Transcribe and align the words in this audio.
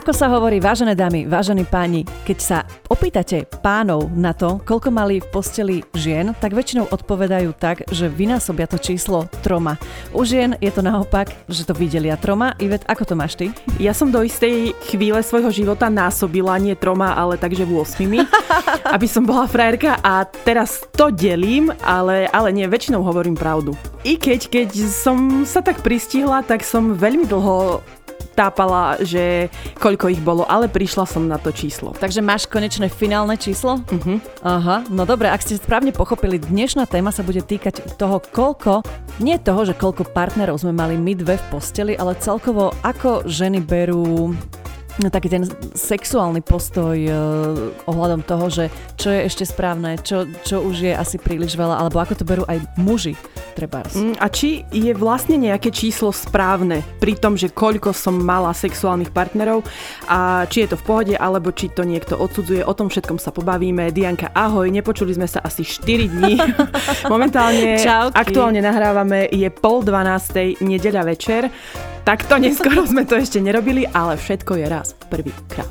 Ako 0.00 0.16
sa 0.16 0.32
hovorí, 0.32 0.64
vážené 0.64 0.96
dámy, 0.96 1.28
vážení 1.28 1.68
páni, 1.68 2.08
keď 2.24 2.38
sa 2.40 2.58
opýtate 2.88 3.44
pánov 3.60 4.08
na 4.16 4.32
to, 4.32 4.56
koľko 4.64 4.88
mali 4.88 5.20
v 5.20 5.28
posteli 5.28 5.84
žien, 5.92 6.32
tak 6.40 6.56
väčšinou 6.56 6.88
odpovedajú 6.88 7.52
tak, 7.52 7.84
že 7.92 8.08
vynásobia 8.08 8.64
to 8.64 8.80
číslo 8.80 9.28
troma. 9.44 9.76
U 10.16 10.24
žien 10.24 10.56
je 10.56 10.72
to 10.72 10.80
naopak, 10.80 11.28
že 11.52 11.68
to 11.68 11.76
videlia 11.76 12.16
troma. 12.16 12.56
Ivet, 12.56 12.88
ako 12.88 13.12
to 13.12 13.12
máš 13.12 13.36
ty? 13.36 13.52
Ja 13.76 13.92
som 13.92 14.08
do 14.08 14.24
istej 14.24 14.72
chvíle 14.88 15.20
svojho 15.20 15.52
života 15.52 15.92
násobila, 15.92 16.56
nie 16.56 16.72
troma, 16.72 17.12
ale 17.12 17.36
takže 17.36 17.68
8, 17.68 18.24
aby 18.96 19.04
som 19.04 19.28
bola 19.28 19.44
frajerka 19.44 20.00
a 20.00 20.24
teraz 20.24 20.80
to 20.96 21.12
delím, 21.12 21.68
ale, 21.84 22.24
ale 22.32 22.48
nie, 22.56 22.64
väčšinou 22.64 23.04
hovorím 23.04 23.36
pravdu. 23.36 23.76
I 24.00 24.16
keď, 24.16 24.48
keď 24.48 24.70
som 24.88 25.44
sa 25.44 25.60
tak 25.60 25.84
pristihla, 25.84 26.40
tak 26.40 26.64
som 26.64 26.96
veľmi 26.96 27.28
dlho 27.28 27.84
tápala, 28.40 28.96
že 29.04 29.52
koľko 29.76 30.08
ich 30.08 30.24
bolo, 30.24 30.48
ale 30.48 30.64
prišla 30.64 31.04
som 31.04 31.28
na 31.28 31.36
to 31.36 31.52
číslo. 31.52 31.92
Takže 31.92 32.24
máš 32.24 32.48
konečné 32.48 32.88
finálne 32.88 33.36
číslo? 33.36 33.84
Uh-huh. 33.84 34.16
Aha, 34.40 34.88
no 34.88 35.04
dobre, 35.04 35.28
ak 35.28 35.44
ste 35.44 35.60
správne 35.60 35.92
pochopili, 35.92 36.40
dnešná 36.40 36.88
téma 36.88 37.12
sa 37.12 37.20
bude 37.20 37.44
týkať 37.44 38.00
toho, 38.00 38.24
koľko, 38.32 38.80
nie 39.20 39.36
toho, 39.36 39.68
že 39.68 39.76
koľko 39.76 40.08
partnerov 40.08 40.56
sme 40.56 40.72
mali 40.72 40.96
my 40.96 41.12
dve 41.12 41.36
v 41.36 41.44
posteli, 41.52 41.92
ale 42.00 42.16
celkovo 42.16 42.72
ako 42.80 43.28
ženy 43.28 43.60
berú 43.60 44.32
taký 45.08 45.32
ten 45.32 45.48
sexuálny 45.72 46.44
postoj 46.44 46.92
uh, 46.92 47.88
ohľadom 47.88 48.20
toho, 48.28 48.52
že 48.52 48.64
čo 49.00 49.08
je 49.08 49.24
ešte 49.24 49.48
správne, 49.48 49.96
čo, 50.04 50.28
čo 50.44 50.60
už 50.60 50.76
je 50.84 50.92
asi 50.92 51.16
príliš 51.16 51.56
veľa, 51.56 51.80
alebo 51.80 51.96
ako 52.02 52.20
to 52.20 52.24
berú 52.28 52.44
aj 52.44 52.60
muži, 52.76 53.16
trebárs. 53.56 53.96
Mm, 53.96 54.20
a 54.20 54.26
či 54.28 54.68
je 54.68 54.92
vlastne 54.92 55.40
nejaké 55.40 55.72
číslo 55.72 56.12
správne 56.12 56.84
pri 57.00 57.16
tom, 57.16 57.40
že 57.40 57.48
koľko 57.48 57.96
som 57.96 58.20
mala 58.20 58.52
sexuálnych 58.52 59.14
partnerov 59.14 59.64
a 60.10 60.44
či 60.50 60.66
je 60.66 60.74
to 60.74 60.76
v 60.76 60.84
pohode, 60.84 61.14
alebo 61.16 61.54
či 61.54 61.72
to 61.72 61.86
niekto 61.86 62.18
odsudzuje, 62.20 62.60
o 62.66 62.76
tom 62.76 62.92
všetkom 62.92 63.16
sa 63.16 63.30
pobavíme. 63.30 63.94
Dianka, 63.94 64.34
ahoj, 64.36 64.68
nepočuli 64.68 65.14
sme 65.16 65.30
sa 65.30 65.40
asi 65.40 65.62
4 65.62 66.10
dní. 66.10 66.34
Momentálne 67.12 67.78
Čauky. 67.78 68.18
aktuálne 68.18 68.58
nahrávame, 68.58 69.30
je 69.30 69.48
pol 69.48 69.86
12. 69.86 70.60
nedeľa 70.60 71.02
večer. 71.06 71.46
Takto 72.00 72.40
neskoro 72.40 72.88
sme 72.88 73.04
to 73.04 73.20
ešte 73.20 73.38
nerobili, 73.44 73.84
ale 73.84 74.16
všetko 74.16 74.56
je 74.56 74.66
raz 74.66 74.96
prvýkrát. 75.12 75.68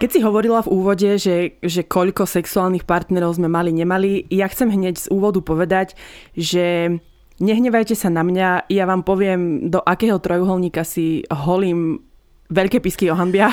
Keď 0.00 0.08
si 0.08 0.20
hovorila 0.24 0.64
v 0.64 0.72
úvode, 0.72 1.20
že, 1.20 1.60
že 1.60 1.84
koľko 1.84 2.24
sexuálnych 2.24 2.88
partnerov 2.88 3.36
sme 3.36 3.52
mali, 3.52 3.68
nemali, 3.76 4.24
ja 4.32 4.48
chcem 4.48 4.72
hneď 4.72 4.96
z 4.96 5.06
úvodu 5.12 5.44
povedať, 5.44 5.92
že 6.32 6.96
nehnevajte 7.36 7.92
sa 7.92 8.08
na 8.08 8.24
mňa, 8.24 8.72
ja 8.72 8.84
vám 8.88 9.04
poviem, 9.04 9.68
do 9.68 9.84
akého 9.84 10.16
trojuholníka 10.16 10.80
si 10.88 11.28
holím 11.28 12.09
veľké 12.50 12.82
pisky 12.82 13.08
ohanbia. 13.08 13.48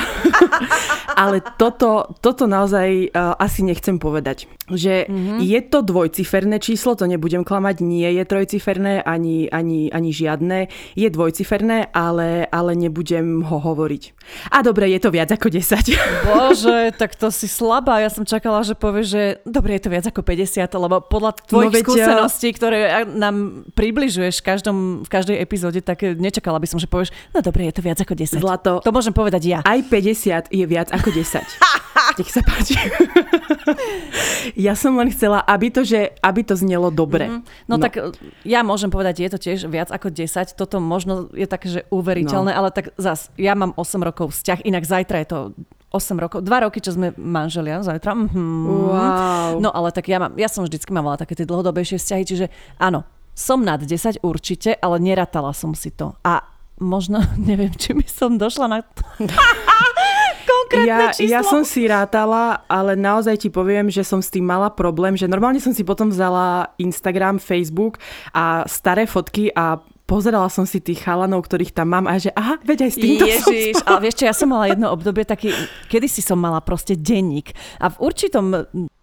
Ale 1.22 1.42
toto, 1.58 2.14
toto 2.22 2.46
naozaj 2.46 3.10
uh, 3.10 3.34
asi 3.42 3.66
nechcem 3.66 3.98
povedať. 3.98 4.46
Že 4.70 5.10
mm-hmm. 5.10 5.40
je 5.42 5.60
to 5.66 5.80
dvojciferné 5.82 6.62
číslo, 6.62 6.94
to 6.94 7.10
nebudem 7.10 7.42
klamať, 7.42 7.82
nie 7.82 8.06
je 8.06 8.24
trojciferné 8.28 9.02
ani, 9.02 9.50
ani, 9.50 9.90
ani 9.90 10.12
žiadne. 10.14 10.70
Je 10.94 11.08
dvojciferné, 11.10 11.90
ale, 11.90 12.46
ale 12.52 12.72
nebudem 12.78 13.42
ho 13.42 13.58
hovoriť. 13.58 14.04
A 14.54 14.62
dobre, 14.62 14.92
je 14.94 15.00
to 15.02 15.10
viac 15.10 15.32
ako 15.34 15.50
10. 15.50 16.28
Bože, 16.28 16.80
tak 17.02 17.18
to 17.18 17.34
si 17.34 17.50
slabá. 17.50 17.98
Ja 18.04 18.14
som 18.14 18.28
čakala, 18.28 18.62
že 18.62 18.78
povieš, 18.78 19.08
že 19.08 19.24
dobre, 19.48 19.80
je 19.80 19.88
to 19.88 19.94
viac 19.94 20.06
ako 20.06 20.22
50, 20.22 20.70
lebo 20.70 21.02
podľa 21.02 21.32
tvojich 21.50 21.74
No 21.74 21.78
veď, 21.78 21.84
skúseností, 21.88 22.50
ktoré 22.54 23.10
nám 23.10 23.66
približuješ 23.74 24.44
v, 24.44 24.46
každom, 24.46 24.78
v 25.02 25.10
každej 25.10 25.38
epizóde, 25.42 25.80
tak 25.82 26.04
nečakala 26.04 26.62
by 26.62 26.68
som, 26.70 26.78
že 26.78 26.86
povieš, 26.86 27.10
no 27.34 27.42
dobre, 27.42 27.66
je 27.72 27.74
to 27.74 27.82
viac 27.82 27.98
ako 28.04 28.14
10. 28.14 28.38
Zlato, 28.38 28.74
To 28.88 28.96
môžem 28.96 29.12
povedať 29.12 29.52
ja. 29.52 29.60
Aj 29.68 29.84
50 29.84 30.48
je 30.48 30.64
viac 30.64 30.88
ako 30.96 31.12
10. 31.12 31.44
Nech 32.24 32.32
sa 32.32 32.40
páči. 32.40 32.80
ja 34.68 34.80
som 34.80 34.96
len 34.96 35.12
chcela, 35.12 35.44
aby 35.44 35.68
to, 35.68 35.84
že, 35.84 36.16
aby 36.24 36.40
to 36.48 36.56
znelo 36.56 36.88
dobre. 36.88 37.28
Mm, 37.28 37.44
no, 37.68 37.76
no 37.76 37.84
tak 37.84 38.00
ja 38.48 38.64
môžem 38.64 38.88
povedať, 38.88 39.28
je 39.28 39.30
to 39.36 39.40
tiež 39.44 39.68
viac 39.68 39.92
ako 39.92 40.08
10. 40.08 40.56
Toto 40.56 40.80
možno 40.80 41.28
je 41.36 41.44
také, 41.44 41.68
že 41.68 41.82
uveriteľné, 41.92 42.56
no. 42.56 42.58
ale 42.64 42.72
tak 42.72 42.96
zas, 42.96 43.28
ja 43.36 43.60
mám 43.60 43.76
8 43.76 44.00
rokov 44.08 44.32
vzťah, 44.32 44.64
inak 44.64 44.88
zajtra 44.88 45.20
je 45.20 45.28
to 45.28 45.40
8 45.92 46.16
rokov, 46.24 46.48
2 46.48 46.48
roky, 46.48 46.80
čo 46.80 46.96
sme 46.96 47.12
manželia, 47.20 47.84
zajtra. 47.84 48.16
Mm-hmm. 48.16 48.72
Wow. 48.72 49.52
No 49.60 49.76
ale 49.76 49.92
tak 49.92 50.08
ja, 50.08 50.24
mám, 50.24 50.40
ja 50.40 50.48
som 50.48 50.64
vždycky 50.64 50.96
mávala 50.96 51.20
také 51.20 51.36
tie 51.36 51.44
dlhodobejšie 51.44 52.00
vzťahy, 52.00 52.24
čiže 52.24 52.46
áno, 52.80 53.04
som 53.36 53.60
nad 53.68 53.84
10 53.84 54.24
určite, 54.24 54.80
ale 54.80 54.96
neratala 55.04 55.52
som 55.52 55.76
si 55.76 55.92
to. 55.92 56.16
A 56.24 56.56
možno, 56.78 57.22
neviem, 57.50 57.74
či 57.74 57.94
by 57.94 58.06
som 58.06 58.38
došla 58.38 58.66
na 58.68 58.80
konkrétne 60.48 60.88
Ja, 60.88 61.12
číslo. 61.12 61.32
ja 61.32 61.42
som 61.44 61.62
si 61.68 61.88
rátala, 61.88 62.64
ale 62.68 62.96
naozaj 62.96 63.48
ti 63.48 63.50
poviem, 63.52 63.92
že 63.92 64.04
som 64.04 64.24
s 64.24 64.32
tým 64.32 64.48
mala 64.48 64.72
problém, 64.72 65.16
že 65.16 65.28
normálne 65.28 65.60
som 65.60 65.76
si 65.76 65.84
potom 65.84 66.08
vzala 66.12 66.72
Instagram, 66.80 67.40
Facebook 67.40 68.00
a 68.32 68.64
staré 68.68 69.04
fotky 69.04 69.52
a 69.52 69.80
pozerala 70.08 70.48
som 70.48 70.64
si 70.64 70.80
tých 70.80 71.04
chalanov, 71.04 71.44
ktorých 71.44 71.76
tam 71.76 71.92
mám 71.92 72.08
a 72.08 72.16
že 72.16 72.32
aha, 72.32 72.58
veď 72.64 72.88
aj 72.88 72.92
s 72.92 72.98
týmto 72.98 73.24
som 73.28 73.32
Ježiš, 73.52 73.74
spala. 73.78 73.88
ale 73.92 74.00
vieš 74.08 74.16
čo, 74.16 74.24
ja 74.24 74.34
som 74.34 74.48
mala 74.48 74.66
jedno 74.72 74.88
obdobie 74.90 75.28
taký, 75.28 75.52
kedy 75.92 76.08
si 76.08 76.24
som 76.24 76.40
mala 76.40 76.64
proste 76.64 76.96
denník 76.96 77.52
a 77.78 77.92
v 77.92 77.98
určitom 78.00 78.46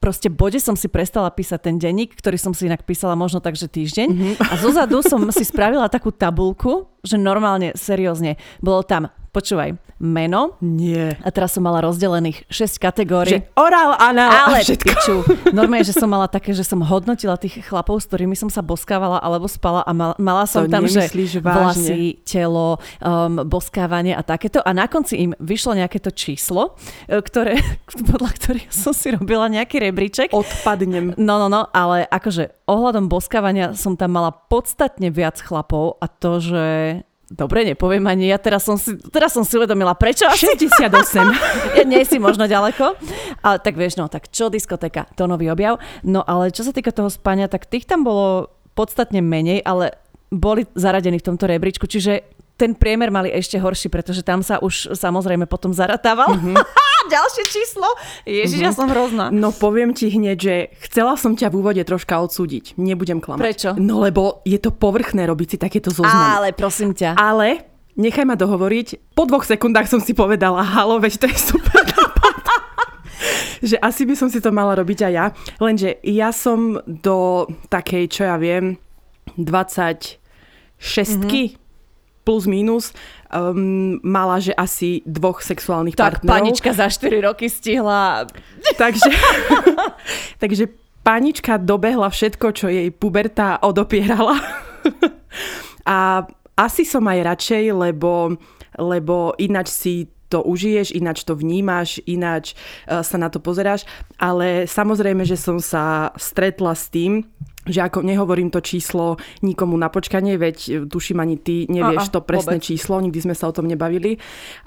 proste 0.00 0.32
bode 0.32 0.56
som 0.58 0.74
si 0.74 0.88
prestala 0.88 1.28
písať 1.28 1.60
ten 1.60 1.76
denník, 1.76 2.16
ktorý 2.16 2.40
som 2.40 2.56
si 2.56 2.64
inak 2.64 2.88
písala 2.88 3.12
možno 3.14 3.38
tak, 3.38 3.54
že 3.54 3.68
týždeň 3.68 4.08
Mhm. 4.10 4.32
a 4.40 4.54
zozadu 4.56 5.04
som 5.04 5.20
si 5.28 5.44
spravila 5.44 5.92
takú 5.92 6.08
tabulku, 6.08 6.88
že 7.04 7.20
normálne, 7.20 7.76
seriózne, 7.76 8.40
bolo 8.64 8.80
tam, 8.80 9.12
počúvaj, 9.34 9.74
meno 9.98 10.54
Nie. 10.62 11.18
a 11.18 11.28
teraz 11.34 11.58
som 11.58 11.66
mala 11.66 11.82
rozdelených 11.82 12.46
6 12.46 12.78
kategórií. 12.78 13.42
Že 13.42 13.50
orál, 13.58 13.98
anál 13.98 14.30
Ale 14.54 14.60
a 14.60 14.64
všetko. 14.64 14.86
piču, 14.86 15.14
normálne, 15.58 15.82
že 15.82 15.94
som 15.96 16.06
mala 16.06 16.30
také, 16.30 16.54
že 16.54 16.62
som 16.62 16.78
hodnotila 16.78 17.34
tých 17.34 17.66
chlapov, 17.66 17.98
s 17.98 18.06
ktorými 18.06 18.38
som 18.38 18.46
sa 18.46 18.62
boskávala 18.62 19.18
alebo 19.18 19.50
spala 19.50 19.82
a 19.82 19.90
mal, 19.90 20.14
mala 20.22 20.46
som 20.46 20.66
To 20.66 20.70
tam, 20.70 20.86
že 20.86 21.10
vážne? 21.10 21.42
vlasy, 21.42 22.02
telo, 22.22 22.78
um, 23.02 23.42
boskávanie 23.42 24.14
a 24.14 24.22
takéto. 24.22 24.62
A 24.62 24.70
na 24.70 24.86
konci 24.86 25.18
im 25.18 25.30
vyšlo 25.42 25.74
nejaké 25.74 25.98
to 25.98 26.14
číslo, 26.14 26.78
e, 27.10 27.18
ktoré, 27.18 27.58
podľa 28.10 28.30
ktorého 28.38 28.70
som 28.70 28.94
si 28.94 29.10
robila 29.10 29.50
nejaký 29.50 29.82
rebríček. 29.82 30.28
Odpadnem. 30.30 31.16
No, 31.18 31.42
no, 31.42 31.50
no, 31.50 31.66
ale 31.74 32.06
akože 32.06 32.54
ohľadom 32.70 33.10
boskávania 33.10 33.74
som 33.74 33.96
tam 33.98 34.14
mala 34.14 34.30
podstatne 34.30 35.08
viac 35.10 35.40
chlapov 35.40 35.98
a 35.98 36.06
to, 36.06 36.38
že 36.38 36.64
Dobre, 37.34 37.66
nepoviem 37.66 38.06
ani 38.06 38.30
ja, 38.30 38.38
teraz 38.38 38.62
som 38.62 38.78
si, 38.78 38.94
teraz 39.10 39.34
som 39.34 39.42
si 39.42 39.58
uvedomila, 39.58 39.98
prečo 39.98 40.22
asi 40.30 40.54
68. 40.54 40.86
ja 41.78 41.82
nie 41.82 42.06
si 42.06 42.22
možno 42.22 42.46
ďaleko. 42.46 42.94
Ale 43.42 43.58
tak 43.58 43.74
vieš, 43.74 43.98
no 43.98 44.06
tak 44.06 44.30
čo 44.30 44.46
diskotéka, 44.46 45.10
to 45.18 45.26
nový 45.26 45.50
objav. 45.50 45.82
No 46.06 46.22
ale 46.22 46.54
čo 46.54 46.62
sa 46.62 46.70
týka 46.70 46.94
toho 46.94 47.10
spania, 47.10 47.50
tak 47.50 47.66
tých 47.66 47.90
tam 47.90 48.06
bolo 48.06 48.54
podstatne 48.78 49.18
menej, 49.18 49.66
ale 49.66 49.98
boli 50.30 50.62
zaradení 50.78 51.18
v 51.18 51.26
tomto 51.34 51.50
rebríčku, 51.50 51.90
čiže 51.90 52.22
ten 52.54 52.78
priemer 52.78 53.10
mali 53.10 53.34
ešte 53.34 53.58
horší, 53.58 53.90
pretože 53.90 54.22
tam 54.22 54.38
sa 54.38 54.62
už 54.62 54.94
samozrejme 54.94 55.50
potom 55.50 55.74
zaratával. 55.74 56.38
Mm-hmm. 56.38 56.54
Ďalšie 57.10 57.44
číslo. 57.50 57.88
Ježiš, 58.24 58.60
mm-hmm. 58.60 58.68
ja 58.68 58.72
som 58.72 58.86
hrozná. 58.88 59.24
No 59.28 59.52
poviem 59.52 59.92
ti 59.92 60.08
hneď, 60.08 60.38
že 60.38 60.54
chcela 60.88 61.14
som 61.20 61.36
ťa 61.36 61.52
v 61.52 61.54
úvode 61.60 61.82
troška 61.84 62.16
odsúdiť. 62.20 62.76
Nebudem 62.80 63.20
klamať. 63.20 63.42
Prečo? 63.42 63.68
No 63.76 64.00
lebo 64.00 64.40
je 64.48 64.56
to 64.56 64.72
povrchné 64.72 65.28
robiť 65.28 65.54
si 65.54 65.56
takéto 65.60 65.92
zoznamy. 65.92 66.24
Ale 66.40 66.48
prosím 66.56 66.96
ťa. 66.96 67.16
Ale 67.20 67.64
nechaj 67.94 68.24
ma 68.24 68.34
dohovoriť. 68.34 69.16
Po 69.16 69.28
dvoch 69.28 69.44
sekundách 69.44 69.86
som 69.86 70.00
si 70.00 70.16
povedala, 70.16 70.64
halo, 70.64 70.98
veď 70.98 71.24
to 71.24 71.26
je 71.30 71.38
super 71.38 71.84
že 73.64 73.80
asi 73.80 74.04
by 74.04 74.14
som 74.14 74.28
si 74.28 74.38
to 74.44 74.52
mala 74.52 74.76
robiť 74.76 75.08
aj 75.08 75.12
ja. 75.12 75.26
Lenže 75.56 75.96
ja 76.04 76.30
som 76.30 76.78
do 76.84 77.48
takej, 77.72 78.04
čo 78.12 78.22
ja 78.28 78.36
viem, 78.36 78.76
26 79.40 80.20
mm-hmm. 80.76 81.56
plus 82.28 82.44
minus 82.44 82.92
um, 83.34 83.98
mala, 84.06 84.38
že 84.38 84.54
asi 84.54 85.02
dvoch 85.02 85.42
sexuálnych 85.42 85.98
tak 85.98 86.22
partnerov. 86.22 86.30
panička 86.30 86.70
za 86.70 86.86
4 86.86 87.26
roky 87.26 87.50
stihla. 87.50 88.30
Takže, 88.82 89.10
takže 90.42 90.64
panička 91.04 91.60
dobehla 91.60 92.08
všetko, 92.08 92.46
čo 92.56 92.66
jej 92.70 92.88
puberta 92.94 93.60
odopierala. 93.60 94.40
A 95.84 96.24
asi 96.56 96.86
som 96.86 97.04
aj 97.04 97.34
radšej, 97.34 97.64
lebo, 97.76 98.40
lebo 98.80 99.36
ináč 99.36 99.68
si 99.68 99.94
to 100.32 100.40
užiješ, 100.40 100.96
ináč 100.96 101.22
to 101.22 101.36
vnímaš, 101.36 102.00
ináč 102.08 102.56
uh, 102.88 103.04
sa 103.04 103.20
na 103.20 103.28
to 103.28 103.38
pozeráš. 103.38 103.84
Ale 104.16 104.64
samozrejme, 104.64 105.22
že 105.28 105.36
som 105.36 105.60
sa 105.60 106.10
stretla 106.16 106.72
s 106.72 106.88
tým, 106.88 107.22
že 107.64 107.80
ako 107.80 108.04
nehovorím 108.04 108.52
to 108.52 108.60
číslo 108.60 109.16
nikomu 109.40 109.76
na 109.80 109.88
počkanie, 109.88 110.36
veď 110.36 110.56
e, 110.56 110.70
tuším 110.84 111.20
ani 111.20 111.36
ty 111.40 111.64
nevieš 111.68 112.12
a, 112.12 112.12
to 112.12 112.20
presné 112.20 112.60
vôbec. 112.60 112.68
číslo, 112.68 113.00
nikdy 113.00 113.20
sme 113.24 113.34
sa 113.36 113.48
o 113.48 113.56
tom 113.56 113.64
nebavili, 113.64 114.20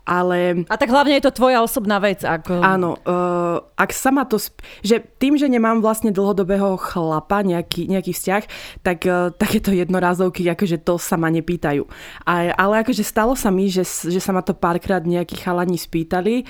ale... 0.08 0.66
A 0.66 0.76
tak 0.76 0.90
hlavne 0.90 1.14
je 1.20 1.26
to 1.30 1.36
tvoja 1.36 1.62
osobná 1.62 2.02
vec. 2.02 2.26
Ako... 2.26 2.58
Áno, 2.64 2.98
uh, 3.06 3.62
ak 3.78 3.92
sa 3.94 4.10
ma 4.10 4.26
to... 4.26 4.42
Sp- 4.42 4.60
že 4.82 5.04
tým, 5.22 5.38
že 5.38 5.46
nemám 5.46 5.84
vlastne 5.84 6.10
dlhodobého 6.10 6.80
chlapa, 6.82 7.46
nejaký, 7.46 7.86
nejaký 7.86 8.12
vzťah, 8.16 8.44
tak 8.82 9.06
uh, 9.06 9.30
takéto 9.36 9.70
jednorázovky, 9.70 10.48
akože 10.50 10.82
to 10.82 10.98
sa 10.98 11.20
ma 11.20 11.30
nepýtajú. 11.30 11.86
A, 12.26 12.56
ale 12.56 12.82
akože 12.82 13.06
stalo 13.06 13.38
sa 13.38 13.54
mi, 13.54 13.70
že, 13.70 13.86
že 13.86 14.18
sa 14.18 14.34
ma 14.34 14.42
to 14.42 14.58
párkrát 14.58 15.04
nejakí 15.06 15.38
chalani 15.38 15.78
spýtali, 15.78 16.48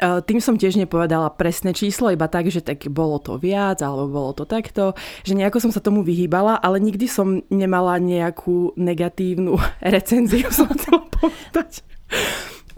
uh, 0.00 0.24
tým 0.24 0.40
som 0.40 0.56
tiež 0.56 0.80
nepovedala 0.80 1.28
presné 1.34 1.76
číslo, 1.76 2.14
iba 2.14 2.30
tak, 2.30 2.48
že 2.48 2.64
tak 2.64 2.88
bolo 2.88 3.20
to 3.20 3.36
viac, 3.36 3.82
alebo 3.84 4.08
bolo 4.08 4.30
to 4.32 4.44
takto, 4.48 4.96
že 5.26 5.36
nejako 5.36 5.58
som 5.60 5.70
sa 5.74 5.82
to 5.82 5.89
tomu 5.90 6.06
vyhýbala, 6.06 6.54
ale 6.62 6.78
nikdy 6.78 7.10
som 7.10 7.42
nemala 7.50 7.98
nejakú 7.98 8.78
negatívnu 8.78 9.58
recenziu, 9.94 10.46
som 10.54 10.70
chcela 10.70 11.02
povedať, 11.10 11.82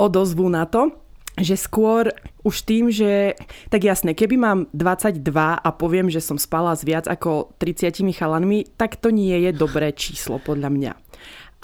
odozvu 0.01 0.49
na 0.49 0.65
to 0.65 0.97
že 1.33 1.57
skôr 1.57 2.13
už 2.45 2.69
tým, 2.69 2.93
že 2.93 3.33
tak 3.73 3.89
jasné, 3.89 4.13
keby 4.13 4.37
mám 4.37 4.59
22 4.77 5.25
a 5.33 5.69
poviem, 5.73 6.13
že 6.13 6.21
som 6.21 6.37
spala 6.37 6.77
s 6.77 6.85
viac 6.85 7.09
ako 7.09 7.57
30 7.57 8.05
chalanmi, 8.13 8.69
tak 8.77 9.01
to 9.01 9.09
nie 9.09 9.33
je 9.49 9.51
dobré 9.57 9.97
číslo 9.97 10.37
podľa 10.37 10.69
mňa. 10.69 10.93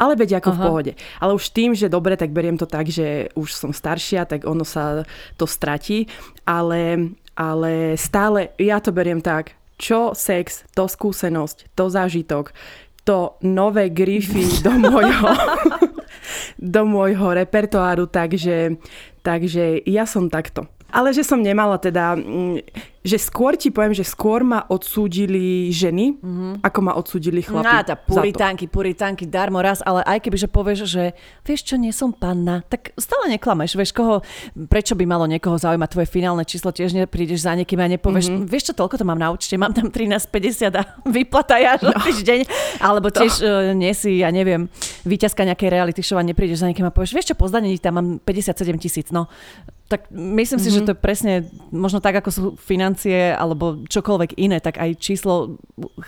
Ale 0.01 0.17
veď 0.17 0.41
ako 0.41 0.51
Aha. 0.51 0.57
v 0.57 0.63
pohode. 0.65 0.93
Ale 1.21 1.37
už 1.37 1.53
tým, 1.53 1.77
že 1.77 1.93
dobre, 1.93 2.17
tak 2.17 2.33
beriem 2.33 2.57
to 2.57 2.65
tak, 2.65 2.89
že 2.89 3.29
už 3.37 3.53
som 3.53 3.77
staršia, 3.77 4.25
tak 4.25 4.49
ono 4.49 4.65
sa 4.65 5.05
to 5.37 5.45
stratí. 5.45 6.09
Ale, 6.49 7.13
ale 7.37 7.99
stále 8.01 8.57
ja 8.57 8.81
to 8.81 8.89
beriem 8.89 9.21
tak, 9.21 9.58
čo 9.79 10.13
sex, 10.13 10.67
to 10.75 10.91
skúsenosť, 10.91 11.73
to 11.73 11.87
zážitok, 11.89 12.53
to 13.07 13.41
nové 13.41 13.89
grify 13.89 14.45
do 14.61 14.75
môjho, 14.77 15.31
do 16.77 16.83
môjho 16.85 17.33
repertoáru, 17.33 18.11
takže, 18.11 18.77
takže 19.23 19.83
ja 19.85 20.05
som 20.07 20.31
takto. 20.33 20.67
Ale 20.89 21.13
že 21.13 21.21
som 21.21 21.45
nemala 21.45 21.77
teda, 21.77 22.17
mm, 22.17 22.65
že 23.09 23.17
skôr 23.17 23.57
ti 23.57 23.73
poviem, 23.73 23.97
že 23.97 24.05
skôr 24.05 24.45
ma 24.45 24.69
odsúdili 24.69 25.73
ženy, 25.73 26.21
mm-hmm. 26.21 26.53
ako 26.61 26.79
ma 26.85 26.93
odsúdili 26.93 27.41
chlapi. 27.41 27.65
No, 27.65 27.85
tá 27.85 27.97
puritánky, 27.97 28.69
puritánky, 28.69 29.25
darmo 29.25 29.65
raz, 29.65 29.81
ale 29.81 30.05
aj 30.05 30.19
keby, 30.25 30.37
že 30.37 30.49
povieš, 30.49 30.79
že 30.85 31.05
vieš 31.45 31.65
čo, 31.65 31.81
nie 31.81 31.95
som 31.95 32.13
panna, 32.13 32.61
tak 32.69 32.93
stále 33.01 33.33
neklameš, 33.33 33.77
vieš 33.81 33.97
koho, 33.97 34.21
prečo 34.69 34.93
by 34.93 35.09
malo 35.09 35.25
niekoho 35.25 35.57
zaujímať 35.57 35.89
tvoje 35.89 36.09
finálne 36.09 36.45
číslo, 36.45 36.69
tiež 36.69 36.93
neprídeš 36.93 37.49
za 37.49 37.57
niekým 37.57 37.81
a 37.81 37.89
nepovieš, 37.89 38.29
mm-hmm. 38.29 38.49
vieš 38.49 38.73
čo, 38.73 38.81
toľko 38.81 39.01
to 39.01 39.05
mám 39.09 39.21
na 39.21 39.33
účte, 39.33 39.57
mám 39.57 39.73
tam 39.73 39.89
13,50 39.89 40.73
a 40.73 40.83
vyplata 41.17 41.57
ja 41.57 41.81
no. 41.81 41.93
týždeň, 41.97 42.45
alebo 42.83 43.09
tiež 43.09 43.33
uh, 43.41 43.73
nie 43.73 43.93
si, 43.97 44.21
ja 44.21 44.29
neviem, 44.29 44.69
výťazka 45.09 45.49
nejakej 45.49 45.69
reality 45.73 46.01
show 46.05 46.21
a 46.21 46.25
neprídeš 46.25 46.61
za 46.61 46.69
niekým 46.69 46.85
a 46.85 46.93
povieš, 46.93 47.17
vieš 47.17 47.33
čo, 47.33 47.37
po 47.37 47.49
tam 47.49 47.93
mám 47.97 48.09
57 48.21 48.57
tisíc, 48.81 49.08
no 49.11 49.29
tak 49.89 50.13
myslím 50.13 50.61
si, 50.61 50.69
mm-hmm. 50.69 50.85
že 50.85 50.87
to 50.87 50.93
je 50.93 51.01
presne 51.01 51.35
možno 51.73 52.05
tak, 52.05 52.21
ako 52.21 52.29
sú 52.31 52.43
financie 52.61 53.33
alebo 53.33 53.89
čokoľvek 53.89 54.37
iné, 54.37 54.61
tak 54.61 54.77
aj 54.77 55.01
číslo 55.01 55.57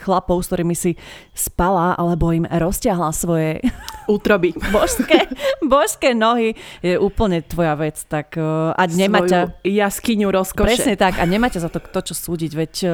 chlapov, 0.04 0.44
s 0.44 0.52
ktorými 0.52 0.76
si 0.76 1.00
spala 1.32 1.96
alebo 1.96 2.28
im 2.28 2.44
rozťahla 2.44 3.08
svoje 3.16 3.64
útroby. 4.04 4.52
božské, 4.76 5.32
božské 5.64 6.12
nohy 6.12 6.60
je 6.84 7.00
úplne 7.00 7.40
tvoja 7.40 7.72
vec. 7.80 7.96
Tak, 8.04 8.36
uh, 8.36 8.76
a 8.76 8.84
nemá 8.84 9.24
ťa... 9.24 9.64
jaskyňu 9.64 10.28
rozkoše. 10.28 10.68
Presne 10.76 10.94
tak. 11.00 11.16
A 11.16 11.24
nemá 11.24 11.48
ťa 11.48 11.64
za 11.64 11.70
to, 11.72 11.80
to 11.80 12.12
čo 12.12 12.14
súdiť, 12.14 12.52
veď 12.52 12.72
uh, 12.84 12.92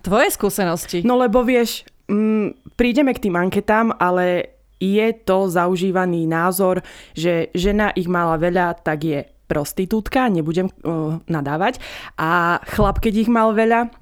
tvoje 0.00 0.32
skúsenosti. 0.32 1.04
No 1.04 1.20
lebo 1.20 1.44
vieš, 1.44 1.84
mm, 2.08 2.80
prídeme 2.80 3.12
k 3.12 3.28
tým 3.28 3.36
anketám, 3.36 3.92
ale 4.00 4.56
je 4.82 5.06
to 5.22 5.46
zaužívaný 5.46 6.26
názor, 6.26 6.82
že 7.14 7.54
žena 7.54 7.94
ich 7.94 8.10
mala 8.10 8.34
veľa, 8.34 8.82
tak 8.82 9.06
je 9.06 9.18
prostitútka, 9.46 10.26
nebudem 10.26 10.66
uh, 10.66 11.22
nadávať. 11.30 11.78
A 12.18 12.58
chlap, 12.66 12.98
keď 12.98 13.22
ich 13.22 13.30
mal 13.30 13.54
veľa, 13.54 13.94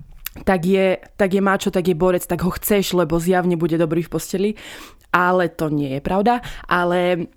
tak 0.47 0.65
je, 0.65 0.97
tak 1.19 1.37
je 1.37 1.43
mačo, 1.43 1.69
tak 1.75 1.85
je 1.91 1.99
borec, 1.99 2.25
tak 2.25 2.41
ho 2.47 2.55
chceš, 2.55 2.95
lebo 2.95 3.21
zjavne 3.21 3.59
bude 3.61 3.77
dobrý 3.77 4.07
v 4.07 4.13
posteli. 4.15 4.51
Ale 5.11 5.51
to 5.51 5.69
nie 5.75 5.99
je 5.99 6.01
pravda. 6.01 6.39
Ale 6.71 7.29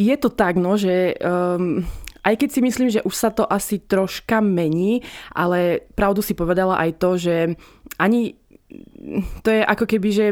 je 0.00 0.16
to 0.16 0.32
tak, 0.32 0.56
no, 0.56 0.80
že 0.80 1.12
um, 1.20 1.84
aj 2.24 2.34
keď 2.40 2.48
si 2.48 2.60
myslím, 2.64 2.88
že 2.88 3.04
už 3.04 3.14
sa 3.14 3.28
to 3.28 3.44
asi 3.44 3.84
troška 3.84 4.40
mení, 4.40 5.04
ale 5.36 5.84
pravdu 5.92 6.24
si 6.24 6.32
povedala 6.32 6.80
aj 6.80 6.90
to, 6.96 7.10
že 7.20 7.36
ani 8.00 8.32
to 9.44 9.48
je 9.48 9.62
ako 9.64 9.84
keby, 9.88 10.08
že 10.12 10.26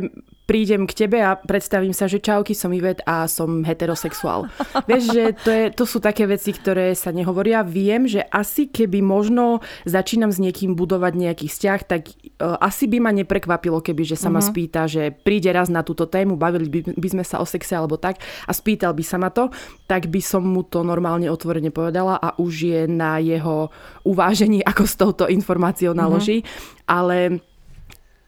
prídem 0.47 0.87
k 0.87 1.07
tebe 1.07 1.19
a 1.19 1.35
predstavím 1.35 1.91
sa, 1.91 2.07
že 2.07 2.23
čauky, 2.23 2.55
som 2.55 2.71
Ivet 2.71 3.03
a 3.03 3.27
som 3.27 3.67
heterosexuál. 3.67 4.47
Vieš, 4.89 5.05
že 5.11 5.25
to, 5.43 5.51
je, 5.51 5.65
to 5.75 5.85
sú 5.85 5.99
také 5.99 6.25
veci, 6.25 6.55
ktoré 6.55 6.95
sa 6.95 7.11
nehovoria. 7.11 7.67
Viem, 7.67 8.07
že 8.07 8.23
asi 8.31 8.71
keby 8.71 9.03
možno 9.03 9.61
začínam 9.83 10.31
s 10.31 10.39
niekým 10.39 10.79
budovať 10.79 11.13
nejaký 11.19 11.47
vzťah, 11.51 11.81
tak 11.85 12.15
uh, 12.39 12.57
asi 12.63 12.87
by 12.87 13.03
ma 13.03 13.11
neprekvapilo, 13.11 13.83
keby 13.83 14.07
že 14.07 14.15
sa 14.15 14.31
uh-huh. 14.31 14.39
ma 14.39 14.43
mhm. 14.43 14.49
spýta, 14.55 14.81
že 14.87 15.11
príde 15.11 15.51
raz 15.51 15.67
na 15.67 15.83
túto 15.83 16.07
tému, 16.07 16.39
bavili 16.39 16.71
by, 16.71 16.81
by 16.95 17.09
sme 17.11 17.25
sa 17.27 17.43
o 17.43 17.47
sexe 17.47 17.75
alebo 17.75 17.99
tak 17.99 18.23
a 18.47 18.53
spýtal 18.55 18.95
by 18.95 19.03
sa 19.03 19.19
ma 19.19 19.35
to, 19.35 19.51
tak 19.91 20.07
by 20.07 20.23
som 20.23 20.47
mu 20.47 20.63
to 20.63 20.87
normálne 20.87 21.27
otvorene 21.27 21.75
povedala 21.75 22.23
a 22.23 22.39
už 22.39 22.55
je 22.71 22.81
na 22.87 23.19
jeho 23.19 23.69
uvážení, 24.07 24.63
ako 24.63 24.83
s 24.87 24.95
touto 24.95 25.25
informáciou 25.27 25.91
mhm. 25.91 25.99
naloží. 25.99 26.47
Uh-huh. 26.47 26.75
Ale 26.87 27.43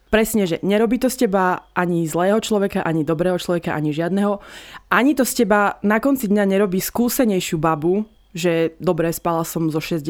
Presne, 0.09 0.49
že 0.49 0.57
nerobí 0.65 0.97
to 0.97 1.13
z 1.13 1.29
teba 1.29 1.69
ani 1.77 2.09
zlého 2.09 2.41
človeka, 2.41 2.81
ani 2.81 3.05
dobrého 3.05 3.37
človeka, 3.37 3.77
ani 3.77 3.93
žiadneho. 3.93 4.41
Ani 4.89 5.13
to 5.13 5.29
z 5.29 5.45
teba 5.45 5.77
na 5.85 6.01
konci 6.01 6.33
dňa 6.33 6.45
nerobí 6.49 6.81
skúsenejšiu 6.81 7.61
babu, 7.61 8.09
že 8.33 8.77
dobre, 8.81 9.13
spala 9.13 9.45
som 9.45 9.69
so 9.69 9.81
60 9.81 10.09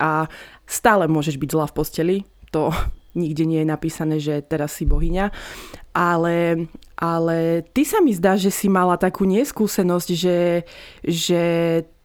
a 0.00 0.28
stále 0.64 1.04
môžeš 1.04 1.36
byť 1.36 1.48
zlá 1.52 1.66
v 1.68 1.76
posteli. 1.76 2.16
To 2.56 2.72
nikde 3.20 3.44
nie 3.44 3.60
je 3.60 3.68
napísané, 3.68 4.16
že 4.20 4.40
teraz 4.40 4.80
si 4.80 4.88
bohyňa. 4.88 5.28
Ale, 5.96 6.68
ale 6.96 7.64
ty 7.72 7.84
sa 7.84 8.00
mi 8.00 8.16
zdá, 8.16 8.40
že 8.40 8.48
si 8.52 8.68
mala 8.72 9.00
takú 9.00 9.28
neskúsenosť, 9.28 10.08
že, 10.12 10.64
že 11.04 11.42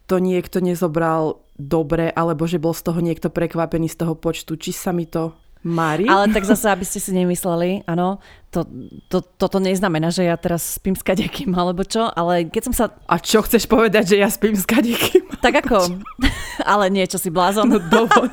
to 0.08 0.20
niekto 0.20 0.60
nezobral 0.60 1.44
dobre, 1.56 2.12
alebo 2.12 2.48
že 2.48 2.60
bol 2.60 2.72
z 2.72 2.82
toho 2.88 3.00
niekto 3.00 3.28
prekvapený 3.28 3.88
z 3.92 4.04
toho 4.04 4.16
počtu. 4.16 4.56
Či 4.56 4.72
sa 4.72 4.90
mi 4.92 5.04
to 5.04 5.36
Mari? 5.62 6.10
Ale 6.10 6.34
tak 6.34 6.42
zase, 6.42 6.66
aby 6.74 6.82
ste 6.82 6.98
si 6.98 7.14
nemysleli, 7.14 7.86
áno, 7.86 8.18
to, 8.50 8.66
to, 9.06 9.22
toto 9.22 9.62
neznamená, 9.62 10.10
že 10.10 10.26
ja 10.26 10.34
teraz 10.34 10.76
spím 10.76 10.98
s 10.98 11.06
kadekým 11.06 11.54
alebo 11.54 11.86
čo, 11.86 12.10
ale 12.10 12.50
keď 12.50 12.62
som 12.68 12.74
sa... 12.74 12.84
A 13.06 13.22
čo 13.22 13.40
chceš 13.46 13.70
povedať, 13.70 14.12
že 14.12 14.16
ja 14.18 14.26
spím 14.26 14.58
s 14.58 14.66
kadekým? 14.66 15.24
Tak 15.38 15.62
ako? 15.62 16.02
ale 16.72 16.90
nie, 16.90 17.06
čo 17.06 17.16
si 17.16 17.30
blázon. 17.30 17.70
No 17.70 17.78
dovol. 17.78 18.26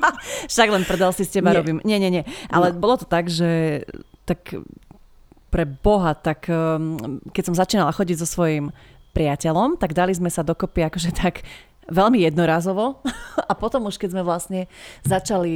Však 0.52 0.68
len 0.70 0.86
predal 0.86 1.10
si 1.10 1.26
s 1.26 1.34
teba 1.34 1.50
nie. 1.52 1.58
robím. 1.58 1.78
Nie, 1.82 1.98
nie, 1.98 2.08
nie. 2.08 2.24
Ale 2.48 2.72
no. 2.72 2.78
bolo 2.78 3.02
to 3.02 3.06
tak, 3.06 3.26
že 3.26 3.82
tak 4.24 4.56
pre 5.50 5.66
Boha, 5.66 6.14
tak 6.14 6.46
um, 6.48 7.20
keď 7.34 7.42
som 7.50 7.54
začínala 7.58 7.92
chodiť 7.94 8.22
so 8.22 8.26
svojím 8.26 8.70
priateľom, 9.16 9.80
tak 9.80 9.96
dali 9.96 10.12
sme 10.12 10.28
sa 10.28 10.44
dokopy 10.44 10.84
akože 10.84 11.10
tak 11.16 11.40
veľmi 11.90 12.22
jednorazovo 12.22 13.02
a 13.50 13.52
potom 13.54 13.86
už 13.86 13.98
keď 13.98 14.16
sme 14.16 14.22
vlastne 14.26 14.60
začali 15.06 15.54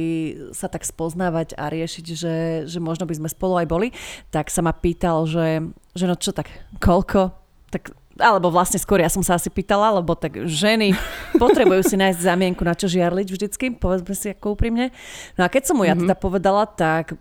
sa 0.55 0.71
tak 0.71 0.87
spoznávať 0.87 1.55
a 1.59 1.67
riešiť, 1.67 2.05
že, 2.15 2.35
že 2.67 2.79
možno 2.79 3.07
by 3.07 3.15
sme 3.17 3.29
spolu 3.29 3.59
aj 3.61 3.67
boli, 3.67 3.87
tak 4.31 4.47
sa 4.47 4.63
ma 4.63 4.71
pýtal, 4.71 5.27
že, 5.27 5.63
že 5.95 6.05
no 6.07 6.15
čo 6.15 6.31
tak, 6.31 6.47
koľko? 6.79 7.35
Tak 7.71 7.95
alebo 8.19 8.51
vlastne 8.51 8.77
skôr 8.77 9.01
ja 9.01 9.09
som 9.09 9.23
sa 9.23 9.39
asi 9.39 9.49
pýtala, 9.49 9.97
lebo 9.97 10.13
tak 10.13 10.45
ženy 10.45 10.93
potrebujú 11.41 11.81
si 11.87 11.95
nájsť 11.95 12.19
zamienku 12.19 12.61
na 12.61 12.75
čo 12.77 12.91
žiarliť 12.91 13.27
vždycky, 13.27 13.65
povedzme 13.75 14.13
si 14.13 14.35
ako 14.35 14.59
úprimne. 14.59 14.93
No 15.39 15.47
a 15.47 15.51
keď 15.51 15.71
som 15.71 15.75
mu 15.79 15.87
ja 15.87 15.95
mhm. 15.97 16.05
teda 16.05 16.15
povedala, 16.15 16.67
tak 16.67 17.17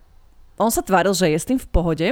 on 0.61 0.69
sa 0.69 0.85
tváril, 0.85 1.17
že 1.17 1.33
je 1.33 1.39
s 1.41 1.49
tým 1.49 1.57
v 1.57 1.69
pohode, 1.73 2.07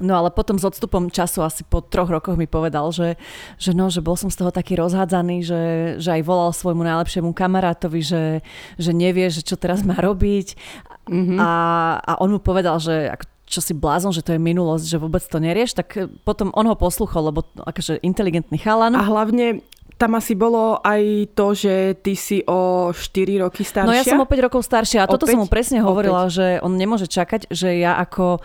No 0.00 0.16
ale 0.16 0.32
potom 0.32 0.56
s 0.56 0.64
odstupom 0.64 1.12
času, 1.12 1.44
asi 1.44 1.68
po 1.68 1.84
troch 1.84 2.08
rokoch 2.08 2.40
mi 2.40 2.48
povedal, 2.48 2.88
že, 2.96 3.20
že, 3.60 3.76
no, 3.76 3.92
že 3.92 4.00
bol 4.00 4.16
som 4.16 4.32
z 4.32 4.40
toho 4.40 4.48
taký 4.48 4.80
rozhádzaný, 4.80 5.44
že, 5.44 5.62
že 6.00 6.10
aj 6.16 6.22
volal 6.24 6.56
svojmu 6.56 6.80
najlepšiemu 6.80 7.28
kamarátovi, 7.36 8.00
že, 8.00 8.24
že 8.80 8.90
nevie, 8.96 9.28
že 9.28 9.44
čo 9.44 9.60
teraz 9.60 9.84
má 9.84 10.00
robiť. 10.00 10.56
Mm-hmm. 11.12 11.36
A, 11.36 11.50
a 12.00 12.12
on 12.24 12.32
mu 12.32 12.40
povedal, 12.40 12.80
že 12.80 13.12
ako, 13.12 13.24
čo 13.44 13.60
si 13.60 13.76
blázon, 13.76 14.16
že 14.16 14.24
to 14.24 14.32
je 14.32 14.40
minulosť, 14.40 14.84
že 14.88 14.96
vôbec 14.96 15.20
to 15.20 15.36
nerieš, 15.36 15.76
tak 15.76 16.08
potom 16.24 16.48
on 16.56 16.72
ho 16.72 16.76
posluchol, 16.78 17.28
lebo 17.28 17.44
akože 17.60 18.00
inteligentný 18.00 18.56
chalan. 18.56 18.96
A 18.96 19.04
hlavne 19.04 19.60
tam 20.00 20.18
asi 20.18 20.34
bolo 20.34 20.82
aj 20.82 21.30
to, 21.38 21.54
že 21.54 21.74
ty 22.02 22.18
si 22.18 22.42
o 22.42 22.90
4 22.90 23.44
roky 23.44 23.62
staršia. 23.62 23.86
No 23.86 23.94
ja 23.94 24.02
som 24.02 24.18
o 24.18 24.26
5 24.26 24.46
rokov 24.50 24.66
staršia 24.66 25.04
a 25.04 25.06
toto 25.06 25.30
som 25.30 25.38
mu 25.38 25.46
presne 25.46 25.78
hovorila, 25.78 26.26
že 26.26 26.58
on 26.58 26.74
nemôže 26.74 27.06
čakať, 27.06 27.46
že 27.54 27.78
ja 27.78 27.94
ako 28.02 28.42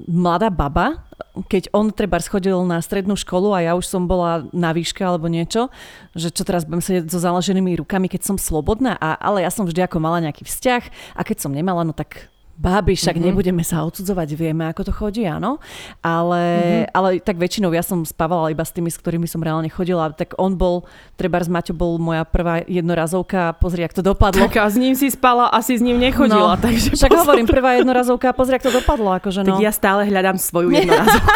mladá 0.00 0.48
baba, 0.48 1.04
keď 1.46 1.70
on 1.76 1.92
treba 1.92 2.18
schodil 2.18 2.64
na 2.64 2.80
strednú 2.80 3.14
školu 3.14 3.54
a 3.54 3.62
ja 3.62 3.72
už 3.76 3.86
som 3.86 4.08
bola 4.08 4.48
na 4.50 4.72
výške 4.72 5.04
alebo 5.04 5.28
niečo, 5.28 5.68
že 6.16 6.32
čo 6.32 6.42
teraz 6.42 6.64
budem 6.66 6.82
sedieť 6.82 7.12
so 7.12 7.20
založenými 7.20 7.76
rukami, 7.78 8.08
keď 8.08 8.32
som 8.32 8.36
slobodná, 8.40 8.96
a, 8.98 9.14
ale 9.20 9.44
ja 9.44 9.50
som 9.52 9.68
vždy 9.68 9.84
ako 9.84 10.02
mala 10.02 10.24
nejaký 10.24 10.48
vzťah 10.48 10.82
a 11.16 11.20
keď 11.22 11.36
som 11.44 11.52
nemala, 11.52 11.84
no 11.84 11.94
tak 11.94 12.31
báby, 12.62 12.94
však 12.94 13.18
mm-hmm. 13.18 13.26
nebudeme 13.34 13.64
sa 13.66 13.82
odsudzovať, 13.82 14.38
vieme, 14.38 14.70
ako 14.70 14.86
to 14.86 14.92
chodí, 14.94 15.26
áno. 15.26 15.58
Ale, 15.98 16.42
mm-hmm. 16.86 16.94
ale 16.94 17.08
tak 17.18 17.42
väčšinou 17.42 17.74
ja 17.74 17.82
som 17.82 18.06
spávala 18.06 18.54
iba 18.54 18.62
s 18.62 18.70
tými, 18.70 18.86
s 18.86 19.02
ktorými 19.02 19.26
som 19.26 19.42
reálne 19.42 19.66
chodila. 19.66 20.14
Tak 20.14 20.38
on 20.38 20.54
bol, 20.54 20.86
treba 21.18 21.42
z 21.42 21.50
Maťo 21.50 21.74
bol 21.74 21.98
moja 21.98 22.22
prvá 22.22 22.62
jednorazovka, 22.62 23.58
pozri, 23.58 23.82
ak 23.82 23.98
to 23.98 24.06
dopadlo. 24.06 24.46
Tak 24.46 24.62
a 24.62 24.70
s 24.70 24.78
ním 24.78 24.94
si 24.94 25.10
spala, 25.10 25.50
asi 25.50 25.74
s 25.74 25.82
ním 25.82 25.98
nechodila. 25.98 26.54
No, 26.54 26.62
takže 26.62 26.94
však 26.94 27.10
pozor. 27.10 27.22
hovorím, 27.26 27.46
prvá 27.50 27.82
jednorazovka, 27.82 28.30
pozri, 28.30 28.54
ak 28.54 28.62
to 28.62 28.70
dopadlo. 28.70 29.10
Akože 29.18 29.42
no. 29.42 29.58
Tak 29.58 29.66
ja 29.66 29.74
stále 29.74 30.06
hľadám 30.06 30.38
svoju 30.38 30.70
jednorazovku. 30.70 31.34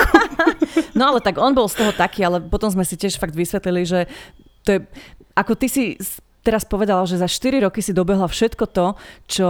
no 0.98 1.10
ale 1.10 1.18
tak 1.18 1.42
on 1.42 1.50
bol 1.50 1.66
z 1.66 1.82
toho 1.82 1.90
taký, 1.90 2.22
ale 2.22 2.38
potom 2.38 2.70
sme 2.70 2.86
si 2.86 2.94
tiež 2.94 3.18
fakt 3.18 3.34
vysvetlili, 3.34 3.82
že 3.82 4.06
to 4.62 4.78
je, 4.78 4.80
ako 5.34 5.52
ty 5.58 5.66
si 5.66 5.84
teraz 6.46 6.62
povedala, 6.62 7.02
že 7.10 7.18
za 7.18 7.26
4 7.26 7.66
roky 7.66 7.82
si 7.82 7.90
dobehla 7.90 8.30
všetko 8.30 8.64
to, 8.70 8.86
čo 9.26 9.48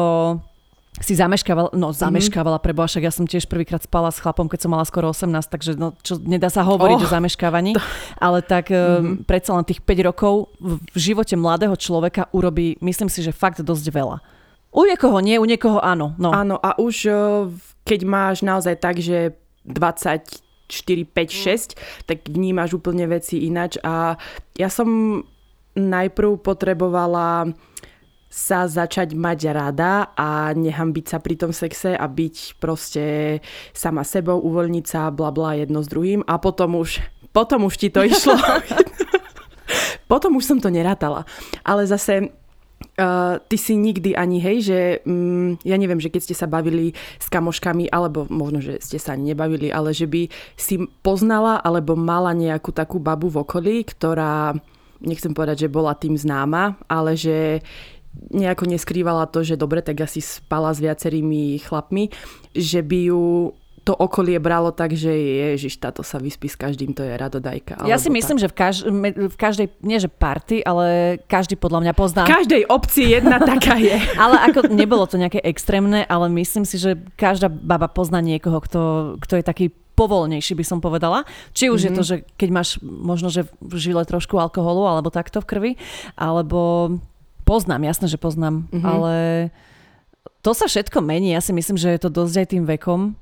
si 0.96 1.12
zameškávala, 1.12 1.76
no 1.76 1.92
mhm. 1.92 1.96
zameškávala, 1.96 2.56
mm-hmm. 2.56 2.66
preboha, 2.72 2.88
však 2.88 3.04
ja 3.04 3.12
som 3.12 3.28
tiež 3.28 3.46
prvýkrát 3.46 3.84
spala 3.84 4.08
s 4.08 4.20
chlapom, 4.20 4.48
keď 4.48 4.64
som 4.64 4.70
mala 4.72 4.84
skoro 4.88 5.12
18, 5.12 5.28
takže 5.52 5.76
no, 5.76 5.92
čo, 6.00 6.16
nedá 6.20 6.48
sa 6.48 6.64
hovoriť 6.64 6.98
oh. 7.00 7.04
o 7.04 7.12
zameškávaní, 7.12 7.72
ale 8.26 8.40
tak 8.40 8.72
mm-hmm. 8.72 9.28
predsa 9.28 9.52
len 9.52 9.68
tých 9.68 9.84
5 9.84 10.08
rokov 10.08 10.52
v, 10.56 10.80
v 10.80 10.98
živote 10.98 11.36
mladého 11.36 11.76
človeka 11.76 12.32
urobí, 12.32 12.80
myslím 12.80 13.12
si, 13.12 13.20
že 13.20 13.36
fakt 13.36 13.60
dosť 13.60 13.86
veľa. 13.92 14.18
U 14.76 14.84
niekoho 14.84 15.20
nie, 15.24 15.40
u 15.40 15.46
niekoho 15.48 15.80
áno. 15.80 16.12
No. 16.20 16.36
Áno 16.36 16.60
a 16.60 16.76
už 16.76 17.08
keď 17.86 18.00
máš 18.04 18.44
naozaj 18.44 18.76
tak, 18.76 19.00
že 19.00 19.32
20 19.64 20.44
4, 20.66 21.06
5, 21.14 21.30
6, 21.30 22.10
tak 22.10 22.26
vnímaš 22.26 22.74
úplne 22.74 23.06
veci 23.06 23.46
inač 23.46 23.78
a 23.86 24.18
ja 24.58 24.66
som 24.66 25.22
najprv 25.78 26.42
potrebovala 26.42 27.54
sa 28.36 28.68
začať 28.68 29.16
mať 29.16 29.48
rada 29.48 30.12
a 30.12 30.52
nehambiť 30.52 31.06
sa 31.08 31.18
pri 31.24 31.40
tom 31.40 31.56
sexe 31.56 31.96
a 31.96 32.04
byť 32.04 32.60
proste 32.60 33.40
sama 33.72 34.04
sebou, 34.04 34.36
uvoľniť 34.44 34.84
sa, 34.84 35.08
bla 35.08 35.32
bla 35.32 35.56
jedno 35.56 35.80
s 35.80 35.88
druhým 35.88 36.20
a 36.28 36.36
potom 36.36 36.76
už, 36.76 37.00
potom 37.32 37.64
už 37.64 37.80
ti 37.80 37.88
to 37.88 38.04
išlo. 38.12 38.36
potom 40.04 40.36
už 40.36 40.44
som 40.44 40.60
to 40.60 40.68
nerátala. 40.68 41.24
Ale 41.64 41.88
zase 41.88 42.28
Uh, 43.00 43.40
ty 43.48 43.56
si 43.56 43.72
nikdy 43.72 44.12
ani, 44.12 44.36
hej, 44.36 44.58
že 44.60 44.80
um, 45.08 45.56
ja 45.64 45.80
neviem, 45.80 45.96
že 45.96 46.12
keď 46.12 46.28
ste 46.28 46.36
sa 46.36 46.44
bavili 46.44 46.92
s 47.16 47.28
kamoškami, 47.32 47.88
alebo 47.88 48.28
možno, 48.28 48.60
že 48.60 48.80
ste 48.84 49.00
sa 49.00 49.16
ani 49.16 49.32
nebavili, 49.32 49.72
ale 49.72 49.96
že 49.96 50.04
by 50.04 50.28
si 50.60 50.84
poznala 51.00 51.56
alebo 51.60 51.96
mala 51.96 52.36
nejakú 52.36 52.76
takú 52.76 53.00
babu 53.00 53.32
v 53.32 53.40
okolí, 53.44 53.76
ktorá, 53.80 54.52
nechcem 55.00 55.32
povedať, 55.32 55.68
že 55.68 55.72
bola 55.72 55.96
tým 55.96 56.20
známa, 56.20 56.76
ale 56.88 57.16
že 57.16 57.64
nejako 58.30 58.66
neskrývala 58.66 59.28
to, 59.30 59.46
že 59.46 59.61
dobre, 59.61 59.80
tak 59.80 60.02
asi 60.02 60.20
spala 60.20 60.75
s 60.75 60.82
viacerými 60.82 61.61
chlapmi, 61.62 62.11
že 62.52 62.80
by 62.82 62.99
ju 63.12 63.54
to 63.87 63.94
okolie 63.94 64.42
bralo 64.42 64.75
tak, 64.75 64.99
že 64.99 65.14
ježiš, 65.14 65.78
táto 65.78 66.02
sa 66.02 66.18
vyspí 66.18 66.50
s 66.50 66.58
každým, 66.58 66.90
to 66.90 67.06
je 67.06 67.14
radodajka. 67.14 67.87
Ja 67.87 68.02
si 68.02 68.11
myslím, 68.11 68.35
tak. 68.35 68.42
že 68.42 68.49
v, 68.50 68.54
kaž, 68.58 68.76
v 69.30 69.37
každej, 69.38 69.66
nie 69.87 70.02
že 70.02 70.11
party, 70.11 70.66
ale 70.66 71.16
každý 71.30 71.54
podľa 71.54 71.87
mňa 71.87 71.92
pozná. 71.94 72.26
V 72.26 72.35
každej 72.35 72.66
obci 72.66 73.14
jedna 73.14 73.38
taká 73.38 73.78
je. 73.78 73.94
ale 74.23 74.42
ako 74.50 74.75
nebolo 74.75 75.06
to 75.06 75.23
nejaké 75.23 75.38
extrémne, 75.38 76.02
ale 76.02 76.26
myslím 76.35 76.66
si, 76.66 76.82
že 76.82 76.99
každá 77.14 77.46
baba 77.46 77.87
pozná 77.87 78.18
niekoho, 78.18 78.58
kto, 78.58 78.80
kto 79.23 79.38
je 79.38 79.44
taký 79.46 79.66
povolnejší, 79.94 80.58
by 80.58 80.64
som 80.66 80.82
povedala. 80.82 81.23
Či 81.54 81.70
už 81.70 81.78
mm-hmm. 81.78 81.87
je 81.87 81.90
to, 81.94 82.02
mhm. 82.02 82.08
že 82.11 82.16
keď 82.35 82.49
máš 82.50 82.68
možno, 82.82 83.30
že 83.30 83.46
v 83.62 83.75
žile 83.78 84.02
trošku 84.02 84.35
alkoholu, 84.35 84.82
alebo 84.90 85.14
takto 85.14 85.38
v 85.38 85.46
krvi, 85.46 85.73
alebo 86.18 86.90
poznám, 87.46 87.86
jasné, 87.86 88.10
že 88.10 88.18
poznám, 88.18 88.66
mm-hmm. 88.66 88.82
ale 88.82 89.14
to 90.42 90.50
sa 90.50 90.66
všetko 90.66 90.98
mení. 90.98 91.30
Ja 91.30 91.42
si 91.42 91.54
myslím, 91.54 91.78
že 91.78 91.94
je 91.94 92.00
to 92.02 92.10
dosť 92.10 92.34
aj 92.42 92.46
tým 92.50 92.64
vekom. 92.66 93.14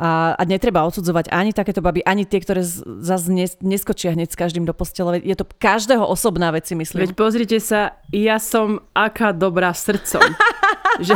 A, 0.00 0.32
a 0.32 0.42
netreba 0.48 0.80
odsudzovať 0.88 1.28
ani 1.28 1.52
takéto 1.52 1.84
baby, 1.84 2.00
ani 2.08 2.24
tie, 2.24 2.40
ktoré 2.40 2.64
zase 3.04 3.28
nes, 3.28 3.52
neskočia 3.60 4.16
hneď 4.16 4.32
s 4.32 4.38
každým 4.38 4.64
do 4.64 4.72
postele. 4.72 5.20
Je 5.20 5.36
to 5.36 5.44
každého 5.44 6.00
osobná 6.00 6.48
vec, 6.56 6.64
si 6.64 6.72
myslím. 6.72 7.04
Veď 7.04 7.12
pozrite 7.12 7.60
sa, 7.60 8.00
ja 8.08 8.40
som 8.40 8.80
aká 8.96 9.36
dobrá 9.36 9.76
srdcom. 9.76 10.24
že, 11.06 11.12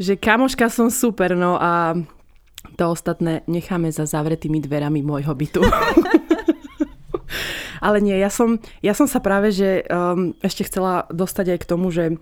že 0.00 0.12
kamoška 0.16 0.72
som 0.72 0.88
super, 0.88 1.36
no 1.36 1.60
a 1.60 1.92
to 2.80 2.88
ostatné 2.88 3.44
necháme 3.44 3.92
za 3.92 4.08
zavretými 4.08 4.56
dverami 4.64 5.04
môjho 5.04 5.36
bytu. 5.36 5.60
Ale 7.82 7.98
nie, 7.98 8.14
ja 8.14 8.30
som, 8.30 8.62
ja 8.78 8.94
som 8.94 9.10
sa 9.10 9.18
práve, 9.18 9.50
že 9.50 9.82
um, 9.90 10.38
ešte 10.38 10.70
chcela 10.70 11.10
dostať 11.10 11.46
aj 11.52 11.58
k 11.58 11.68
tomu, 11.68 11.90
že 11.90 12.14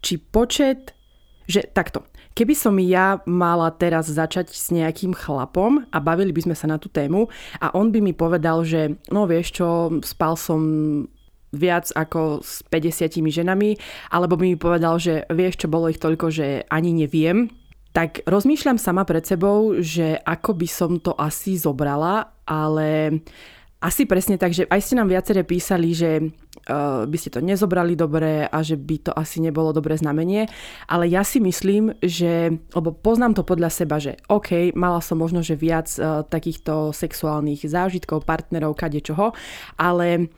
či 0.00 0.16
počet, 0.16 0.96
že 1.44 1.68
takto, 1.68 2.08
Keby 2.34 2.50
som 2.58 2.74
ja 2.82 3.22
mala 3.30 3.70
teraz 3.70 4.10
začať 4.10 4.50
s 4.50 4.74
nejakým 4.74 5.14
chlapom 5.14 5.86
a 5.94 6.02
bavili 6.02 6.34
by 6.34 6.50
sme 6.50 6.58
sa 6.58 6.66
na 6.66 6.82
tú 6.82 6.90
tému 6.90 7.30
a 7.62 7.70
on 7.78 7.94
by 7.94 8.02
mi 8.02 8.10
povedal, 8.10 8.66
že 8.66 8.98
no 9.14 9.22
vieš 9.30 9.62
čo, 9.62 10.02
spal 10.02 10.34
som 10.34 10.58
viac 11.54 11.94
ako 11.94 12.42
s 12.42 12.66
50 12.66 13.22
ženami, 13.30 13.78
alebo 14.10 14.34
by 14.34 14.50
mi 14.50 14.58
povedal, 14.58 14.98
že 14.98 15.22
vieš 15.30 15.62
čo, 15.62 15.70
bolo 15.70 15.86
ich 15.86 16.02
toľko, 16.02 16.26
že 16.34 16.66
ani 16.66 16.90
neviem, 16.90 17.46
tak 17.94 18.26
rozmýšľam 18.26 18.82
sama 18.82 19.06
pred 19.06 19.22
sebou, 19.22 19.78
že 19.78 20.18
ako 20.26 20.58
by 20.58 20.66
som 20.66 20.98
to 20.98 21.14
asi 21.14 21.54
zobrala, 21.54 22.34
ale 22.42 23.22
asi 23.84 24.08
presne 24.08 24.40
tak, 24.40 24.56
že 24.56 24.64
aj 24.64 24.80
ste 24.80 24.96
nám 24.96 25.12
viaceré 25.12 25.44
písali, 25.44 25.92
že 25.92 26.24
uh, 26.24 27.04
by 27.04 27.16
ste 27.20 27.36
to 27.36 27.44
nezobrali 27.44 27.92
dobre 27.92 28.48
a 28.48 28.58
že 28.64 28.80
by 28.80 28.96
to 29.04 29.12
asi 29.12 29.44
nebolo 29.44 29.76
dobré 29.76 30.00
znamenie, 30.00 30.48
ale 30.88 31.04
ja 31.12 31.20
si 31.20 31.36
myslím, 31.44 31.92
že, 32.00 32.48
lebo 32.72 32.96
poznám 32.96 33.36
to 33.36 33.44
podľa 33.44 33.68
seba, 33.68 34.00
že 34.00 34.16
OK, 34.32 34.72
mala 34.72 35.04
som 35.04 35.20
možno, 35.20 35.44
že 35.44 35.60
viac 35.60 35.92
uh, 36.00 36.24
takýchto 36.24 36.96
sexuálnych 36.96 37.68
zážitkov, 37.68 38.24
partnerov, 38.24 38.72
kade 38.72 39.04
čoho, 39.04 39.36
ale 39.76 40.32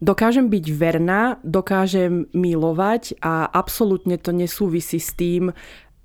dokážem 0.00 0.48
byť 0.48 0.64
verná, 0.72 1.36
dokážem 1.44 2.32
milovať 2.32 3.20
a 3.20 3.44
absolútne 3.44 4.16
to 4.16 4.32
nesúvisí 4.32 4.96
s 4.96 5.12
tým, 5.12 5.52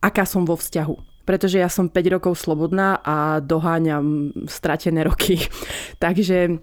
aká 0.04 0.28
som 0.28 0.44
vo 0.44 0.60
vzťahu 0.60 1.08
pretože 1.22 1.62
ja 1.62 1.70
som 1.70 1.88
5 1.88 2.16
rokov 2.18 2.34
slobodná 2.44 3.00
a 3.00 3.40
doháňam 3.40 4.36
stratené 4.50 5.06
roky. 5.06 5.40
Takže 6.04 6.60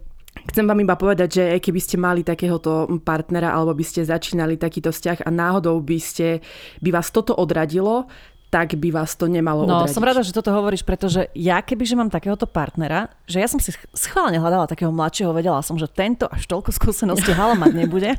Chcem 0.49 0.64
vám 0.64 0.81
iba 0.81 0.97
povedať, 0.97 1.28
že 1.28 1.45
keby 1.61 1.81
ste 1.81 1.97
mali 2.00 2.25
takéhoto 2.25 2.88
partnera 3.05 3.52
alebo 3.52 3.76
by 3.76 3.85
ste 3.85 4.09
začínali 4.09 4.57
takýto 4.57 4.88
vzťah 4.88 5.28
a 5.28 5.31
náhodou 5.31 5.76
by, 5.85 5.99
ste, 6.00 6.40
by 6.81 6.88
vás 6.88 7.12
toto 7.12 7.37
odradilo, 7.37 8.09
tak 8.49 8.81
by 8.81 8.88
vás 8.88 9.12
to 9.12 9.28
nemalo 9.28 9.69
No, 9.69 9.85
odradiť. 9.85 9.93
som 9.93 10.05
rada, 10.05 10.25
že 10.25 10.33
toto 10.33 10.49
hovoríš, 10.49 10.81
pretože 10.81 11.28
ja 11.37 11.61
keby, 11.61 11.85
že 11.85 12.00
mám 12.00 12.09
takéhoto 12.09 12.49
partnera, 12.49 13.12
že 13.28 13.45
ja 13.45 13.49
som 13.49 13.61
si 13.61 13.76
schválne 13.93 14.40
hľadala 14.40 14.64
takého 14.64 14.88
mladšieho, 14.88 15.37
vedela 15.37 15.61
som, 15.61 15.76
že 15.76 15.85
tento 15.85 16.25
až 16.33 16.49
toľko 16.49 16.73
skúseností 16.73 17.28
hala 17.38 17.52
mať 17.52 17.73
nebude. 17.76 18.17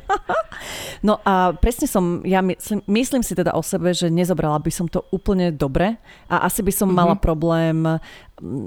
no 1.06 1.18
a 1.26 1.50
presne 1.58 1.90
som, 1.90 2.22
ja 2.22 2.46
myslím, 2.46 2.78
myslím 2.86 3.22
si 3.26 3.34
teda 3.34 3.58
o 3.58 3.62
sebe, 3.62 3.90
že 3.90 4.06
nezobrala 4.06 4.62
by 4.62 4.70
som 4.70 4.86
to 4.86 5.02
úplne 5.10 5.50
dobre 5.50 5.98
a 6.30 6.46
asi 6.46 6.62
by 6.62 6.70
som 6.70 6.94
mm-hmm. 6.94 7.00
mala 7.02 7.14
problém 7.18 7.98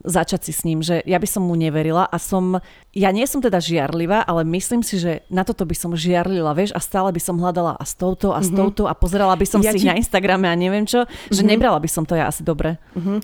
začať 0.06 0.50
si 0.50 0.52
s 0.54 0.62
ním, 0.64 0.80
že 0.86 1.02
ja 1.04 1.18
by 1.18 1.28
som 1.28 1.44
mu 1.44 1.58
neverila 1.58 2.06
a 2.06 2.18
som, 2.22 2.62
ja 2.94 3.10
nie 3.10 3.26
som 3.26 3.42
teda 3.42 3.58
žiarlivá, 3.58 4.22
ale 4.24 4.46
myslím 4.54 4.86
si, 4.86 5.02
že 5.02 5.26
na 5.28 5.42
toto 5.42 5.66
by 5.66 5.74
som 5.74 5.92
žiarlila, 5.98 6.54
vieš, 6.54 6.72
a 6.78 6.80
stále 6.80 7.10
by 7.10 7.22
som 7.22 7.42
hľadala 7.42 7.74
a 7.76 7.84
s 7.84 7.98
touto 7.98 8.32
a 8.32 8.40
s 8.40 8.48
mm-hmm. 8.48 8.60
touto 8.60 8.84
a 8.86 8.94
pozerala 8.94 9.34
by 9.34 9.46
som 9.50 9.60
ja 9.66 9.74
si 9.74 9.82
ti... 9.82 9.90
na 9.90 9.98
Instagrame 9.98 10.46
a 10.46 10.56
neviem 10.56 10.86
čo, 10.86 11.04
mm-hmm. 11.04 11.34
že 11.34 11.42
mhm. 11.42 11.50
nebrala 11.50 11.78
by 11.82 11.90
som 11.90 12.06
to 12.06 12.14
ja 12.14 12.30
asi 12.30 12.46
dobre. 12.46 12.78
Mm-hmm. 12.94 13.18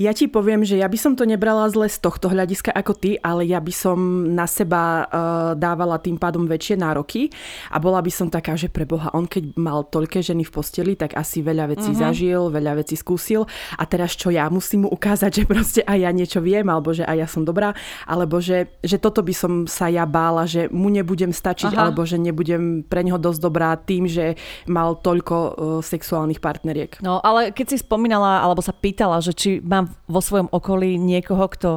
Ja 0.00 0.12
ti 0.16 0.26
poviem, 0.26 0.64
že 0.64 0.80
ja 0.80 0.88
by 0.88 0.98
som 0.98 1.12
to 1.14 1.28
nebrala 1.28 1.68
zle 1.68 1.86
z 1.86 2.00
tohto 2.00 2.32
hľadiska 2.32 2.72
ako 2.72 2.92
ty, 2.96 3.20
ale 3.20 3.44
ja 3.44 3.60
by 3.60 3.72
som 3.74 3.98
na 4.32 4.48
seba 4.48 5.04
uh, 5.04 5.08
dávala 5.54 6.00
tým 6.00 6.16
pádom 6.16 6.48
väčšie 6.48 6.80
nároky 6.80 7.28
a 7.68 7.76
bola 7.76 8.00
by 8.00 8.08
som 8.08 8.32
taká, 8.32 8.56
že 8.56 8.72
pre 8.72 8.88
Boha, 8.88 9.12
on 9.12 9.28
keď 9.28 9.54
mal 9.60 9.84
toľké 9.84 10.24
ženy 10.24 10.48
v 10.48 10.52
posteli, 10.52 10.92
tak 10.96 11.12
asi 11.14 11.44
veľa 11.44 11.76
vecí 11.76 11.92
mm-hmm. 11.92 12.02
zažil, 12.02 12.48
veľa 12.48 12.80
vecí 12.80 12.96
skúsil 12.96 13.44
a 13.76 13.84
teraz 13.84 14.16
čo 14.16 14.32
ja 14.32 14.48
musím 14.48 14.86
mu 14.86 14.88
ukázať, 14.88 15.30
že 15.30 15.42
proste 15.44 15.80
aj 15.90 15.98
ja 15.98 16.10
niečo 16.14 16.38
viem, 16.38 16.66
alebo 16.70 16.94
že 16.94 17.02
aj 17.02 17.16
ja 17.18 17.26
som 17.26 17.42
dobrá, 17.42 17.74
alebo 18.06 18.38
že, 18.38 18.70
že 18.86 19.02
toto 19.02 19.26
by 19.26 19.34
som 19.34 19.52
sa 19.66 19.90
ja 19.90 20.06
bála, 20.06 20.46
že 20.46 20.70
mu 20.70 20.86
nebudem 20.86 21.34
stačiť, 21.34 21.74
Aha. 21.74 21.90
alebo 21.90 22.06
že 22.06 22.16
nebudem 22.16 22.86
pre 22.86 23.02
neho 23.02 23.18
dosť 23.18 23.40
dobrá 23.42 23.74
tým, 23.74 24.06
že 24.06 24.38
mal 24.70 24.94
toľko 24.94 25.36
uh, 25.36 25.52
sexuálnych 25.82 26.38
partneriek. 26.38 27.02
No, 27.02 27.18
ale 27.18 27.50
keď 27.50 27.74
si 27.74 27.76
spomínala, 27.82 28.38
alebo 28.40 28.62
sa 28.62 28.70
pýtala, 28.70 29.18
že 29.18 29.34
či 29.34 29.58
mám 29.58 29.90
vo 30.06 30.22
svojom 30.22 30.52
okolí 30.54 30.94
niekoho, 30.94 31.50
kto 31.50 31.70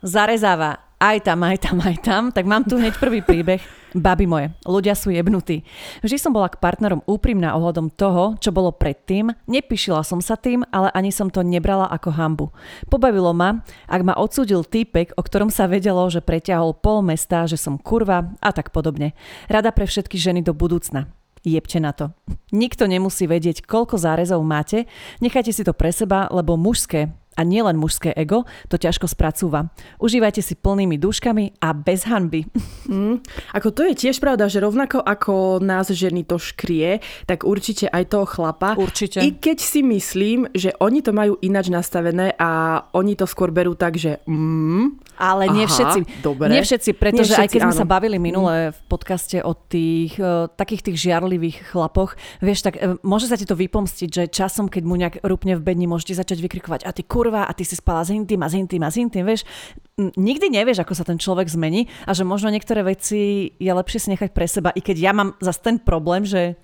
zarezáva 0.00 0.85
aj 0.96 1.28
tam, 1.28 1.44
aj 1.44 1.56
tam, 1.60 1.76
aj 1.84 1.96
tam, 2.00 2.22
tak 2.32 2.48
mám 2.48 2.64
tu 2.64 2.80
hneď 2.80 2.96
prvý 2.96 3.20
príbeh. 3.20 3.60
Baby 3.96 4.28
moje, 4.28 4.52
ľudia 4.68 4.92
sú 4.92 5.08
jebnutí. 5.08 5.64
Vždy 6.04 6.20
som 6.20 6.28
bola 6.28 6.52
k 6.52 6.60
partnerom 6.60 7.00
úprimná 7.08 7.56
ohľadom 7.56 7.88
toho, 7.88 8.36
čo 8.36 8.52
bolo 8.52 8.68
predtým, 8.68 9.32
nepíšila 9.48 10.04
som 10.04 10.20
sa 10.20 10.36
tým, 10.36 10.68
ale 10.68 10.92
ani 10.92 11.08
som 11.08 11.32
to 11.32 11.40
nebrala 11.40 11.88
ako 11.88 12.12
hambu. 12.12 12.46
Pobavilo 12.92 13.32
ma, 13.32 13.64
ak 13.88 14.02
ma 14.04 14.12
odsúdil 14.20 14.68
týpek, 14.68 15.16
o 15.16 15.24
ktorom 15.24 15.48
sa 15.48 15.64
vedelo, 15.64 16.04
že 16.12 16.20
preťahol 16.20 16.76
pol 16.76 17.00
mesta, 17.00 17.48
že 17.48 17.56
som 17.56 17.80
kurva 17.80 18.36
a 18.44 18.52
tak 18.52 18.68
podobne. 18.68 19.16
Rada 19.48 19.72
pre 19.72 19.88
všetky 19.88 20.20
ženy 20.20 20.44
do 20.44 20.52
budúcna. 20.52 21.08
jebte 21.46 21.78
na 21.78 21.94
to. 21.94 22.10
Nikto 22.50 22.90
nemusí 22.90 23.24
vedieť, 23.30 23.64
koľko 23.64 23.96
zárezov 23.96 24.42
máte, 24.42 24.84
nechajte 25.22 25.54
si 25.54 25.62
to 25.62 25.72
pre 25.72 25.94
seba, 25.94 26.26
lebo 26.28 26.58
mužské 26.58 27.14
a 27.36 27.40
nielen 27.44 27.76
mužské 27.76 28.16
ego 28.16 28.48
to 28.66 28.80
ťažko 28.80 29.06
spracúva. 29.06 29.68
Užívajte 30.00 30.40
si 30.40 30.56
plnými 30.56 30.96
dúškami 30.96 31.60
a 31.62 31.76
bez 31.76 32.08
hanby. 32.08 32.48
Mm, 32.86 33.18
ako 33.50 33.74
to 33.74 33.82
je 33.90 33.98
tiež 33.98 34.22
pravda, 34.22 34.46
že 34.46 34.62
rovnako 34.62 35.02
ako 35.02 35.58
nás 35.58 35.90
ženy 35.90 36.22
to 36.22 36.38
škrie, 36.38 37.02
tak 37.26 37.42
určite 37.42 37.90
aj 37.90 38.14
toho 38.14 38.22
chlapa. 38.30 38.78
Určite. 38.78 39.26
I 39.26 39.34
keď 39.34 39.58
si 39.58 39.82
myslím, 39.82 40.46
že 40.54 40.70
oni 40.78 41.02
to 41.02 41.10
majú 41.10 41.34
inač 41.42 41.66
nastavené 41.66 42.38
a 42.38 42.78
oni 42.94 43.18
to 43.18 43.26
skôr 43.26 43.50
berú 43.50 43.74
tak, 43.74 43.98
že 43.98 44.22
mm, 44.30 45.02
ale 45.18 45.50
nie 45.50 45.66
Aha, 45.66 45.72
všetci. 45.72 46.00
dobre. 46.22 46.46
Nie 46.52 46.62
všetci, 46.62 46.90
pretože 46.94 47.34
Nie 47.34 47.42
všetci, 47.42 47.42
aj 47.42 47.50
keď 47.50 47.60
sme 47.66 47.74
áno. 47.74 47.82
sa 47.82 47.88
bavili 47.88 48.16
minule 48.22 48.70
v 48.70 48.80
podcaste 48.86 49.42
o 49.42 49.52
tých 49.56 50.14
uh, 50.20 50.46
takých 50.52 50.92
tých 50.92 51.10
žiarlivých 51.10 51.72
chlapoch, 51.72 52.14
vieš, 52.38 52.68
tak 52.68 52.78
uh, 52.78 53.00
môže 53.02 53.26
sa 53.26 53.34
ti 53.34 53.48
to 53.48 53.56
vypomstiť, 53.56 54.08
že 54.12 54.22
časom, 54.28 54.68
keď 54.68 54.82
mu 54.84 54.94
nejak 54.94 55.24
rupne 55.24 55.56
v 55.56 55.64
bedni, 55.64 55.88
môžete 55.88 56.20
začať 56.20 56.38
vykrikovať 56.44 56.84
a 56.84 56.92
ty 56.92 57.02
kurva, 57.26 57.42
a 57.42 57.52
ty 57.58 57.66
si 57.66 57.74
spala 57.74 58.06
s 58.06 58.14
intým 58.14 58.38
a 58.38 58.46
s 58.46 58.54
intým 58.54 58.82
a 58.86 58.90
s 58.94 58.96
intým, 59.02 59.26
vieš. 59.26 59.42
Nikdy 59.98 60.46
nevieš, 60.54 60.86
ako 60.86 60.94
sa 60.94 61.02
ten 61.02 61.18
človek 61.18 61.50
zmení 61.50 61.90
a 62.06 62.14
že 62.14 62.22
možno 62.22 62.54
niektoré 62.54 62.86
veci 62.86 63.50
je 63.58 63.72
lepšie 63.74 63.98
si 64.06 64.08
nechať 64.14 64.30
pre 64.30 64.46
seba, 64.46 64.70
i 64.70 64.78
keď 64.78 64.96
ja 65.02 65.10
mám 65.10 65.34
zase 65.42 65.58
ten 65.66 65.82
problém, 65.82 66.22
že 66.22 66.54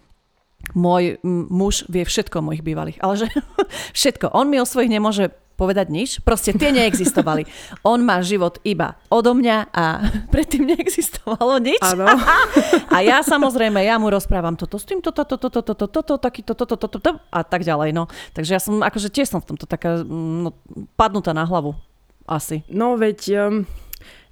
môj 0.78 1.18
muž 1.26 1.82
vie 1.90 2.06
všetko 2.06 2.38
o 2.38 2.46
mojich 2.46 2.62
bývalých, 2.62 3.02
ale 3.02 3.26
že 3.26 3.26
všetko. 3.98 4.30
On 4.30 4.46
mi 4.46 4.62
o 4.62 4.68
svojich 4.68 4.94
nemôže 4.94 5.34
povedať 5.54 5.86
nič, 5.92 6.10
proste 6.24 6.56
tie 6.56 6.72
neexistovali. 6.74 7.46
On 7.84 8.00
má 8.00 8.20
život 8.24 8.58
iba 8.64 8.96
odo 9.12 9.36
mňa 9.36 9.72
a 9.72 9.84
predtým 10.34 10.66
neexistovalo 10.68 11.60
nič. 11.62 11.82
áno. 11.82 12.08
A 12.94 13.00
ja 13.00 13.24
samozrejme, 13.24 13.80
ja 13.80 13.96
mu 13.96 14.12
rozprávam 14.12 14.52
toto 14.52 14.76
s 14.76 14.84
týmto, 14.84 15.12
toto, 15.16 15.40
toto, 15.40 15.64
toto, 15.64 15.86
toto, 15.88 16.14
takýto, 16.20 16.52
toto, 16.52 16.76
toto, 16.76 16.98
toto 17.00 17.10
a 17.32 17.40
tak 17.40 17.64
ďalej. 17.64 17.96
No. 17.96 18.04
Takže 18.36 18.50
ja 18.52 18.60
som, 18.60 18.84
akože 18.84 19.08
tiež 19.08 19.32
som 19.32 19.40
v 19.40 19.54
tomto 19.54 19.64
taká 19.64 20.04
mm, 20.04 20.36
no, 20.44 20.50
padnutá 20.96 21.32
na 21.32 21.48
hlavu. 21.48 21.72
Asi. 22.28 22.62
No 22.70 22.94
veď, 22.94 23.20
um, 23.48 23.66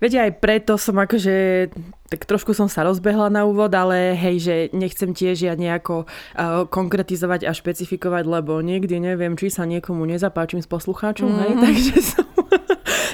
veď 0.01 0.13
aj 0.27 0.31
preto 0.41 0.75
som 0.81 0.97
akože, 0.97 1.69
tak 2.09 2.21
trošku 2.27 2.57
som 2.57 2.67
sa 2.67 2.83
rozbehla 2.83 3.31
na 3.31 3.47
úvod, 3.47 3.71
ale 3.77 4.17
hej, 4.17 4.37
že 4.43 4.55
nechcem 4.75 5.13
tiež 5.13 5.47
ja 5.47 5.55
nejako 5.55 6.09
uh, 6.09 6.67
konkretizovať 6.67 7.47
a 7.47 7.53
špecifikovať, 7.55 8.25
lebo 8.27 8.59
niekdy 8.65 8.99
neviem, 8.99 9.37
či 9.37 9.53
sa 9.53 9.69
niekomu 9.69 10.09
nezapáčim 10.09 10.59
s 10.59 10.67
poslucháčom, 10.67 11.29
mm. 11.31 11.39
hej, 11.39 11.53
takže 11.61 11.97
som... 12.03 12.25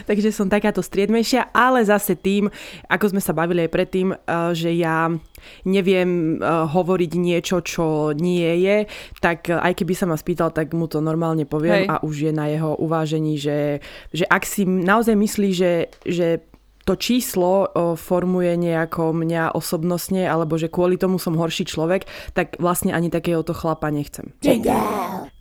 Takže 0.06 0.30
som 0.30 0.46
takáto 0.46 0.86
striedmejšia, 0.86 1.50
ale 1.50 1.82
zase 1.82 2.14
tým, 2.14 2.46
ako 2.86 3.10
sme 3.10 3.20
sa 3.20 3.34
bavili 3.34 3.66
aj 3.66 3.74
predtým, 3.74 4.14
eh, 4.14 4.18
že 4.54 4.70
ja 4.70 5.10
neviem 5.66 6.38
eh, 6.38 6.46
hovoriť 6.46 7.12
niečo, 7.18 7.58
čo 7.60 8.14
nie 8.14 8.62
je, 8.62 8.86
tak 9.18 9.50
aj 9.50 9.74
keby 9.74 9.94
sa 9.98 10.06
ma 10.06 10.14
spýtal, 10.14 10.54
tak 10.54 10.70
mu 10.72 10.86
to 10.86 11.02
normálne 11.02 11.42
poviem 11.42 11.84
Hej. 11.84 11.90
a 11.90 11.94
už 12.06 12.30
je 12.30 12.32
na 12.32 12.46
jeho 12.46 12.78
uvážení, 12.78 13.34
že, 13.34 13.82
že 14.14 14.22
ak 14.30 14.46
si 14.46 14.62
naozaj 14.62 15.18
myslí, 15.18 15.50
že, 15.50 15.90
že 16.06 16.46
to 16.86 16.94
číslo 16.94 17.66
formuje 17.98 18.54
nejako 18.54 19.10
mňa 19.10 19.58
osobnostne, 19.58 20.22
alebo 20.22 20.54
že 20.54 20.70
kvôli 20.70 20.94
tomu 20.94 21.18
som 21.18 21.34
horší 21.34 21.66
človek, 21.66 22.06
tak 22.30 22.54
vlastne 22.62 22.94
ani 22.94 23.10
takéhoto 23.10 23.50
chlapa 23.50 23.90
nechcem. 23.90 24.30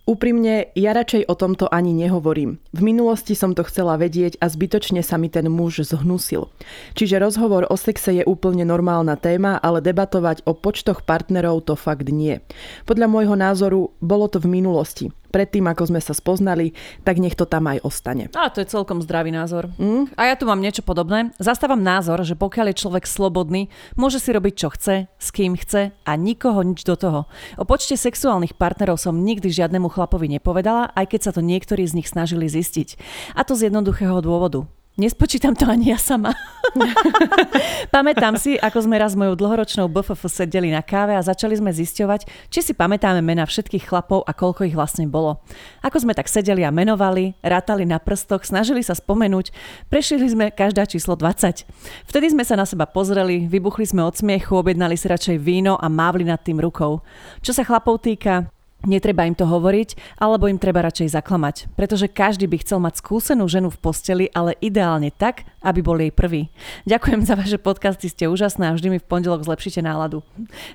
Úprimne, 0.06 0.70
ja 0.78 0.94
radšej 0.94 1.26
o 1.26 1.34
tomto 1.34 1.66
ani 1.66 1.90
nehovorím. 1.90 2.62
V 2.78 2.82
minulosti 2.86 3.34
som 3.34 3.58
to 3.58 3.66
chcela 3.66 3.98
vedieť 3.98 4.38
a 4.38 4.54
zbytočne 4.54 5.02
sa 5.02 5.18
mi 5.18 5.34
ten 5.34 5.50
muž 5.50 5.82
zhnusil. 5.82 6.46
Čiže 6.94 7.18
rozhovor 7.18 7.66
o 7.66 7.74
sexe 7.74 8.22
je 8.22 8.24
úplne 8.26 8.70
normálna 8.70 9.18
téma, 9.18 9.58
ale 9.58 9.82
debatovať 9.82 10.46
o 10.46 10.54
počtoch 10.54 11.02
partnerov 11.10 11.66
to 11.66 11.74
fakt 11.74 12.06
nie. 12.14 12.38
Podľa 12.86 13.08
môjho 13.10 13.34
názoru 13.34 13.98
bolo 13.98 14.30
to 14.30 14.38
v 14.38 14.62
minulosti. 14.62 15.10
Predtým, 15.36 15.68
ako 15.68 15.92
sme 15.92 16.00
sa 16.00 16.16
spoznali, 16.16 16.72
tak 17.04 17.20
nech 17.20 17.36
to 17.36 17.44
tam 17.44 17.68
aj 17.68 17.84
ostane. 17.84 18.32
A 18.32 18.48
to 18.48 18.64
je 18.64 18.72
celkom 18.72 19.04
zdravý 19.04 19.36
názor. 19.36 19.68
Mm? 19.76 20.16
A 20.16 20.32
ja 20.32 20.40
tu 20.40 20.48
mám 20.48 20.64
niečo 20.64 20.80
podobné. 20.80 21.36
Zastávam 21.36 21.84
názor, 21.84 22.24
že 22.24 22.40
pokiaľ 22.40 22.72
je 22.72 22.80
človek 22.80 23.04
slobodný, 23.04 23.68
môže 24.00 24.24
si 24.24 24.32
robiť 24.32 24.54
čo 24.56 24.72
chce, 24.72 25.12
s 25.12 25.28
kým 25.36 25.60
chce 25.60 25.92
a 25.92 26.12
nikoho 26.16 26.64
nič 26.64 26.88
do 26.88 26.96
toho. 26.96 27.28
O 27.60 27.68
počte 27.68 28.00
sexuálnych 28.00 28.56
partnerov 28.56 28.96
som 28.96 29.28
nikdy 29.28 29.52
žiadnemu 29.52 29.92
chlapovi 29.92 30.32
nepovedala, 30.32 30.96
aj 30.96 31.12
keď 31.12 31.22
sa 31.28 31.32
to 31.36 31.44
niektorí 31.44 31.84
z 31.84 32.00
nich 32.00 32.08
snažili 32.08 32.48
zistiť. 32.48 32.96
A 33.36 33.44
to 33.44 33.60
z 33.60 33.68
jednoduchého 33.68 34.24
dôvodu. 34.24 34.64
Nespočítam 34.96 35.52
to 35.52 35.68
ani 35.68 35.92
ja 35.92 36.00
sama. 36.00 36.32
Pamätám 37.96 38.40
si, 38.40 38.56
ako 38.56 38.88
sme 38.88 38.96
raz 38.96 39.12
s 39.12 39.20
mojou 39.20 39.36
dlhoročnou 39.36 39.92
BFF 39.92 40.24
sedeli 40.32 40.72
na 40.72 40.80
káve 40.80 41.12
a 41.12 41.20
začali 41.20 41.52
sme 41.60 41.76
zisťovať, 41.76 42.48
či 42.48 42.60
si 42.64 42.72
pamätáme 42.72 43.20
mena 43.20 43.44
všetkých 43.44 43.92
chlapov 43.92 44.24
a 44.24 44.32
koľko 44.32 44.64
ich 44.64 44.72
vlastne 44.72 45.04
bolo. 45.04 45.44
Ako 45.84 46.00
sme 46.00 46.16
tak 46.16 46.32
sedeli 46.32 46.64
a 46.64 46.72
menovali, 46.72 47.36
rátali 47.44 47.84
na 47.84 48.00
prstoch, 48.00 48.48
snažili 48.48 48.80
sa 48.88 48.96
spomenúť, 48.96 49.52
prešli 49.92 50.32
sme 50.32 50.48
každá 50.48 50.88
číslo 50.88 51.20
20. 51.20 51.68
Vtedy 52.08 52.32
sme 52.32 52.48
sa 52.48 52.56
na 52.56 52.64
seba 52.64 52.88
pozreli, 52.88 53.52
vybuchli 53.52 53.84
sme 53.84 54.00
od 54.00 54.16
smiechu, 54.16 54.56
objednali 54.56 54.96
si 54.96 55.12
radšej 55.12 55.44
víno 55.44 55.76
a 55.76 55.92
mávli 55.92 56.24
nad 56.24 56.40
tým 56.40 56.64
rukou. 56.64 57.04
Čo 57.44 57.52
sa 57.52 57.68
chlapov 57.68 58.00
týka, 58.00 58.48
Netreba 58.86 59.26
im 59.26 59.34
to 59.34 59.50
hovoriť, 59.50 60.22
alebo 60.22 60.46
im 60.46 60.62
treba 60.62 60.86
radšej 60.86 61.18
zaklamať. 61.18 61.56
Pretože 61.74 62.06
každý 62.06 62.46
by 62.46 62.58
chcel 62.62 62.80
mať 62.80 63.02
skúsenú 63.02 63.50
ženu 63.50 63.74
v 63.74 63.82
posteli, 63.82 64.26
ale 64.30 64.54
ideálne 64.62 65.10
tak, 65.10 65.44
aby 65.66 65.82
bol 65.82 65.98
jej 65.98 66.14
prvý. 66.14 66.54
Ďakujem 66.86 67.26
za 67.26 67.34
vaše 67.34 67.58
podcasty, 67.58 68.06
ste 68.06 68.30
úžasné 68.30 68.70
a 68.70 68.76
vždy 68.78 68.88
mi 68.94 69.00
v 69.02 69.10
pondelok 69.10 69.42
zlepšíte 69.42 69.82
náladu. 69.82 70.22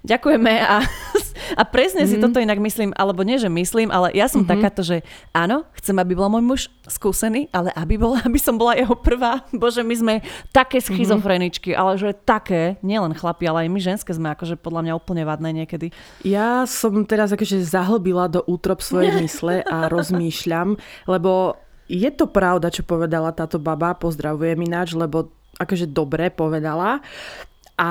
Ďakujeme 0.03 0.53
a, 0.59 0.83
a 1.55 1.63
presne 1.63 2.03
mm. 2.05 2.09
si 2.11 2.17
toto 2.19 2.43
inak 2.43 2.59
myslím, 2.59 2.91
alebo 2.99 3.23
nie, 3.23 3.39
že 3.39 3.47
myslím, 3.47 3.95
ale 3.95 4.11
ja 4.11 4.27
som 4.27 4.43
mm-hmm. 4.43 4.51
takáto, 4.51 4.83
že 4.83 5.07
áno, 5.31 5.63
chcem, 5.79 5.95
aby 5.95 6.19
bol 6.19 6.27
môj 6.27 6.43
muž 6.43 6.61
skúsený, 6.91 7.47
ale 7.55 7.71
aby, 7.79 7.95
bol, 7.95 8.19
aby 8.19 8.37
som 8.43 8.59
bola 8.59 8.75
jeho 8.75 8.99
prvá. 8.99 9.47
Bože, 9.55 9.87
my 9.87 9.95
sme 9.95 10.15
také 10.51 10.83
schizofreničky, 10.83 11.71
ale 11.71 11.95
že 11.95 12.11
také, 12.13 12.83
nielen 12.83 13.15
chlapi, 13.15 13.47
ale 13.47 13.67
aj 13.67 13.71
my 13.71 13.81
ženské 13.81 14.11
sme 14.11 14.35
akože 14.35 14.59
podľa 14.59 14.91
mňa 14.91 14.99
úplne 14.99 15.23
vadné 15.23 15.55
niekedy. 15.55 15.95
Ja 16.27 16.67
som 16.67 17.07
teraz 17.07 17.31
akože 17.31 17.63
zahlbila 17.63 18.27
do 18.27 18.43
útrop 18.43 18.83
svojej 18.83 19.15
mysle 19.23 19.63
a 19.63 19.87
rozmýšľam, 19.87 20.75
lebo 21.07 21.55
je 21.91 22.11
to 22.15 22.31
pravda, 22.31 22.71
čo 22.71 22.87
povedala 22.87 23.35
táto 23.35 23.59
baba, 23.59 23.99
pozdravujem 23.99 24.63
ináč, 24.63 24.95
lebo 24.95 25.35
akože 25.59 25.91
dobre 25.91 26.31
povedala. 26.31 27.03
A 27.75 27.91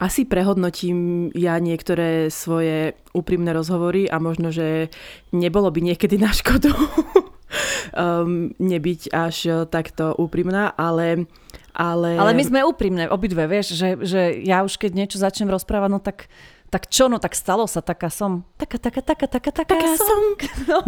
asi 0.00 0.24
prehodnotím 0.24 1.28
ja 1.36 1.60
niektoré 1.60 2.32
svoje 2.32 2.96
úprimné 3.12 3.52
rozhovory 3.52 4.08
a 4.08 4.16
možno, 4.16 4.48
že 4.48 4.88
nebolo 5.30 5.68
by 5.68 5.92
niekedy 5.92 6.16
na 6.16 6.32
škodu 6.32 6.72
um, 6.74 8.50
nebyť 8.56 9.12
až 9.12 9.68
takto 9.68 10.16
úprimná, 10.16 10.72
ale 10.72 11.28
ale... 11.72 12.20
Ale 12.20 12.36
my 12.36 12.44
sme 12.44 12.68
úprimné, 12.68 13.08
obidve, 13.08 13.48
vieš, 13.48 13.72
že, 13.80 13.96
že 14.04 14.36
ja 14.44 14.60
už 14.60 14.76
keď 14.76 14.92
niečo 14.92 15.16
začnem 15.16 15.48
rozprávať, 15.48 15.88
no 15.88 16.04
tak 16.04 16.28
tak 16.72 16.88
čo, 16.88 17.04
no 17.12 17.20
tak 17.20 17.36
stalo 17.36 17.68
sa, 17.68 17.84
taká 17.84 18.08
som. 18.08 18.48
Taká, 18.56 18.80
taká, 18.80 19.04
taká, 19.04 19.28
taká, 19.28 19.52
taká, 19.52 19.76
taká 19.76 19.88
som. 20.00 20.08
som. 20.08 20.22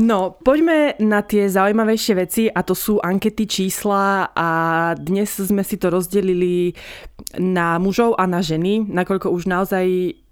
No, 0.10 0.40
poďme 0.40 0.96
na 0.96 1.20
tie 1.20 1.44
zaujímavejšie 1.44 2.14
veci 2.16 2.42
a 2.48 2.64
to 2.64 2.72
sú 2.72 3.04
ankety 3.04 3.44
čísla 3.44 4.32
a 4.32 4.48
dnes 4.96 5.28
sme 5.28 5.60
si 5.60 5.76
to 5.76 5.92
rozdelili 5.92 6.72
na 7.36 7.76
mužov 7.76 8.16
a 8.16 8.24
na 8.24 8.40
ženy, 8.40 8.88
nakoľko 8.88 9.28
už 9.28 9.44
naozaj 9.44 9.84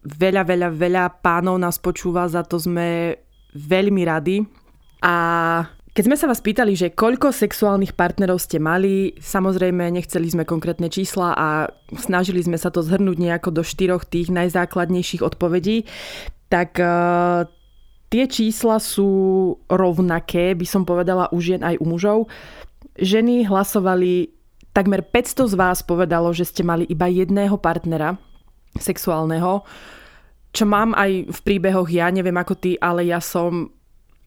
veľa, 0.09 0.49
veľa, 0.49 0.69
veľa 0.73 1.05
pánov 1.21 1.61
nás 1.61 1.77
počúva, 1.77 2.33
za 2.33 2.41
to 2.49 2.57
sme 2.57 3.21
veľmi 3.53 4.03
radi. 4.09 4.41
A 5.05 5.15
keď 5.93 6.05
sme 6.09 6.17
sa 6.17 6.25
vás 6.25 6.41
pýtali, 6.41 6.73
že 6.73 6.97
koľko 6.97 7.37
sexuálnych 7.37 7.93
partnerov 7.93 8.41
ste 8.41 8.57
mali, 8.57 9.13
samozrejme 9.21 9.93
nechceli 9.93 10.25
sme 10.25 10.49
konkrétne 10.49 10.89
čísla 10.89 11.37
a 11.37 11.69
snažili 11.93 12.41
sme 12.41 12.57
sa 12.57 12.73
to 12.73 12.81
zhrnúť 12.81 13.21
nejako 13.21 13.53
do 13.53 13.61
štyroch 13.61 14.09
tých 14.09 14.33
najzákladnejších 14.33 15.21
odpovedí, 15.21 15.85
tak 16.49 16.81
uh, 16.81 17.45
tie 18.09 18.25
čísla 18.25 18.81
sú 18.81 19.13
rovnaké, 19.69 20.57
by 20.57 20.65
som 20.65 20.89
povedala 20.89 21.29
u 21.29 21.45
žien 21.45 21.61
aj 21.61 21.77
u 21.77 21.85
mužov. 21.85 22.19
Ženy 22.97 23.45
hlasovali, 23.53 24.33
takmer 24.73 25.05
500 25.05 25.53
z 25.53 25.55
vás 25.61 25.85
povedalo, 25.85 26.33
že 26.33 26.49
ste 26.49 26.65
mali 26.65 26.89
iba 26.89 27.05
jedného 27.05 27.61
partnera 27.61 28.17
sexuálneho, 28.81 29.61
čo 30.57 30.65
mám 30.65 30.97
aj 30.97 31.29
v 31.29 31.39
príbehoch 31.45 31.93
ja, 31.93 32.09
neviem 32.09 32.37
ako 32.41 32.57
ty, 32.57 32.81
ale 32.81 33.05
ja 33.05 33.21
som 33.21 33.69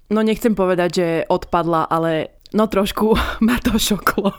no 0.09 0.19
nechcem 0.21 0.53
povedať, 0.53 0.89
že 0.91 1.07
odpadla, 1.29 1.89
ale 1.89 2.41
no 2.53 2.67
trošku 2.67 3.15
ma 3.47 3.57
to 3.61 3.77
šoklo. 3.77 4.33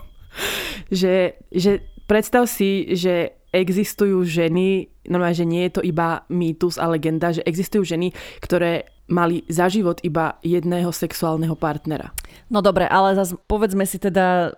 že, 0.93 1.41
že 1.49 1.83
predstav 2.07 2.47
si, 2.47 2.95
že 2.95 3.37
existujú 3.55 4.21
ženy, 4.27 4.91
normálne, 5.09 5.39
že 5.39 5.49
nie 5.49 5.65
je 5.69 5.81
to 5.81 5.83
iba 5.83 6.29
mýtus 6.29 6.77
a 6.77 6.93
legenda, 6.93 7.33
že 7.33 7.47
existujú 7.47 7.89
ženy, 7.89 8.13
ktoré 8.45 8.96
mali 9.07 9.47
za 9.47 9.71
život 9.71 10.03
iba 10.03 10.35
jedného 10.43 10.91
sexuálneho 10.91 11.55
partnera. 11.55 12.11
No 12.51 12.59
dobre, 12.59 12.87
ale 12.91 13.15
zase 13.15 13.39
povedzme 13.47 13.87
si 13.87 14.03
teda, 14.03 14.51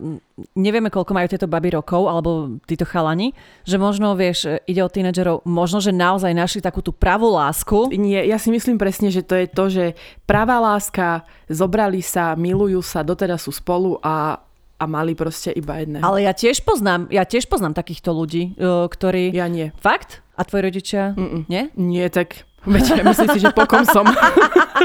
nevieme 0.57 0.89
koľko 0.89 1.13
majú 1.13 1.29
tieto 1.29 1.49
baby 1.49 1.77
rokov, 1.77 2.09
alebo 2.09 2.57
títo 2.65 2.89
chalani, 2.89 3.37
že 3.69 3.77
možno, 3.77 4.17
vieš, 4.17 4.61
ide 4.65 4.81
o 4.81 4.89
tínedžerov, 4.89 5.45
možno, 5.45 5.85
že 5.85 5.93
naozaj 5.93 6.33
našli 6.33 6.61
takú 6.65 6.81
tú 6.81 6.97
pravú 6.97 7.29
lásku. 7.33 7.93
Nie, 7.93 8.25
ja 8.25 8.41
si 8.41 8.49
myslím 8.49 8.81
presne, 8.81 9.13
že 9.13 9.21
to 9.21 9.37
je 9.37 9.47
to, 9.49 9.65
že 9.69 9.85
pravá 10.25 10.61
láska, 10.61 11.29
zobrali 11.49 12.01
sa, 12.01 12.33
milujú 12.33 12.81
sa, 12.81 13.05
doteraz 13.05 13.45
sú 13.45 13.53
spolu 13.53 14.01
a 14.01 14.41
a 14.79 14.87
mali 14.87 15.19
proste 15.19 15.51
iba 15.59 15.83
jedného. 15.83 16.07
Ale 16.07 16.23
ja 16.23 16.31
tiež 16.31 16.63
poznám, 16.63 17.11
ja 17.11 17.27
tiež 17.27 17.51
poznám 17.51 17.75
takýchto 17.75 18.15
ľudí, 18.15 18.55
ktorí... 18.63 19.35
Ja 19.35 19.51
nie. 19.51 19.75
Fakt? 19.83 20.23
A 20.39 20.47
tvoji 20.47 20.71
rodičia? 20.71 21.19
Mm-mm. 21.19 21.51
Nie? 21.51 21.75
Nie, 21.75 22.07
tak 22.15 22.47
Veď 22.67 23.07
myslím 23.07 23.29
si, 23.39 23.41
že 23.41 23.55
pokom 23.55 23.87
som. 23.87 24.03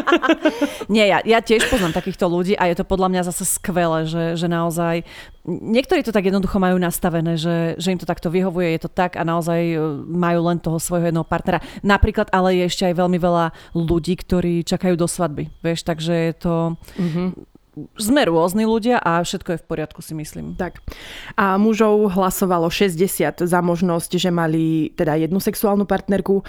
Nie, 0.93 1.09
ja, 1.09 1.19
ja 1.25 1.39
tiež 1.41 1.65
poznám 1.67 1.97
takýchto 1.97 2.29
ľudí 2.29 2.53
a 2.53 2.69
je 2.69 2.77
to 2.77 2.85
podľa 2.85 3.09
mňa 3.09 3.21
zase 3.33 3.49
skvelé, 3.49 4.05
že, 4.05 4.37
že 4.37 4.45
naozaj 4.45 5.01
niektorí 5.47 6.05
to 6.05 6.13
tak 6.13 6.29
jednoducho 6.29 6.61
majú 6.61 6.77
nastavené, 6.77 7.35
že, 7.35 7.75
že 7.81 7.91
im 7.91 7.99
to 7.99 8.07
takto 8.07 8.29
vyhovuje, 8.29 8.77
je 8.77 8.81
to 8.87 8.91
tak 8.93 9.19
a 9.19 9.27
naozaj 9.27 9.59
e, 9.59 9.77
majú 10.05 10.39
len 10.47 10.61
toho 10.61 10.77
svojho 10.77 11.09
jedného 11.09 11.27
partnera. 11.27 11.59
Napríklad 11.83 12.31
ale 12.31 12.61
je 12.61 12.69
ešte 12.69 12.87
aj 12.87 12.95
veľmi 12.95 13.19
veľa 13.19 13.51
ľudí, 13.75 14.15
ktorí 14.21 14.63
čakajú 14.63 14.95
do 14.95 15.09
svadby, 15.09 15.49
vieš, 15.65 15.83
takže 15.83 16.13
je 16.13 16.33
to... 16.37 16.53
Mm-hmm 16.95 17.52
sme 17.97 18.21
rôzni 18.29 18.69
ľudia 18.69 19.01
a 19.01 19.25
všetko 19.25 19.57
je 19.57 19.61
v 19.61 19.65
poriadku, 19.65 19.99
si 20.05 20.13
myslím. 20.13 20.53
Tak. 20.53 20.85
A 21.33 21.57
mužov 21.57 22.13
hlasovalo 22.13 22.69
60 22.69 23.41
za 23.41 23.59
možnosť, 23.65 24.11
že 24.21 24.29
mali 24.29 24.93
teda 24.93 25.17
jednu 25.17 25.41
sexuálnu 25.41 25.89
partnerku. 25.89 26.45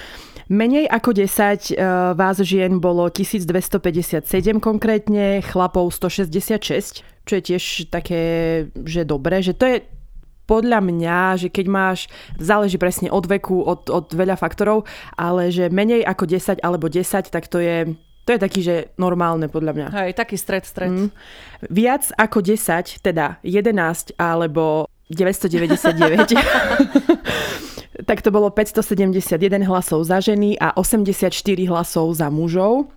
Menej 0.52 0.84
ako 0.84 1.16
10 1.16 1.24
e, 1.24 1.90
vás 2.12 2.36
žien 2.44 2.76
bolo 2.76 3.08
1257 3.08 4.20
konkrétne, 4.60 5.40
chlapov 5.40 5.88
166, 5.96 7.00
čo 7.24 7.32
je 7.40 7.42
tiež 7.42 7.88
také, 7.88 8.22
že 8.84 9.08
dobre, 9.08 9.40
že 9.40 9.56
to 9.56 9.64
je 9.64 9.76
podľa 10.44 10.84
mňa, 10.84 11.40
že 11.40 11.48
keď 11.48 11.66
máš, 11.72 11.98
záleží 12.36 12.76
presne 12.76 13.08
od 13.08 13.24
veku, 13.24 13.64
od, 13.64 13.88
od 13.88 14.12
veľa 14.12 14.36
faktorov, 14.36 14.84
ale 15.16 15.48
že 15.48 15.72
menej 15.72 16.04
ako 16.04 16.28
10 16.28 16.60
alebo 16.60 16.92
10, 16.92 17.32
tak 17.32 17.48
to 17.48 17.64
je 17.64 17.96
to 18.24 18.32
je 18.32 18.40
taký, 18.40 18.60
že 18.64 18.74
normálne 18.96 19.52
podľa 19.52 19.72
mňa. 19.76 19.86
Hej, 19.92 20.10
taký 20.16 20.36
stred, 20.40 20.64
stred. 20.64 20.92
Mm. 20.92 21.08
Viac 21.68 22.08
ako 22.16 22.40
10, 22.40 23.04
teda 23.04 23.38
11 23.44 24.16
alebo 24.16 24.88
999, 25.12 26.32
tak 28.08 28.18
to 28.24 28.32
bolo 28.32 28.48
571 28.48 29.36
hlasov 29.68 30.08
za 30.08 30.24
ženy 30.24 30.56
a 30.56 30.72
84 30.72 31.28
hlasov 31.68 32.16
za 32.16 32.32
mužov. 32.32 32.88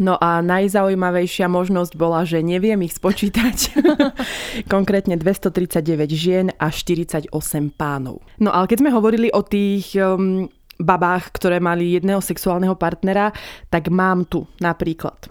No 0.00 0.16
a 0.16 0.40
najzaujímavejšia 0.40 1.52
možnosť 1.52 1.92
bola, 2.00 2.24
že 2.24 2.40
neviem 2.40 2.80
ich 2.80 2.96
spočítať. 2.96 3.76
Konkrétne 4.72 5.20
239 5.20 6.08
žien 6.16 6.46
a 6.56 6.72
48 6.72 7.28
pánov. 7.76 8.24
No 8.40 8.48
ale 8.56 8.72
keď 8.72 8.78
sme 8.80 8.90
hovorili 8.96 9.28
o 9.28 9.44
tých 9.44 9.92
um, 10.00 10.48
babách, 10.82 11.32
ktoré 11.34 11.62
mali 11.62 11.96
jedného 11.96 12.20
sexuálneho 12.20 12.76
partnera, 12.76 13.30
tak 13.70 13.88
mám 13.88 14.26
tu 14.26 14.46
napríklad. 14.58 15.30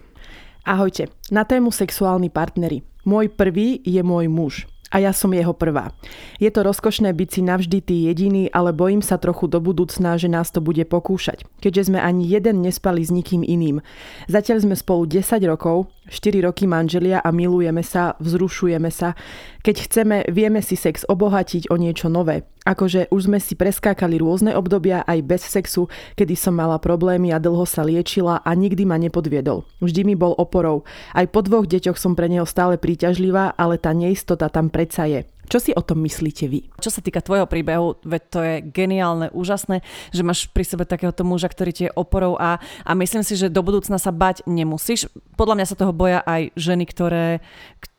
Ahojte, 0.65 1.09
na 1.33 1.45
tému 1.45 1.73
sexuálni 1.73 2.29
partnery. 2.29 2.85
Môj 3.01 3.33
prvý 3.33 3.81
je 3.81 4.01
môj 4.05 4.29
muž 4.29 4.69
a 4.91 4.99
ja 4.99 5.15
som 5.15 5.31
jeho 5.31 5.55
prvá. 5.55 5.95
Je 6.37 6.51
to 6.51 6.67
rozkošné 6.67 7.15
byť 7.15 7.29
si 7.31 7.41
navždy 7.41 7.79
tý 7.79 7.95
jediný, 8.11 8.51
ale 8.51 8.75
bojím 8.75 8.99
sa 8.99 9.15
trochu 9.15 9.47
do 9.47 9.63
budúcna, 9.63 10.19
že 10.19 10.27
nás 10.27 10.51
to 10.51 10.59
bude 10.59 10.83
pokúšať, 10.83 11.47
keďže 11.63 11.89
sme 11.89 12.03
ani 12.03 12.27
jeden 12.27 12.59
nespali 12.59 12.99
s 13.01 13.09
nikým 13.09 13.41
iným. 13.41 13.79
Zatiaľ 14.27 14.67
sme 14.67 14.75
spolu 14.75 15.07
10 15.07 15.23
rokov, 15.47 15.87
4 16.11 16.43
roky 16.43 16.67
manželia 16.67 17.23
a 17.23 17.31
milujeme 17.31 17.79
sa, 17.81 18.19
vzrušujeme 18.19 18.91
sa. 18.91 19.15
Keď 19.63 19.75
chceme, 19.87 20.17
vieme 20.27 20.59
si 20.59 20.75
sex 20.75 21.07
obohatiť 21.07 21.71
o 21.71 21.79
niečo 21.79 22.11
nové. 22.11 22.43
Akože 22.67 23.09
už 23.09 23.31
sme 23.31 23.39
si 23.39 23.55
preskákali 23.57 24.21
rôzne 24.21 24.53
obdobia 24.53 25.01
aj 25.07 25.19
bez 25.23 25.41
sexu, 25.47 25.87
kedy 26.19 26.35
som 26.35 26.53
mala 26.53 26.77
problémy 26.77 27.33
a 27.33 27.41
dlho 27.41 27.65
sa 27.65 27.81
liečila 27.81 28.43
a 28.43 28.51
nikdy 28.51 28.83
ma 28.85 28.99
nepodviedol. 28.99 29.65
Vždy 29.79 30.05
mi 30.05 30.13
bol 30.19 30.35
oporou. 30.37 30.83
Aj 31.15 31.25
po 31.25 31.41
dvoch 31.41 31.65
deťoch 31.65 31.97
som 31.97 32.13
pre 32.13 32.29
neho 32.29 32.45
stále 32.45 32.77
príťažlivá, 32.77 33.55
ale 33.55 33.81
tá 33.81 33.95
neistota 33.95 34.51
tam 34.51 34.69
predsa 34.69 35.09
je. 35.09 35.25
Čo 35.51 35.59
si 35.59 35.71
o 35.75 35.83
tom 35.83 35.99
myslíte 36.07 36.47
vy? 36.47 36.71
Čo 36.79 36.95
sa 36.95 37.03
týka 37.03 37.19
tvojho 37.19 37.43
príbehu, 37.43 37.99
veď 38.07 38.21
to 38.31 38.39
je 38.39 38.55
geniálne, 38.63 39.27
úžasné, 39.35 39.83
že 40.15 40.23
máš 40.23 40.47
pri 40.47 40.63
sebe 40.63 40.87
takéhoto 40.87 41.27
muža, 41.27 41.51
ktorý 41.51 41.71
ti 41.75 41.83
je 41.91 41.91
oporou 41.91 42.39
a, 42.39 42.63
a 42.87 42.91
myslím 42.95 43.19
si, 43.19 43.35
že 43.35 43.51
do 43.51 43.59
budúcna 43.59 43.99
sa 43.99 44.15
bať 44.15 44.47
nemusíš. 44.47 45.11
Podľa 45.35 45.59
mňa 45.59 45.67
sa 45.67 45.75
toho 45.75 45.91
boja 45.91 46.23
aj 46.23 46.55
ženy, 46.55 46.87
ktoré, 46.87 47.43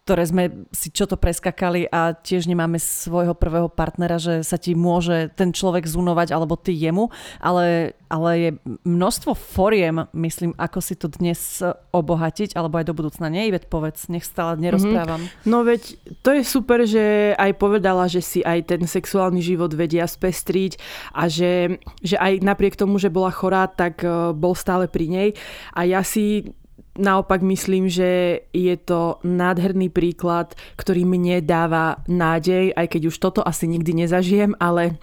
ktoré 0.02 0.26
sme 0.26 0.44
si 0.74 0.90
čo 0.90 1.06
to 1.06 1.14
preskakali 1.14 1.86
a 1.86 2.10
tiež 2.10 2.50
nemáme 2.50 2.82
svojho 2.82 3.38
prvého 3.38 3.70
partnera, 3.70 4.18
že 4.18 4.42
sa 4.42 4.58
ti 4.58 4.74
môže 4.74 5.30
ten 5.38 5.54
človek 5.54 5.86
zunovať 5.86 6.34
alebo 6.34 6.58
ty 6.58 6.74
jemu, 6.74 7.06
ale, 7.38 7.94
ale 8.10 8.30
je 8.34 8.50
množstvo 8.82 9.38
foriem, 9.38 10.10
myslím, 10.10 10.58
ako 10.58 10.78
si 10.82 10.98
to 10.98 11.06
dnes 11.06 11.62
obohatiť 11.94 12.58
alebo 12.58 12.82
aj 12.82 12.86
do 12.90 12.98
budúcna. 12.98 13.30
Nie, 13.30 13.54
veď 13.54 13.70
povedz, 13.70 14.10
nech 14.10 14.26
stále 14.26 14.58
nerozprávam. 14.58 15.22
Mm-hmm. 15.22 15.46
No 15.46 15.62
veď 15.62 15.94
to 16.26 16.34
je 16.34 16.42
super, 16.42 16.82
že 16.82 17.38
aj 17.38 17.62
povedala, 17.62 18.10
že 18.10 18.26
si 18.26 18.42
aj 18.42 18.74
ten 18.74 18.82
sexuálny 18.82 19.38
život 19.38 19.70
vedia 19.70 20.10
spestriť 20.10 20.82
a 21.14 21.30
že, 21.30 21.78
že 22.02 22.18
aj 22.18 22.42
napriek 22.42 22.74
tomu, 22.74 22.98
že 22.98 23.06
bola 23.06 23.30
chorá, 23.30 23.70
tak 23.70 24.02
eh, 24.02 24.34
bol 24.34 24.58
stále 24.58 24.90
pri 24.90 25.06
nej 25.06 25.28
a 25.78 25.86
ja 25.86 26.02
si 26.02 26.50
naopak 26.98 27.40
myslím, 27.40 27.88
že 27.88 28.42
je 28.52 28.76
to 28.76 29.20
nádherný 29.24 29.88
príklad, 29.88 30.52
ktorý 30.76 31.08
mne 31.08 31.40
dáva 31.40 32.04
nádej, 32.04 32.76
aj 32.76 32.86
keď 32.92 33.02
už 33.08 33.16
toto 33.16 33.40
asi 33.40 33.64
nikdy 33.64 34.04
nezažijem, 34.04 34.52
ale 34.60 35.00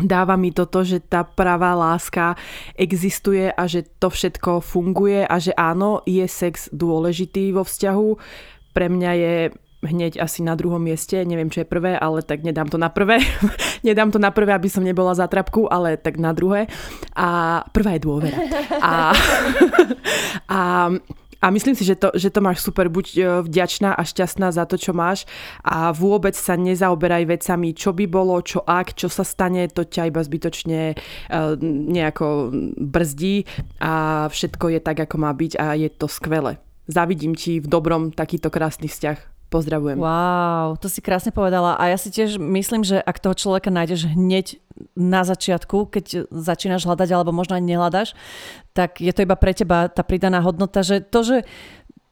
dáva 0.00 0.36
mi 0.36 0.52
toto, 0.52 0.84
že 0.84 1.00
tá 1.00 1.24
pravá 1.24 1.72
láska 1.72 2.36
existuje 2.76 3.48
a 3.48 3.64
že 3.64 3.84
to 3.96 4.12
všetko 4.12 4.60
funguje 4.60 5.24
a 5.24 5.36
že 5.40 5.56
áno, 5.56 6.04
je 6.04 6.24
sex 6.28 6.68
dôležitý 6.72 7.52
vo 7.56 7.64
vzťahu. 7.64 8.08
Pre 8.76 8.86
mňa 8.92 9.12
je 9.16 9.34
hneď 9.86 10.18
asi 10.20 10.40
na 10.42 10.56
druhom 10.56 10.80
mieste, 10.80 11.20
neviem 11.24 11.52
čo 11.52 11.62
je 11.62 11.68
prvé, 11.68 11.94
ale 11.96 12.20
tak 12.20 12.42
nedám 12.42 12.68
to 12.68 12.76
na 12.76 12.88
prvé. 12.88 13.20
nedám 13.88 14.12
to 14.12 14.18
na 14.20 14.32
prvé, 14.34 14.52
aby 14.52 14.68
som 14.68 14.84
nebola 14.84 15.12
za 15.16 15.28
trapku, 15.28 15.68
ale 15.68 15.96
tak 15.96 16.16
na 16.16 16.32
druhé. 16.32 16.68
A 17.16 17.60
prvá 17.72 17.96
je 17.96 18.04
dôvera. 18.04 18.36
A, 18.80 19.12
a 20.48 20.60
a 21.42 21.52
myslím 21.52 21.76
si, 21.76 21.84
že 21.84 22.00
to, 22.00 22.08
že 22.16 22.32
to 22.32 22.40
máš 22.40 22.64
super, 22.64 22.88
buď 22.88 23.06
e, 23.12 23.20
vďačná 23.44 23.92
a 23.92 24.02
šťastná 24.02 24.48
za 24.50 24.64
to, 24.64 24.80
čo 24.80 24.96
máš 24.96 25.28
a 25.60 25.92
vôbec 25.92 26.32
sa 26.32 26.56
nezaoberaj 26.56 27.28
vecami, 27.28 27.76
čo 27.76 27.92
by 27.92 28.08
bolo, 28.08 28.40
čo 28.40 28.64
ak, 28.64 28.96
čo 28.96 29.12
sa 29.12 29.22
stane, 29.22 29.68
to 29.68 29.84
ťa 29.84 30.08
iba 30.08 30.24
zbytočne 30.24 30.80
e, 30.92 30.94
nejako 31.92 32.50
brzdí 32.80 33.44
a 33.84 34.26
všetko 34.32 34.78
je 34.78 34.80
tak, 34.80 34.98
ako 35.04 35.16
má 35.20 35.30
byť 35.36 35.52
a 35.60 35.76
je 35.76 35.88
to 35.92 36.08
skvelé. 36.08 36.56
Zavidím 36.86 37.34
ti 37.34 37.58
v 37.58 37.66
dobrom 37.66 38.14
takýto 38.14 38.48
krásny 38.48 38.86
vzťah. 38.86 39.35
Pozdravujem. 39.56 39.96
Wow, 39.96 40.76
to 40.76 40.92
si 40.92 41.00
krásne 41.00 41.32
povedala. 41.32 41.80
A 41.80 41.88
ja 41.88 41.96
si 41.96 42.12
tiež 42.12 42.36
myslím, 42.36 42.84
že 42.84 43.00
ak 43.00 43.24
toho 43.24 43.32
človeka 43.32 43.72
nájdeš 43.72 44.12
hneď 44.12 44.60
na 44.92 45.24
začiatku, 45.24 45.88
keď 45.88 46.28
začínaš 46.28 46.84
hľadať 46.84 47.08
alebo 47.16 47.32
možno 47.32 47.56
aj 47.56 47.64
nehľadaš, 47.64 48.08
tak 48.76 49.00
je 49.00 49.08
to 49.16 49.24
iba 49.24 49.32
pre 49.32 49.56
teba 49.56 49.88
tá 49.88 50.04
pridaná 50.04 50.44
hodnota, 50.44 50.84
že 50.84 51.00
to, 51.00 51.24
že 51.24 51.36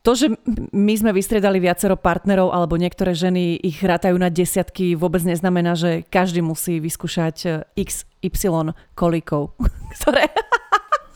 to, 0.05 0.13
že 0.13 0.27
my 0.73 0.95
sme 0.97 1.17
vystriedali 1.17 1.61
viacero 1.61 1.97
partnerov 1.97 2.53
alebo 2.53 2.77
niektoré 2.77 3.17
ženy 3.17 3.57
ich 3.61 3.81
rátajú 3.81 4.17
na 4.21 4.29
desiatky, 4.29 4.97
vôbec 4.97 5.25
neznamená, 5.25 5.77
že 5.77 6.05
každý 6.09 6.45
musí 6.45 6.81
vyskúšať 6.81 7.37
eh, 7.45 7.65
x, 7.77 8.09
y 8.25 8.73
kolíkov, 8.97 9.57
ktoré 10.01 10.29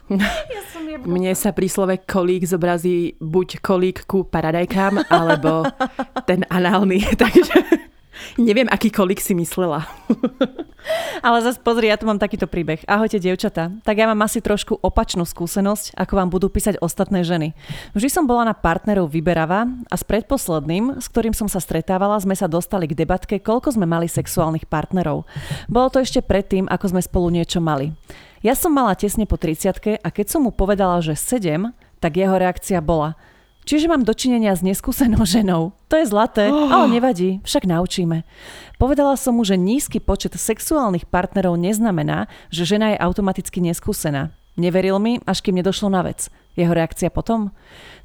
ja 0.54 0.62
som 0.72 0.82
Mne 0.88 1.32
sa 1.36 1.52
pri 1.52 1.68
slove 1.70 1.96
kolík 2.04 2.48
zobrazí 2.48 3.14
buď 3.20 3.62
kolík 3.62 3.98
ku 4.08 4.24
paradajkám, 4.24 5.06
alebo 5.12 5.68
ten 6.24 6.42
análny, 6.48 7.04
takže 7.22 7.87
neviem, 8.36 8.68
aký 8.68 8.92
si 9.16 9.32
myslela. 9.32 9.88
Ale 11.26 11.42
zase 11.42 11.60
pozri, 11.60 11.90
ja 11.90 11.98
tu 11.98 12.06
mám 12.08 12.20
takýto 12.20 12.46
príbeh. 12.46 12.80
Ahojte, 12.88 13.20
dievčata. 13.20 13.74
Tak 13.82 13.96
ja 13.98 14.06
mám 14.08 14.24
asi 14.24 14.40
trošku 14.40 14.78
opačnú 14.80 15.26
skúsenosť, 15.26 15.98
ako 15.98 16.12
vám 16.16 16.28
budú 16.32 16.48
písať 16.48 16.80
ostatné 16.80 17.26
ženy. 17.26 17.52
Vždy 17.92 18.08
som 18.08 18.24
bola 18.24 18.48
na 18.48 18.54
partnerov 18.54 19.10
vyberavá 19.10 19.68
a 19.90 19.94
s 19.98 20.04
predposledným, 20.06 21.02
s 21.02 21.06
ktorým 21.10 21.34
som 21.34 21.50
sa 21.50 21.60
stretávala, 21.60 22.16
sme 22.22 22.38
sa 22.38 22.46
dostali 22.48 22.88
k 22.88 22.96
debatke, 22.96 23.42
koľko 23.42 23.74
sme 23.74 23.84
mali 23.84 24.06
sexuálnych 24.08 24.70
partnerov. 24.70 25.28
Bolo 25.66 25.88
to 25.92 26.00
ešte 26.00 26.24
predtým, 26.24 26.70
ako 26.70 26.96
sme 26.96 27.02
spolu 27.04 27.34
niečo 27.34 27.60
mali. 27.60 27.92
Ja 28.38 28.54
som 28.54 28.70
mala 28.70 28.94
tesne 28.94 29.26
po 29.26 29.34
30 29.34 29.98
a 29.98 30.08
keď 30.14 30.26
som 30.30 30.46
mu 30.46 30.54
povedala, 30.54 31.02
že 31.02 31.18
7, 31.18 31.74
tak 31.98 32.14
jeho 32.14 32.38
reakcia 32.38 32.78
bola 32.78 33.18
Čiže 33.68 33.84
mám 33.84 34.00
dočinenia 34.00 34.56
s 34.56 34.64
neskúsenou 34.64 35.28
ženou. 35.28 35.76
To 35.92 36.00
je 36.00 36.08
zlaté, 36.08 36.48
oh. 36.48 36.72
ale 36.72 36.88
nevadí, 36.88 37.44
však 37.44 37.68
naučíme. 37.68 38.24
Povedala 38.80 39.12
som 39.20 39.36
mu, 39.36 39.44
že 39.44 39.60
nízky 39.60 40.00
počet 40.00 40.32
sexuálnych 40.40 41.04
partnerov 41.04 41.60
neznamená, 41.60 42.32
že 42.48 42.64
žena 42.64 42.96
je 42.96 43.02
automaticky 43.04 43.60
neskúsená. 43.60 44.32
Neveril 44.56 44.96
mi, 44.96 45.20
až 45.28 45.44
kým 45.44 45.60
nedošlo 45.60 45.92
na 45.92 46.00
vec. 46.00 46.32
Jeho 46.56 46.72
reakcia 46.72 47.12
potom? 47.12 47.52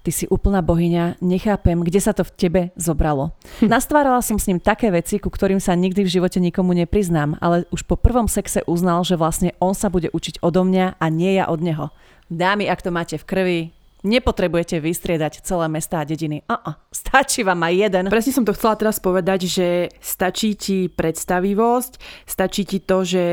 Ty 0.04 0.12
si 0.12 0.28
úplná 0.28 0.60
bohyňa, 0.60 1.24
nechápem, 1.24 1.80
kde 1.80 1.98
sa 2.04 2.12
to 2.12 2.28
v 2.28 2.36
tebe 2.36 2.62
zobralo. 2.76 3.32
Hm. 3.64 3.72
Nastvárala 3.72 4.20
som 4.20 4.36
s 4.36 4.52
ním 4.52 4.60
také 4.60 4.92
veci, 4.92 5.16
ku 5.16 5.32
ktorým 5.32 5.64
sa 5.64 5.80
nikdy 5.80 6.04
v 6.04 6.14
živote 6.20 6.44
nikomu 6.44 6.76
nepriznám, 6.76 7.40
ale 7.40 7.64
už 7.72 7.88
po 7.88 7.96
prvom 7.96 8.28
sexe 8.28 8.68
uznal, 8.68 9.08
že 9.08 9.16
vlastne 9.16 9.56
on 9.64 9.72
sa 9.72 9.88
bude 9.88 10.12
učiť 10.12 10.44
odo 10.44 10.68
mňa 10.68 11.00
a 11.00 11.06
nie 11.08 11.40
ja 11.40 11.48
od 11.48 11.64
neho. 11.64 11.88
Dámy, 12.28 12.68
ak 12.68 12.84
to 12.84 12.92
máte 12.92 13.16
v 13.16 13.26
krvi, 13.26 13.60
Nepotrebujete 14.04 14.84
vystriedať 14.84 15.42
celé 15.48 15.72
mesta 15.72 16.04
a 16.04 16.08
dediny. 16.08 16.44
Uh-uh, 16.44 16.76
stačí 16.92 17.42
vám 17.48 17.64
aj 17.64 17.74
jeden. 17.88 18.04
Presne 18.12 18.36
som 18.36 18.44
to 18.44 18.52
chcela 18.52 18.76
teraz 18.76 19.00
povedať, 19.00 19.48
že 19.48 19.68
stačí 20.04 20.60
ti 20.60 20.92
predstavivosť, 20.92 22.04
stačí 22.28 22.68
ti 22.68 22.84
to, 22.84 23.08
že 23.08 23.26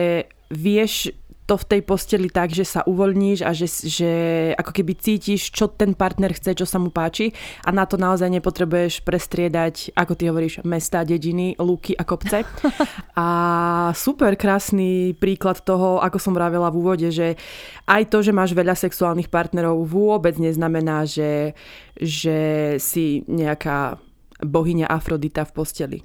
vieš 0.50 1.14
to 1.50 1.58
v 1.58 1.66
tej 1.66 1.80
posteli 1.82 2.30
tak, 2.30 2.54
že 2.54 2.62
sa 2.62 2.86
uvoľníš 2.86 3.42
a 3.42 3.50
že, 3.50 3.66
že 3.66 4.12
ako 4.54 4.70
keby 4.70 4.94
cítiš, 4.94 5.50
čo 5.50 5.66
ten 5.66 5.98
partner 5.98 6.30
chce, 6.30 6.54
čo 6.54 6.62
sa 6.62 6.78
mu 6.78 6.94
páči 6.94 7.34
a 7.66 7.74
na 7.74 7.90
to 7.90 7.98
naozaj 7.98 8.30
nepotrebuješ 8.30 9.02
prestriedať, 9.02 9.90
ako 9.98 10.14
ty 10.14 10.30
hovoríš, 10.30 10.62
mesta, 10.62 11.02
dediny, 11.02 11.58
lúky 11.58 11.98
a 11.98 12.06
kopce. 12.06 12.46
A 13.20 13.26
super 13.92 14.32
krásny 14.38 15.12
príklad 15.18 15.60
toho, 15.60 16.00
ako 16.00 16.16
som 16.16 16.32
vravela 16.32 16.72
v 16.72 16.78
úvode, 16.78 17.08
že 17.12 17.36
aj 17.84 18.08
to, 18.08 18.22
že 18.22 18.32
máš 18.32 18.54
veľa 18.54 18.72
sexuálnych 18.72 19.28
partnerov 19.28 19.82
vôbec 19.84 20.38
neznamená, 20.40 21.04
že, 21.04 21.52
že 21.98 22.38
si 22.78 23.26
nejaká 23.28 23.98
bohyňa 24.40 24.88
Afrodita 24.88 25.44
v 25.44 25.52
posteli. 25.52 25.98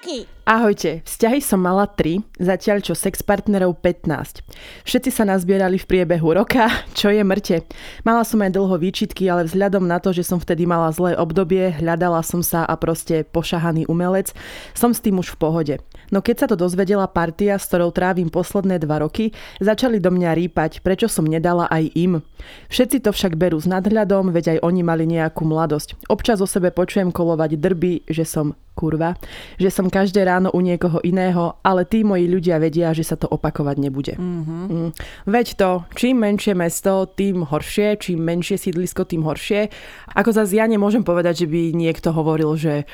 Mňauky! 0.00 0.24
Ahojte, 0.48 1.06
vzťahy 1.06 1.38
som 1.44 1.62
mala 1.62 1.86
3, 1.86 2.24
zatiaľ 2.40 2.82
čo 2.82 2.96
sex 2.96 3.22
partnerov 3.22 3.78
15. 3.84 4.42
Všetci 4.82 5.10
sa 5.12 5.22
nazbierali 5.22 5.78
v 5.78 5.86
priebehu 5.86 6.34
roka, 6.34 6.66
čo 6.98 7.12
je 7.12 7.20
mŕte. 7.22 7.62
Mala 8.02 8.24
som 8.24 8.40
aj 8.42 8.56
dlho 8.56 8.80
výčitky, 8.80 9.30
ale 9.30 9.46
vzhľadom 9.46 9.84
na 9.84 10.02
to, 10.02 10.10
že 10.10 10.26
som 10.26 10.42
vtedy 10.42 10.66
mala 10.66 10.90
zlé 10.90 11.14
obdobie, 11.14 11.70
hľadala 11.78 12.24
som 12.24 12.40
sa 12.40 12.64
a 12.66 12.74
proste 12.80 13.22
pošahaný 13.28 13.86
umelec, 13.86 14.34
som 14.74 14.90
s 14.90 15.04
tým 15.04 15.20
už 15.20 15.36
v 15.36 15.38
pohode. 15.38 15.74
No 16.10 16.18
keď 16.24 16.36
sa 16.42 16.46
to 16.50 16.56
dozvedela 16.58 17.06
partia, 17.06 17.60
s 17.60 17.70
ktorou 17.70 17.94
trávim 17.94 18.32
posledné 18.32 18.82
dva 18.82 19.04
roky, 19.04 19.30
začali 19.62 20.02
do 20.02 20.10
mňa 20.10 20.34
rýpať, 20.34 20.82
prečo 20.82 21.06
som 21.06 21.28
nedala 21.28 21.70
aj 21.70 21.94
im. 21.94 22.24
Všetci 22.72 23.06
to 23.06 23.14
však 23.14 23.38
berú 23.38 23.60
s 23.60 23.70
nadhľadom, 23.70 24.34
veď 24.34 24.58
aj 24.58 24.66
oni 24.66 24.82
mali 24.82 25.04
nejakú 25.06 25.46
mladosť. 25.46 26.10
Občas 26.10 26.42
o 26.42 26.48
sebe 26.48 26.74
počujem 26.74 27.14
kolovať 27.14 27.54
drby, 27.54 28.10
že 28.10 28.26
som 28.26 28.58
kurva, 28.80 29.12
že 29.60 29.68
som 29.68 29.92
každé 29.92 30.24
ráno 30.24 30.48
u 30.56 30.64
niekoho 30.64 31.04
iného, 31.04 31.60
ale 31.60 31.84
tí 31.84 32.00
moji 32.00 32.24
ľudia 32.24 32.56
vedia, 32.56 32.96
že 32.96 33.04
sa 33.04 33.20
to 33.20 33.28
opakovať 33.28 33.76
nebude. 33.76 34.16
Mm-hmm. 34.16 34.62
Mm. 34.72 34.90
Veď 35.28 35.46
to, 35.60 35.70
čím 35.92 36.24
menšie 36.24 36.56
mesto, 36.56 37.04
tým 37.12 37.44
horšie, 37.44 38.00
čím 38.00 38.24
menšie 38.24 38.56
sídlisko, 38.56 39.04
tým 39.04 39.20
horšie. 39.28 39.68
Ako 40.16 40.32
zase 40.32 40.56
ja 40.56 40.64
nemôžem 40.64 41.04
povedať, 41.04 41.44
že 41.44 41.46
by 41.52 41.76
niekto 41.76 42.16
hovoril, 42.16 42.56
že 42.56 42.88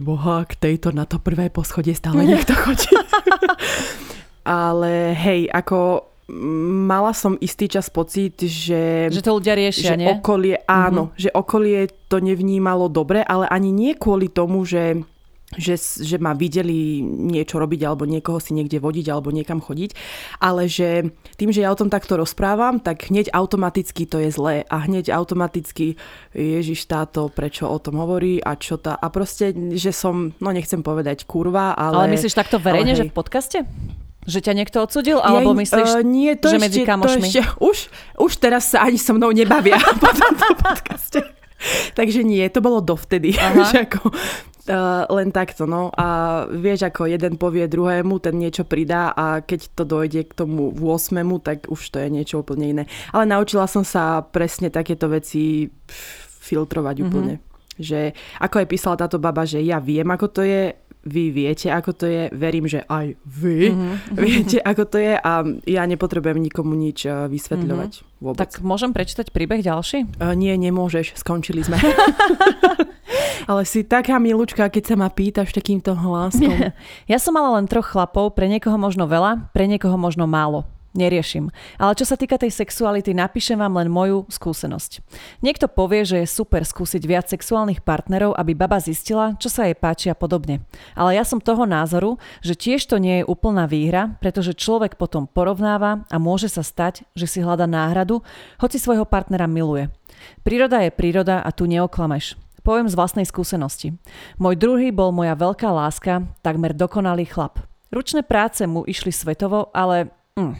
boha, 0.00 0.48
k 0.48 0.56
tejto 0.56 0.96
na 0.96 1.04
to 1.04 1.20
prvé 1.20 1.52
poschodie 1.52 1.92
stále 1.92 2.24
niekto 2.32 2.56
chodí. 2.56 2.96
ale 4.48 5.12
hej, 5.12 5.52
ako 5.52 6.08
mala 6.26 7.14
som 7.14 7.38
istý 7.38 7.70
čas 7.70 7.86
pocit, 7.86 8.34
že... 8.42 9.06
Že 9.14 9.22
to 9.22 9.36
ľudia 9.38 9.54
riešia, 9.54 9.94
že 9.94 9.96
nie? 9.98 10.10
okolie, 10.10 10.58
áno, 10.66 11.10
mm-hmm. 11.10 11.20
že 11.22 11.30
okolie 11.30 11.80
to 12.10 12.18
nevnímalo 12.18 12.90
dobre, 12.90 13.22
ale 13.22 13.46
ani 13.46 13.70
nie 13.70 13.94
kvôli 13.94 14.26
tomu, 14.26 14.66
že 14.66 15.06
že, 15.56 15.76
že 15.80 16.16
ma 16.20 16.36
videli 16.36 17.00
niečo 17.02 17.56
robiť 17.56 17.80
alebo 17.84 18.04
niekoho 18.04 18.38
si 18.38 18.52
niekde 18.52 18.80
vodiť 18.80 19.06
alebo 19.10 19.32
niekam 19.32 19.58
chodiť, 19.60 19.96
ale 20.40 20.68
že 20.68 21.10
tým, 21.36 21.50
že 21.50 21.64
ja 21.64 21.72
o 21.72 21.78
tom 21.78 21.88
takto 21.88 22.20
rozprávam, 22.20 22.78
tak 22.80 23.08
hneď 23.08 23.32
automaticky 23.32 24.04
to 24.06 24.20
je 24.20 24.30
zlé 24.30 24.56
a 24.68 24.76
hneď 24.84 25.10
automaticky 25.12 25.96
Ježiš 26.36 26.86
táto, 26.86 27.32
prečo 27.32 27.66
o 27.66 27.78
tom 27.80 27.98
hovorí 27.98 28.38
a 28.40 28.54
čo 28.54 28.76
tá 28.76 28.94
a 28.96 29.08
proste, 29.08 29.52
že 29.74 29.90
som, 29.90 30.36
no 30.38 30.48
nechcem 30.52 30.84
povedať 30.84 31.24
kurva, 31.24 31.72
ale... 31.74 32.06
Ale 32.06 32.14
myslíš 32.14 32.34
takto 32.36 32.60
verejne, 32.60 32.94
že 32.94 33.08
v 33.08 33.14
podcaste? 33.16 33.58
Že 34.26 34.38
ťa 34.42 34.52
niekto 34.58 34.76
odsudil? 34.82 35.22
Alebo 35.22 35.54
myslíš, 35.54 35.90
uh, 35.98 36.02
nie, 36.02 36.34
to 36.34 36.50
že 36.50 36.58
ešte, 36.58 36.64
medzi 36.66 36.80
kamošmi? 36.82 37.22
To 37.22 37.30
ešte, 37.30 37.42
už, 37.70 37.76
už 38.18 38.32
teraz 38.42 38.74
sa 38.74 38.82
ani 38.82 38.98
so 38.98 39.14
mnou 39.14 39.30
nebavia 39.30 39.78
po 40.02 40.10
tomto 40.10 40.48
podcaste. 40.58 41.20
Takže 41.96 42.20
nie, 42.26 42.44
to 42.52 42.60
bolo 42.60 42.82
dovtedy. 42.82 43.32
že 43.72 43.86
ako, 43.86 44.10
uh, 44.68 45.06
len 45.10 45.30
takto, 45.34 45.64
no. 45.64 45.90
A 45.94 46.42
vieš, 46.50 46.86
ako 46.86 47.10
jeden 47.10 47.38
povie 47.40 47.66
druhému, 47.66 48.18
ten 48.22 48.38
niečo 48.38 48.66
pridá 48.66 49.10
a 49.14 49.42
keď 49.42 49.60
to 49.74 49.82
dojde 49.86 50.26
k 50.28 50.32
tomu 50.34 50.70
8, 50.74 51.16
tak 51.42 51.66
už 51.66 51.80
to 51.90 51.98
je 52.02 52.08
niečo 52.10 52.42
úplne 52.42 52.66
iné. 52.70 52.84
Ale 53.10 53.26
naučila 53.26 53.66
som 53.66 53.82
sa 53.82 54.22
presne 54.22 54.70
takéto 54.70 55.10
veci 55.10 55.66
filtrovať 56.46 56.96
mm-hmm. 56.98 57.10
úplne. 57.10 57.34
Že 57.76 58.16
ako 58.40 58.56
aj 58.62 58.70
písala 58.70 58.96
táto 58.96 59.18
baba, 59.20 59.44
že 59.44 59.60
ja 59.60 59.82
viem, 59.82 60.06
ako 60.08 60.26
to 60.32 60.42
je, 60.46 60.72
vy 61.06 61.30
viete, 61.30 61.70
ako 61.70 61.90
to 61.94 62.04
je, 62.10 62.22
verím, 62.34 62.66
že 62.66 62.82
aj 62.82 63.14
vy 63.22 63.70
mm-hmm. 63.70 63.94
viete, 64.18 64.58
ako 64.58 64.82
to 64.90 64.98
je 64.98 65.14
a 65.14 65.32
ja 65.64 65.82
nepotrebujem 65.86 66.42
nikomu 66.42 66.74
nič 66.74 67.06
eh, 67.06 67.30
vysvetľovať 67.30 67.92
mm-hmm. 68.02 68.22
vôbec. 68.26 68.38
Tak 68.42 68.60
môžem 68.66 68.90
prečítať 68.90 69.30
príbeh 69.30 69.62
ďalší? 69.62 70.18
Uh, 70.18 70.34
nie, 70.34 70.50
nemôžeš, 70.58 71.14
skončili 71.14 71.62
sme. 71.62 71.78
Ale 73.50 73.62
si 73.62 73.86
taká 73.86 74.18
milúčka, 74.18 74.66
keď 74.66 74.82
sa 74.82 74.94
ma 74.98 75.06
pýtaš 75.06 75.54
takýmto 75.54 75.94
hlasom. 75.94 76.50
Ja 77.06 77.22
som 77.22 77.38
mala 77.38 77.62
len 77.62 77.70
troch 77.70 77.86
chlapov, 77.94 78.34
pre 78.34 78.50
niekoho 78.50 78.74
možno 78.74 79.06
veľa, 79.06 79.54
pre 79.54 79.70
niekoho 79.70 79.94
možno 79.94 80.26
málo 80.26 80.66
neriešim. 80.96 81.52
Ale 81.76 81.92
čo 81.94 82.08
sa 82.08 82.16
týka 82.16 82.40
tej 82.40 82.50
sexuality, 82.50 83.12
napíšem 83.12 83.60
vám 83.60 83.76
len 83.78 83.92
moju 83.92 84.24
skúsenosť. 84.32 85.04
Niekto 85.44 85.68
povie, 85.68 86.02
že 86.02 86.24
je 86.24 86.28
super 86.28 86.64
skúsiť 86.64 87.02
viac 87.04 87.28
sexuálnych 87.28 87.84
partnerov, 87.84 88.34
aby 88.34 88.56
baba 88.56 88.80
zistila, 88.80 89.36
čo 89.36 89.52
sa 89.52 89.68
jej 89.68 89.76
páči 89.76 90.10
a 90.10 90.16
podobne. 90.16 90.64
Ale 90.96 91.14
ja 91.14 91.22
som 91.22 91.38
toho 91.38 91.68
názoru, 91.68 92.18
že 92.40 92.56
tiež 92.56 92.88
to 92.88 92.96
nie 92.96 93.22
je 93.22 93.28
úplná 93.28 93.68
výhra, 93.68 94.16
pretože 94.18 94.56
človek 94.56 94.96
potom 94.98 95.28
porovnáva 95.28 96.08
a 96.08 96.16
môže 96.16 96.48
sa 96.48 96.64
stať, 96.64 97.04
že 97.12 97.28
si 97.28 97.38
hľada 97.44 97.68
náhradu, 97.68 98.24
hoci 98.58 98.80
svojho 98.80 99.04
partnera 99.04 99.44
miluje. 99.44 99.92
Príroda 100.42 100.80
je 100.80 100.90
príroda 100.90 101.44
a 101.44 101.52
tu 101.52 101.68
neoklameš. 101.68 102.40
Poviem 102.66 102.90
z 102.90 102.98
vlastnej 102.98 103.22
skúsenosti. 103.22 103.94
Môj 104.42 104.58
druhý 104.58 104.90
bol 104.90 105.14
moja 105.14 105.38
veľká 105.38 105.70
láska, 105.70 106.26
takmer 106.42 106.74
dokonalý 106.74 107.22
chlap. 107.22 107.62
Ručné 107.94 108.26
práce 108.26 108.66
mu 108.66 108.82
išli 108.82 109.14
svetovo, 109.14 109.70
ale 109.70 110.10
Mm. 110.36 110.52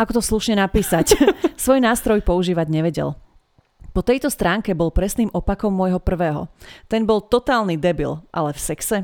Ako 0.00 0.16
to 0.16 0.22
slušne 0.24 0.56
napísať? 0.56 1.12
Svoj 1.60 1.84
nástroj 1.84 2.24
používať 2.24 2.72
nevedel. 2.72 3.12
Po 3.92 4.00
tejto 4.00 4.32
stránke 4.32 4.72
bol 4.72 4.88
presným 4.88 5.28
opakom 5.36 5.70
môjho 5.70 6.00
prvého. 6.00 6.48
Ten 6.88 7.04
bol 7.04 7.20
totálny 7.20 7.76
debil, 7.76 8.22
ale 8.32 8.56
v 8.56 8.60
sexe 8.64 8.96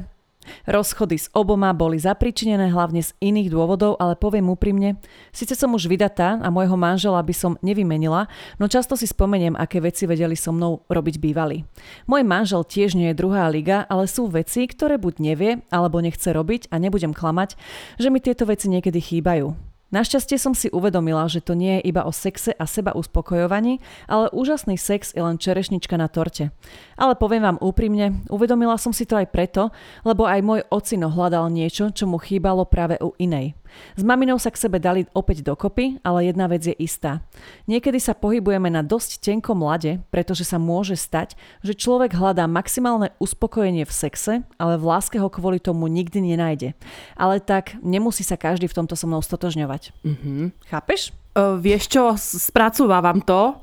Rozchody 0.66 1.18
s 1.18 1.26
oboma 1.34 1.74
boli 1.74 1.98
zapričinené 1.98 2.70
hlavne 2.70 3.02
z 3.02 3.10
iných 3.22 3.50
dôvodov, 3.50 3.98
ale 3.98 4.18
poviem 4.18 4.46
úprimne, 4.50 4.98
síce 5.34 5.58
som 5.58 5.74
už 5.74 5.90
vydatá 5.90 6.38
a 6.38 6.48
môjho 6.50 6.78
manžela 6.78 7.20
by 7.22 7.34
som 7.34 7.58
nevymenila, 7.62 8.30
no 8.58 8.70
často 8.70 8.94
si 8.94 9.06
spomeniem, 9.10 9.58
aké 9.58 9.82
veci 9.82 10.06
vedeli 10.06 10.38
so 10.38 10.54
mnou 10.54 10.86
robiť 10.86 11.16
bývalí. 11.18 11.66
Môj 12.06 12.22
manžel 12.22 12.62
tiež 12.62 12.94
nie 12.94 13.10
je 13.12 13.18
druhá 13.18 13.46
liga, 13.50 13.84
ale 13.90 14.10
sú 14.10 14.30
veci, 14.30 14.66
ktoré 14.66 14.98
buď 14.98 15.14
nevie, 15.18 15.50
alebo 15.70 16.02
nechce 16.02 16.30
robiť 16.30 16.70
a 16.70 16.78
nebudem 16.78 17.14
klamať, 17.14 17.58
že 17.98 18.08
mi 18.10 18.22
tieto 18.22 18.46
veci 18.46 18.70
niekedy 18.70 18.98
chýbajú. 19.02 19.65
Našťastie 19.86 20.34
som 20.34 20.50
si 20.50 20.66
uvedomila, 20.74 21.30
že 21.30 21.38
to 21.38 21.54
nie 21.54 21.78
je 21.78 21.94
iba 21.94 22.02
o 22.02 22.10
sexe 22.10 22.50
a 22.58 22.66
seba 22.66 22.90
uspokojovaní, 22.98 23.78
ale 24.10 24.26
úžasný 24.34 24.74
sex 24.74 25.14
je 25.14 25.22
len 25.22 25.38
čerešnička 25.38 25.94
na 25.94 26.10
torte. 26.10 26.50
Ale 26.98 27.14
poviem 27.14 27.46
vám 27.46 27.62
úprimne, 27.62 28.26
uvedomila 28.26 28.82
som 28.82 28.90
si 28.90 29.06
to 29.06 29.14
aj 29.14 29.30
preto, 29.30 29.70
lebo 30.02 30.26
aj 30.26 30.42
môj 30.42 30.60
ocino 30.74 31.06
hľadal 31.06 31.46
niečo, 31.54 31.94
čo 31.94 32.10
mu 32.10 32.18
chýbalo 32.18 32.66
práve 32.66 32.98
u 32.98 33.14
inej. 33.22 33.54
S 33.96 34.02
maminou 34.02 34.36
sa 34.36 34.52
k 34.52 34.60
sebe 34.60 34.76
dali 34.78 35.08
opäť 35.16 35.42
dokopy, 35.42 36.00
ale 36.04 36.28
jedna 36.28 36.46
vec 36.46 36.66
je 36.66 36.74
istá. 36.76 37.24
Niekedy 37.70 37.98
sa 37.98 38.16
pohybujeme 38.16 38.68
na 38.68 38.84
dosť 38.84 39.24
tenkom 39.24 39.62
lade, 39.62 40.02
pretože 40.10 40.44
sa 40.44 40.60
môže 40.60 40.98
stať, 40.98 41.34
že 41.60 41.76
človek 41.76 42.14
hľadá 42.14 42.44
maximálne 42.50 43.12
uspokojenie 43.22 43.88
v 43.88 43.92
sexe, 43.92 44.32
ale 44.56 44.74
v 44.76 44.84
láske 44.84 45.16
ho 45.16 45.28
kvôli 45.32 45.60
tomu 45.60 45.86
nikdy 45.86 46.22
nenájde. 46.22 46.72
Ale 47.16 47.40
tak 47.40 47.76
nemusí 47.80 48.26
sa 48.26 48.40
každý 48.40 48.68
v 48.68 48.76
tomto 48.76 48.98
so 48.98 49.08
mnou 49.08 49.20
stotožňovať. 49.20 49.92
Mm-hmm. 50.04 50.44
Chápeš? 50.72 51.14
Uh, 51.36 51.60
vieš 51.60 51.92
čo, 51.92 52.16
spracúvam 52.16 53.20
to. 53.20 53.60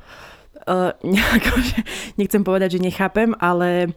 Uh, 0.74 0.96
nechcem 2.16 2.40
povedať, 2.40 2.80
že 2.80 2.86
nechápem, 2.88 3.36
ale 3.36 3.92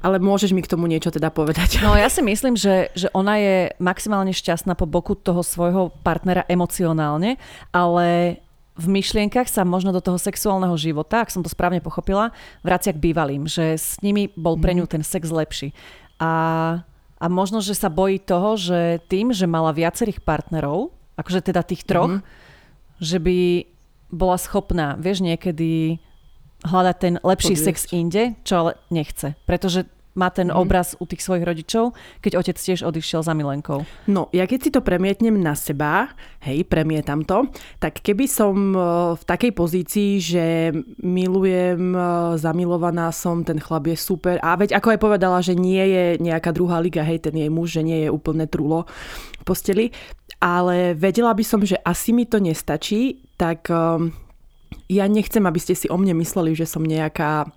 ale 0.00 0.16
môžeš 0.16 0.56
mi 0.56 0.64
k 0.64 0.70
tomu 0.72 0.88
niečo 0.88 1.12
teda 1.12 1.28
povedať. 1.28 1.84
No 1.84 1.92
ja 1.92 2.08
si 2.08 2.24
myslím, 2.24 2.56
že, 2.56 2.88
že 2.96 3.12
ona 3.12 3.36
je 3.36 3.56
maximálne 3.76 4.32
šťastná 4.32 4.72
po 4.72 4.88
boku 4.88 5.12
toho 5.12 5.44
svojho 5.44 5.92
partnera 6.00 6.48
emocionálne, 6.48 7.36
ale 7.68 8.40
v 8.80 8.86
myšlienkach 8.88 9.44
sa 9.44 9.68
možno 9.68 9.92
do 9.92 10.00
toho 10.00 10.16
sexuálneho 10.16 10.72
života, 10.80 11.20
ak 11.20 11.28
som 11.28 11.44
to 11.44 11.52
správne 11.52 11.84
pochopila, 11.84 12.32
vracia 12.64 12.96
k 12.96 13.02
bývalým, 13.12 13.44
že 13.44 13.76
s 13.76 14.00
nimi 14.00 14.32
bol 14.32 14.56
pre 14.56 14.72
ňu 14.72 14.88
mhm. 14.88 14.92
ten 14.96 15.02
sex 15.04 15.28
lepší. 15.28 15.76
A, 16.16 16.32
a 17.20 17.26
možno, 17.28 17.60
že 17.60 17.76
sa 17.76 17.92
bojí 17.92 18.16
toho, 18.20 18.56
že 18.56 19.04
tým, 19.08 19.36
že 19.36 19.44
mala 19.44 19.76
viacerých 19.76 20.24
partnerov, 20.24 20.96
akože 21.20 21.52
teda 21.52 21.60
tých 21.60 21.84
troch, 21.84 22.20
mm-hmm. 22.20 23.04
že 23.04 23.18
by 23.20 23.38
bola 24.10 24.36
schopná, 24.36 24.94
vieš, 24.94 25.22
niekedy 25.22 25.98
hľadať 26.60 26.96
ten 26.98 27.14
lepší 27.22 27.56
Podviesť. 27.56 27.66
sex 27.66 27.76
inde, 27.90 28.22
čo 28.44 28.54
ale 28.58 28.70
nechce. 28.90 29.32
Pretože 29.42 29.88
má 30.10 30.26
ten 30.26 30.50
Mhm. 30.50 30.58
obraz 30.58 30.98
u 30.98 31.06
tých 31.06 31.22
svojich 31.22 31.46
rodičov, 31.46 31.94
keď 32.18 32.34
otec 32.36 32.58
tiež 32.58 32.82
odišiel 32.82 33.22
za 33.22 33.30
milenkou. 33.30 33.86
No, 34.04 34.26
ja 34.34 34.42
keď 34.44 34.58
si 34.60 34.70
to 34.70 34.82
premietnem 34.82 35.38
na 35.38 35.54
seba, 35.54 36.10
hej, 36.42 36.66
premietam 36.66 37.22
to, 37.22 37.46
tak 37.78 38.02
keby 38.02 38.26
som 38.26 38.74
e, 38.74 38.78
v 39.14 39.22
takej 39.22 39.52
pozícii, 39.54 40.10
že 40.18 40.74
milujem, 41.00 41.94
e, 41.94 41.98
zamilovaná 42.36 43.10
som, 43.10 43.40
ten 43.40 43.56
chlap 43.56 43.86
je 43.86 43.94
super 43.94 44.36
a 44.38 44.54
veď 44.54 44.76
ako 44.76 44.88
aj 44.90 44.98
povedala, 44.98 45.38
že 45.40 45.54
nie 45.54 45.80
je 45.80 46.04
nejaká 46.18 46.50
druhá 46.50 46.78
liga, 46.78 47.00
hej, 47.00 47.22
ten 47.22 47.34
jej 47.36 47.48
muž, 47.48 47.78
že 47.78 47.82
nie 47.82 48.04
je 48.04 48.10
úplne 48.10 48.44
trulo 48.44 48.90
v 49.38 49.44
posteli, 49.46 49.86
ale 50.36 50.92
vedela 50.92 51.30
by 51.30 51.44
som, 51.44 51.62
že 51.62 51.78
asi 51.78 52.10
mi 52.10 52.24
to 52.24 52.42
nestačí, 52.42 53.29
tak 53.40 53.72
um, 53.72 54.12
ja 54.92 55.08
nechcem, 55.08 55.40
aby 55.48 55.56
ste 55.56 55.72
si 55.72 55.88
o 55.88 55.96
mne 55.96 56.12
mysleli, 56.20 56.52
že 56.52 56.68
som 56.68 56.84
nejaká 56.84 57.48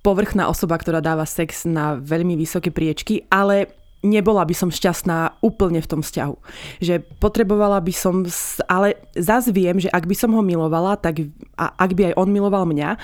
povrchná 0.00 0.48
osoba, 0.48 0.80
ktorá 0.80 1.04
dáva 1.04 1.28
sex 1.28 1.68
na 1.68 2.00
veľmi 2.00 2.34
vysoké 2.34 2.72
priečky, 2.72 3.28
ale 3.28 3.70
nebola 4.02 4.42
by 4.42 4.54
som 4.56 4.72
šťastná 4.72 5.38
úplne 5.44 5.78
v 5.78 5.90
tom 5.90 6.00
vzťahu. 6.02 6.34
Že 6.82 6.94
potrebovala 7.22 7.78
by 7.78 7.94
som, 7.94 8.26
ale 8.66 8.98
zase 9.14 9.54
viem, 9.54 9.78
že 9.78 9.92
ak 9.92 10.08
by 10.08 10.16
som 10.16 10.34
ho 10.34 10.42
milovala, 10.42 10.98
tak 10.98 11.30
a 11.54 11.70
ak 11.78 11.94
by 11.94 12.10
aj 12.10 12.14
on 12.18 12.28
miloval 12.34 12.66
mňa, 12.66 12.98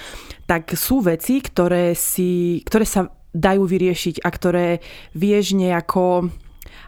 tak 0.51 0.75
sú 0.75 1.05
veci, 1.05 1.39
ktoré, 1.39 1.95
si, 1.95 2.65
ktoré 2.67 2.83
sa 2.83 3.15
dajú 3.31 3.63
vyriešiť 3.63 4.27
a 4.27 4.29
ktoré 4.33 4.69
vieš 5.15 5.55
nejako 5.55 6.35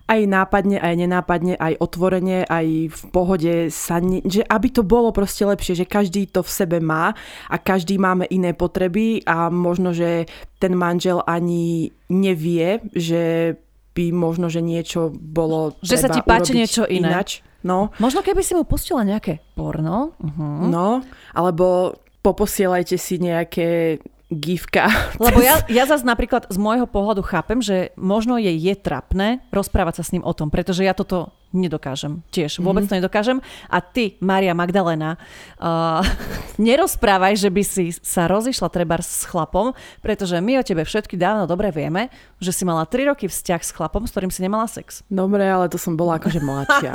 aj 0.09 0.21
nápadne, 0.27 0.79
aj 0.83 0.95
nenápadne, 0.97 1.55
aj 1.57 1.79
otvorene, 1.79 2.45
aj 2.47 2.66
v 2.90 3.03
pohode 3.14 3.55
sa, 3.71 4.03
ne, 4.03 4.25
že 4.25 4.43
aby 4.47 4.69
to 4.75 4.83
bolo 4.83 5.14
proste 5.14 5.47
lepšie, 5.47 5.85
že 5.85 5.87
každý 5.87 6.27
to 6.31 6.43
v 6.43 6.51
sebe 6.51 6.79
má 6.83 7.14
a 7.47 7.57
každý 7.57 7.97
máme 8.01 8.27
iné 8.29 8.57
potreby 8.57 9.23
a 9.25 9.49
možno, 9.49 9.95
že 9.95 10.27
ten 10.59 10.75
manžel 10.75 11.23
ani 11.25 11.95
nevie, 12.11 12.85
že 12.93 13.55
by 13.95 14.14
možno, 14.14 14.47
že 14.47 14.62
niečo 14.62 15.11
bolo 15.11 15.75
Že 15.83 15.97
sa 15.99 16.09
ti 16.09 16.23
páči 16.23 16.55
niečo 16.55 16.87
iné. 16.87 17.11
Inač. 17.11 17.43
No, 17.61 17.93
Možno 18.01 18.25
keby 18.25 18.40
si 18.40 18.57
mu 18.57 18.64
pustila 18.64 19.05
nejaké 19.05 19.45
porno. 19.53 20.16
Uh-huh. 20.16 20.64
no, 20.64 21.05
alebo 21.37 21.93
poposielajte 22.25 22.97
si 22.97 23.21
nejaké 23.21 24.01
gifka. 24.31 24.87
Lebo 25.23 25.43
ja, 25.43 25.61
ja 25.66 25.85
zase 25.85 26.07
napríklad 26.07 26.47
z 26.49 26.57
môjho 26.57 26.87
pohľadu 26.87 27.27
chápem, 27.27 27.59
že 27.61 27.90
možno 27.99 28.38
jej 28.38 28.55
je 28.55 28.75
trapné 28.79 29.43
rozprávať 29.51 30.01
sa 30.01 30.05
s 30.07 30.12
ním 30.14 30.25
o 30.25 30.33
tom, 30.33 30.49
pretože 30.49 30.87
ja 30.87 30.95
toto 30.95 31.35
nedokážem 31.51 32.23
tiež. 32.31 32.63
Vôbec 32.63 32.87
to 32.87 32.95
nedokážem. 32.95 33.43
A 33.67 33.83
ty, 33.83 34.15
Maria 34.23 34.55
Magdalena, 34.55 35.19
uh, 35.59 36.03
nerozprávaj, 36.61 37.35
že 37.39 37.51
by 37.51 37.63
si 37.67 37.91
sa 37.99 38.31
rozišla 38.31 38.71
treba 38.71 39.03
s 39.03 39.27
chlapom, 39.27 39.75
pretože 40.01 40.39
my 40.39 40.61
o 40.61 40.67
tebe 40.67 40.87
všetky 40.87 41.19
dávno 41.19 41.51
dobre 41.51 41.75
vieme, 41.75 42.09
že 42.39 42.55
si 42.55 42.63
mala 42.63 42.87
3 42.87 43.11
roky 43.11 43.27
vzťah 43.27 43.61
s 43.61 43.75
chlapom, 43.75 44.07
s 44.07 44.15
ktorým 44.15 44.31
si 44.31 44.41
nemala 44.41 44.71
sex. 44.71 45.03
Dobre, 45.11 45.43
ale 45.43 45.67
to 45.67 45.77
som 45.77 45.99
bola 45.99 46.23
akože 46.23 46.41
mladšia. 46.41 46.93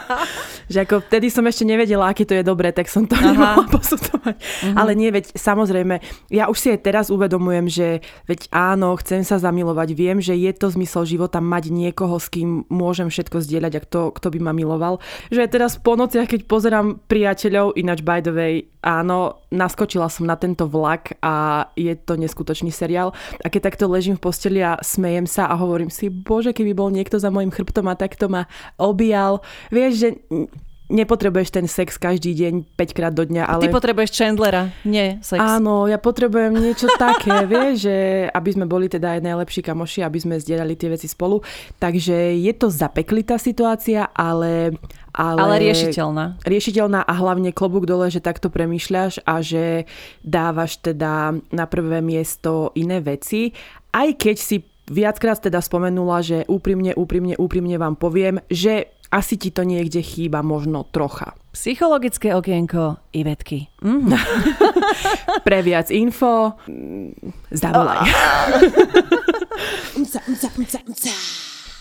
že 0.72 0.78
ako 0.86 1.02
vtedy 1.04 1.28
som 1.28 1.44
ešte 1.44 1.66
nevedela, 1.66 2.08
aké 2.08 2.22
to 2.22 2.38
je 2.38 2.46
dobré, 2.46 2.70
tak 2.70 2.86
som 2.86 3.04
to 3.04 3.18
Aha. 3.18 3.24
nemohla 3.34 3.66
posudzovať. 3.68 4.36
Ale 4.78 4.94
nie, 4.94 5.10
veď 5.10 5.34
samozrejme, 5.34 5.98
ja 6.30 6.46
už 6.46 6.56
si 6.56 6.68
aj 6.70 6.80
teraz 6.86 7.06
uvedomujem, 7.10 7.66
že 7.66 7.86
veď 8.30 8.46
áno, 8.54 8.94
chcem 9.02 9.26
sa 9.26 9.42
zamilovať, 9.42 9.88
viem, 9.92 10.18
že 10.22 10.38
je 10.38 10.52
to 10.54 10.70
zmysel 10.70 11.02
života 11.04 11.42
mať 11.42 11.68
niekoho, 11.74 12.16
s 12.16 12.30
kým 12.30 12.64
môžem 12.70 13.10
všetko 13.10 13.42
zdieľať 13.42 13.71
a 13.78 13.84
kto, 13.84 14.12
kto 14.12 14.28
by 14.32 14.38
ma 14.40 14.52
miloval. 14.52 14.98
Že 15.30 15.48
teraz 15.48 15.78
po 15.78 15.94
nociach, 15.94 16.28
keď 16.28 16.48
pozerám 16.48 17.00
priateľov, 17.06 17.76
ináč 17.78 18.00
by 18.04 18.20
the 18.20 18.32
way, 18.34 18.54
áno, 18.82 19.44
naskočila 19.54 20.10
som 20.10 20.26
na 20.26 20.34
tento 20.34 20.66
vlak 20.66 21.16
a 21.22 21.66
je 21.78 21.94
to 21.94 22.18
neskutočný 22.18 22.74
seriál. 22.74 23.14
A 23.40 23.46
keď 23.48 23.72
takto 23.72 23.86
ležím 23.86 24.18
v 24.18 24.24
posteli 24.28 24.60
a 24.60 24.80
smejem 24.82 25.24
sa 25.24 25.46
a 25.46 25.54
hovorím 25.54 25.88
si, 25.88 26.10
bože, 26.10 26.50
keby 26.50 26.74
bol 26.74 26.90
niekto 26.90 27.16
za 27.16 27.30
môjim 27.30 27.54
chrbtom 27.54 27.86
a 27.88 27.98
takto 27.98 28.26
ma 28.26 28.50
objal. 28.80 29.40
Vieš, 29.70 29.92
že 29.94 30.08
nepotrebuješ 30.92 31.48
ten 31.48 31.64
sex 31.64 31.96
každý 31.96 32.36
deň 32.36 32.76
5 32.76 32.96
krát 32.96 33.12
do 33.16 33.24
dňa, 33.24 33.48
ale... 33.48 33.64
Ty 33.66 33.72
potrebuješ 33.72 34.12
Chandlera, 34.12 34.68
nie 34.84 35.16
sex. 35.24 35.40
Áno, 35.40 35.88
ja 35.88 35.96
potrebujem 35.96 36.52
niečo 36.52 36.92
také, 37.00 37.32
vieš, 37.50 37.88
že 37.88 37.96
aby 38.28 38.50
sme 38.52 38.68
boli 38.68 38.92
teda 38.92 39.16
aj 39.16 39.20
najlepší 39.24 39.64
kamoši, 39.64 40.04
aby 40.04 40.18
sme 40.20 40.36
zdieľali 40.36 40.76
tie 40.76 40.92
veci 40.92 41.08
spolu. 41.08 41.40
Takže 41.80 42.36
je 42.36 42.52
to 42.52 42.68
zapeklitá 42.68 43.40
situácia, 43.40 44.12
ale... 44.12 44.76
Ale, 45.12 45.44
Ale 45.44 45.56
riešiteľná. 45.60 46.40
riešiteľná 46.40 47.04
a 47.04 47.12
hlavne 47.12 47.52
klobúk 47.52 47.84
dole, 47.84 48.08
že 48.08 48.24
takto 48.24 48.48
premýšľaš 48.48 49.20
a 49.28 49.44
že 49.44 49.84
dávaš 50.24 50.80
teda 50.80 51.36
na 51.52 51.64
prvé 51.68 52.00
miesto 52.00 52.72
iné 52.72 53.04
veci. 53.04 53.52
Aj 53.92 54.08
keď 54.08 54.36
si 54.40 54.64
viackrát 54.88 55.36
teda 55.36 55.60
spomenula, 55.60 56.24
že 56.24 56.38
úprimne, 56.48 56.96
úprimne, 56.96 57.36
úprimne 57.36 57.76
vám 57.76 57.94
poviem, 58.00 58.40
že 58.48 58.88
asi 59.12 59.36
ti 59.36 59.52
to 59.52 59.62
niekde 59.68 60.00
chýba 60.00 60.40
možno 60.40 60.88
trocha. 60.88 61.36
Psychologické 61.52 62.32
okienko 62.32 62.96
Ivetky. 63.12 63.68
Mhm. 63.84 64.16
Pre 65.46 65.58
viac 65.60 65.92
info, 65.92 66.56
mm, 66.64 67.52
zavolaj. 67.52 68.08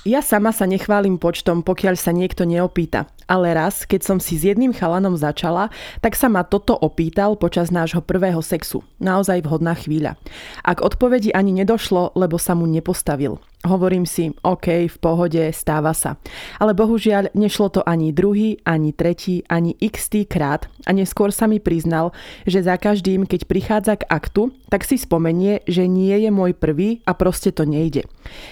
Ja 0.01 0.19
sama 0.25 0.51
sa 0.51 0.65
nechválim 0.67 1.21
počtom, 1.21 1.63
pokiaľ 1.63 1.95
sa 1.95 2.11
niekto 2.11 2.43
neopýta. 2.43 3.07
Ale 3.31 3.55
raz, 3.55 3.87
keď 3.87 4.01
som 4.03 4.17
si 4.19 4.35
s 4.35 4.43
jedným 4.43 4.75
chalanom 4.75 5.15
začala, 5.15 5.71
tak 6.03 6.19
sa 6.19 6.27
ma 6.27 6.43
toto 6.43 6.75
opýtal 6.75 7.39
počas 7.39 7.71
nášho 7.71 8.03
prvého 8.03 8.43
sexu. 8.43 8.83
Naozaj 8.99 9.47
vhodná 9.47 9.71
chvíľa. 9.71 10.19
Ak 10.67 10.83
odpovedi 10.83 11.31
ani 11.31 11.55
nedošlo, 11.63 12.11
lebo 12.19 12.35
sa 12.35 12.59
mu 12.59 12.67
nepostavil. 12.67 13.39
Hovorím 13.63 14.09
si, 14.09 14.35
OK, 14.41 14.89
v 14.89 14.97
pohode, 14.99 15.39
stáva 15.53 15.95
sa. 15.95 16.19
Ale 16.57 16.75
bohužiaľ, 16.75 17.31
nešlo 17.31 17.69
to 17.69 17.81
ani 17.87 18.11
druhý, 18.11 18.57
ani 18.67 18.91
tretí, 18.91 19.45
ani 19.47 19.77
x 19.79 20.11
krát 20.27 20.67
a 20.83 20.91
neskôr 20.91 21.31
sa 21.31 21.47
mi 21.47 21.61
priznal, 21.61 22.11
že 22.43 22.65
za 22.65 22.75
každým, 22.75 23.23
keď 23.29 23.47
prichádza 23.47 23.93
k 24.01 24.09
aktu, 24.11 24.51
tak 24.67 24.81
si 24.83 24.97
spomenie, 24.97 25.61
že 25.69 25.85
nie 25.85 26.19
je 26.19 26.33
môj 26.33 26.57
prvý 26.57 27.05
a 27.07 27.13
proste 27.13 27.53
to 27.53 27.63
nejde. 27.63 28.09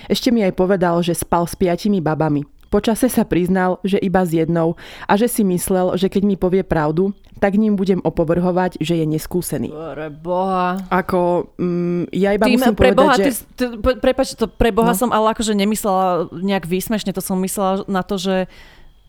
Ešte 0.07 0.29
mi 0.29 0.45
aj 0.45 0.53
povedal, 0.53 1.01
že 1.01 1.17
spal 1.17 1.49
s 1.49 1.57
piatimi 1.57 1.99
babami. 2.05 2.45
Počase 2.69 3.09
sa 3.09 3.25
priznal, 3.25 3.81
že 3.81 3.97
iba 3.97 4.21
s 4.21 4.29
jednou 4.29 4.77
a 5.09 5.17
že 5.17 5.25
si 5.25 5.41
myslel, 5.41 5.97
že 5.97 6.05
keď 6.05 6.21
mi 6.21 6.37
povie 6.37 6.61
pravdu, 6.61 7.17
tak 7.41 7.57
ním 7.57 7.73
budem 7.73 7.97
opovrhovať, 8.03 8.77
že 8.77 8.99
je 8.99 9.05
neskúsený. 9.09 9.73
Pre 9.73 10.07
Boha. 10.13 10.77
Ako, 10.93 11.49
mm, 11.57 12.13
ja 12.13 12.37
iba 12.37 12.45
Tým, 12.45 12.61
musím 12.61 12.77
pre 12.77 12.93
povedať, 12.93 13.01
Boha, 13.01 13.13
že... 13.17 13.23
ty, 13.25 13.31
ty, 13.57 13.65
pre- 13.81 13.97
prepač, 13.97 14.37
to 14.37 14.45
pre 14.45 14.69
Boha 14.69 14.93
No. 14.93 14.99
som 15.01 15.09
ale 15.09 15.33
akože 15.33 15.57
nemyslela 15.57 16.29
nejak 16.29 16.69
výsmešne, 16.69 17.09
to 17.09 17.25
som 17.25 17.41
myslela 17.41 17.89
na 17.89 18.05
to, 18.05 18.21
že 18.21 18.45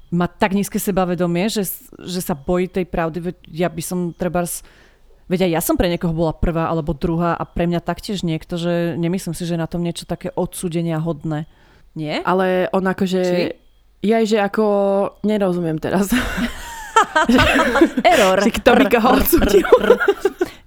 má 0.08 0.26
tak 0.26 0.56
nízke 0.56 0.80
sebavedomie, 0.80 1.52
že, 1.52 1.68
že 2.00 2.20
sa 2.24 2.34
bojí 2.34 2.66
tej 2.66 2.88
pravdy. 2.88 3.36
Ja 3.52 3.70
by 3.70 3.82
som 3.84 3.98
treba 4.16 4.42
Veď 5.30 5.46
aj 5.46 5.50
ja 5.54 5.62
som 5.62 5.78
pre 5.78 5.86
niekoho 5.86 6.10
bola 6.10 6.34
prvá 6.34 6.66
alebo 6.66 6.90
druhá 6.90 7.38
a 7.38 7.46
pre 7.46 7.70
mňa 7.70 7.86
taktiež 7.86 8.26
niekto, 8.26 8.58
že 8.58 8.98
nemyslím 8.98 9.30
si, 9.30 9.46
že 9.46 9.54
je 9.54 9.62
na 9.62 9.70
tom 9.70 9.78
niečo 9.78 10.02
také 10.02 10.34
odsúdenia 10.34 10.98
hodné. 10.98 11.46
Nie? 12.00 12.24
Ale 12.24 12.72
on 12.72 12.88
akože... 12.88 13.20
Či? 13.20 13.42
Ja, 14.00 14.24
že 14.24 14.40
ako 14.40 14.64
nerozumiem 15.20 15.76
teraz. 15.76 16.08
Error. 18.00 18.40
Že 18.40 18.50
kto 18.56 18.70
by 18.80 18.84
koho. 18.88 19.12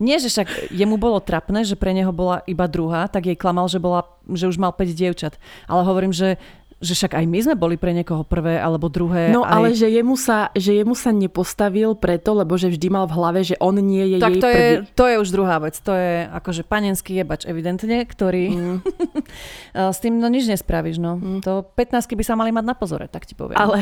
Nie, 0.04 0.20
že 0.20 0.28
však 0.28 0.70
jemu 0.70 1.00
bolo 1.00 1.24
trapné, 1.24 1.64
že 1.64 1.80
pre 1.80 1.96
neho 1.96 2.12
bola 2.12 2.44
iba 2.44 2.68
druhá, 2.68 3.08
tak 3.08 3.32
jej 3.32 3.38
klamal, 3.40 3.72
že, 3.72 3.80
bola, 3.80 4.04
že 4.28 4.52
už 4.52 4.60
mal 4.60 4.76
5 4.76 4.92
dievčat. 4.92 5.40
Ale 5.66 5.82
hovorím, 5.88 6.12
že 6.12 6.36
že 6.84 6.94
však 7.00 7.16
aj 7.16 7.26
my 7.26 7.40
sme 7.40 7.56
boli 7.56 7.80
pre 7.80 7.96
niekoho 7.96 8.28
prvé 8.28 8.60
alebo 8.60 8.92
druhé. 8.92 9.32
No 9.32 9.48
aj... 9.48 9.52
ale 9.56 9.68
že 9.72 9.88
jemu, 9.88 10.20
sa, 10.20 10.52
že 10.52 10.76
jemu 10.76 10.92
sa 10.94 11.16
nepostavil 11.16 11.96
preto, 11.96 12.36
lebo 12.36 12.60
že 12.60 12.68
vždy 12.68 12.88
mal 12.92 13.08
v 13.08 13.16
hlave, 13.16 13.40
že 13.48 13.56
on 13.64 13.80
nie 13.80 14.04
je 14.14 14.18
tak 14.20 14.36
jej 14.36 14.42
to 14.44 14.50
prvý. 14.52 14.60
je, 14.60 14.70
to 14.92 15.06
je 15.08 15.16
už 15.24 15.30
druhá 15.32 15.58
vec. 15.64 15.80
To 15.80 15.96
je 15.96 16.28
akože 16.28 16.68
panenský 16.68 17.16
jebač 17.16 17.48
evidentne, 17.48 18.04
ktorý 18.04 18.46
Mm. 18.54 18.82
s 19.96 19.98
tým 20.04 20.20
no 20.20 20.28
nič 20.28 20.50
nespravíš. 20.50 21.00
No. 21.00 21.18
To 21.46 21.64
15 21.64 22.06
by 22.06 22.24
sa 22.26 22.36
mali 22.36 22.52
mať 22.52 22.66
na 22.66 22.76
pozore, 22.76 23.08
tak 23.08 23.24
ti 23.24 23.38
poviem. 23.38 23.56
Ale, 23.56 23.80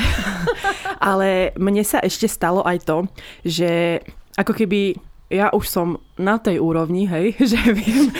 ale 1.11 1.29
mne 1.57 1.81
sa 1.81 2.03
ešte 2.03 2.29
stalo 2.29 2.61
aj 2.61 2.77
to, 2.85 2.97
že 3.41 4.01
ako 4.37 4.53
keby 4.55 4.95
ja 5.31 5.47
už 5.55 5.65
som 5.71 5.87
na 6.19 6.35
tej 6.37 6.59
úrovni, 6.59 7.07
hej, 7.07 7.39
že 7.55 7.57
viem, 7.71 8.11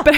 pre, 0.00 0.16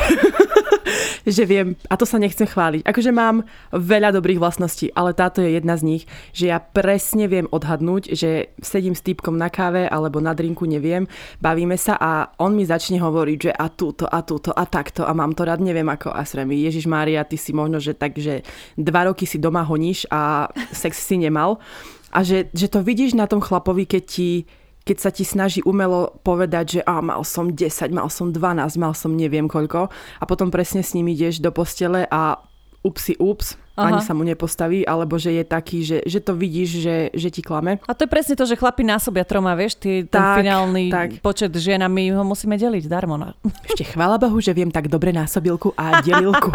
že 1.37 1.42
viem, 1.42 1.74
a 1.90 1.98
to 1.98 2.06
sa 2.06 2.22
nechcem 2.22 2.46
chváliť, 2.46 2.87
akože 2.87 3.11
mám 3.11 3.42
veľa 3.74 4.14
dobrých 4.14 4.38
vlastností, 4.38 4.94
ale 4.94 5.12
táto 5.12 5.42
je 5.42 5.59
jedna 5.59 5.74
z 5.74 5.82
nich, 5.82 6.02
že 6.30 6.54
ja 6.54 6.62
presne 6.62 7.26
viem 7.26 7.50
odhadnúť, 7.50 8.14
že 8.14 8.54
sedím 8.62 8.94
s 8.94 9.02
týpkom 9.02 9.35
na 9.35 9.50
káve 9.50 9.90
alebo 9.90 10.23
na 10.23 10.33
drinku, 10.33 10.64
neviem, 10.64 11.10
bavíme 11.42 11.75
sa 11.75 11.98
a 11.98 12.31
on 12.38 12.54
mi 12.54 12.62
začne 12.62 13.02
hovoriť, 13.02 13.38
že 13.50 13.52
a 13.52 13.66
túto, 13.68 14.06
a 14.06 14.23
túto, 14.23 14.54
a 14.54 14.64
takto 14.64 15.02
a 15.02 15.12
mám 15.12 15.35
to 15.35 15.42
rád, 15.42 15.58
neviem 15.58 15.90
ako 15.90 16.14
a 16.14 16.23
sremi. 16.23 16.62
Ježiš 16.62 16.87
Mária, 16.87 17.27
ty 17.27 17.35
si 17.35 17.50
možno, 17.50 17.83
že 17.83 17.92
tak, 17.98 18.14
že 18.16 18.46
dva 18.79 19.10
roky 19.10 19.27
si 19.27 19.42
doma 19.42 19.66
honíš 19.66 20.06
a 20.14 20.46
sex 20.71 21.02
si 21.02 21.18
nemal 21.18 21.58
a 22.14 22.23
že, 22.23 22.48
že 22.54 22.71
to 22.73 22.81
vidíš 22.81 23.12
na 23.12 23.27
tom 23.27 23.44
chlapovi, 23.44 23.85
keď 23.85 24.02
ti 24.06 24.31
keď 24.87 24.96
sa 25.02 25.10
ti 25.10 25.26
snaží 25.26 25.60
umelo 25.66 26.14
povedať, 26.22 26.78
že 26.78 26.80
a 26.87 27.02
mal 27.02 27.26
som 27.26 27.50
10, 27.50 27.90
mal 27.90 28.06
som 28.06 28.30
12, 28.30 28.78
mal 28.78 28.94
som 28.94 29.10
neviem 29.10 29.50
koľko 29.50 29.90
a 29.90 30.24
potom 30.30 30.54
presne 30.54 30.87
s 30.87 30.94
ním 30.94 31.10
ideš 31.10 31.42
do 31.42 31.50
postele 31.50 32.06
a 32.06 32.38
upsi 32.87 33.18
ups, 33.18 33.58
Aha. 33.77 33.92
ani 33.92 34.00
sa 34.00 34.16
mu 34.16 34.24
nepostaví, 34.24 34.88
alebo 34.88 35.20
že 35.20 35.37
je 35.37 35.44
taký, 35.44 35.85
že, 35.85 36.00
že 36.08 36.24
to 36.24 36.33
vidíš, 36.33 36.81
že, 36.81 36.96
že 37.12 37.29
ti 37.29 37.44
klame. 37.44 37.77
A 37.85 37.92
to 37.92 38.08
je 38.08 38.10
presne 38.10 38.33
to, 38.33 38.48
že 38.48 38.56
chlapi 38.56 38.81
násobia 38.81 39.29
troma, 39.29 39.52
vieš, 39.52 39.77
ty, 39.77 40.08
ten 40.08 40.16
tak, 40.16 40.40
finálny 40.40 40.88
tak. 40.88 41.08
počet 41.20 41.52
žien 41.52 41.85
a 41.85 41.88
my 41.92 42.16
ho 42.16 42.24
musíme 42.24 42.56
deliť 42.56 42.88
darmo. 42.88 43.20
Na... 43.20 43.37
Ešte 43.68 43.85
chvála 43.92 44.16
Bohu, 44.16 44.40
že 44.40 44.56
viem 44.56 44.72
tak 44.72 44.88
dobre 44.88 45.12
násobilku 45.12 45.77
a 45.77 46.00
delilku. 46.00 46.48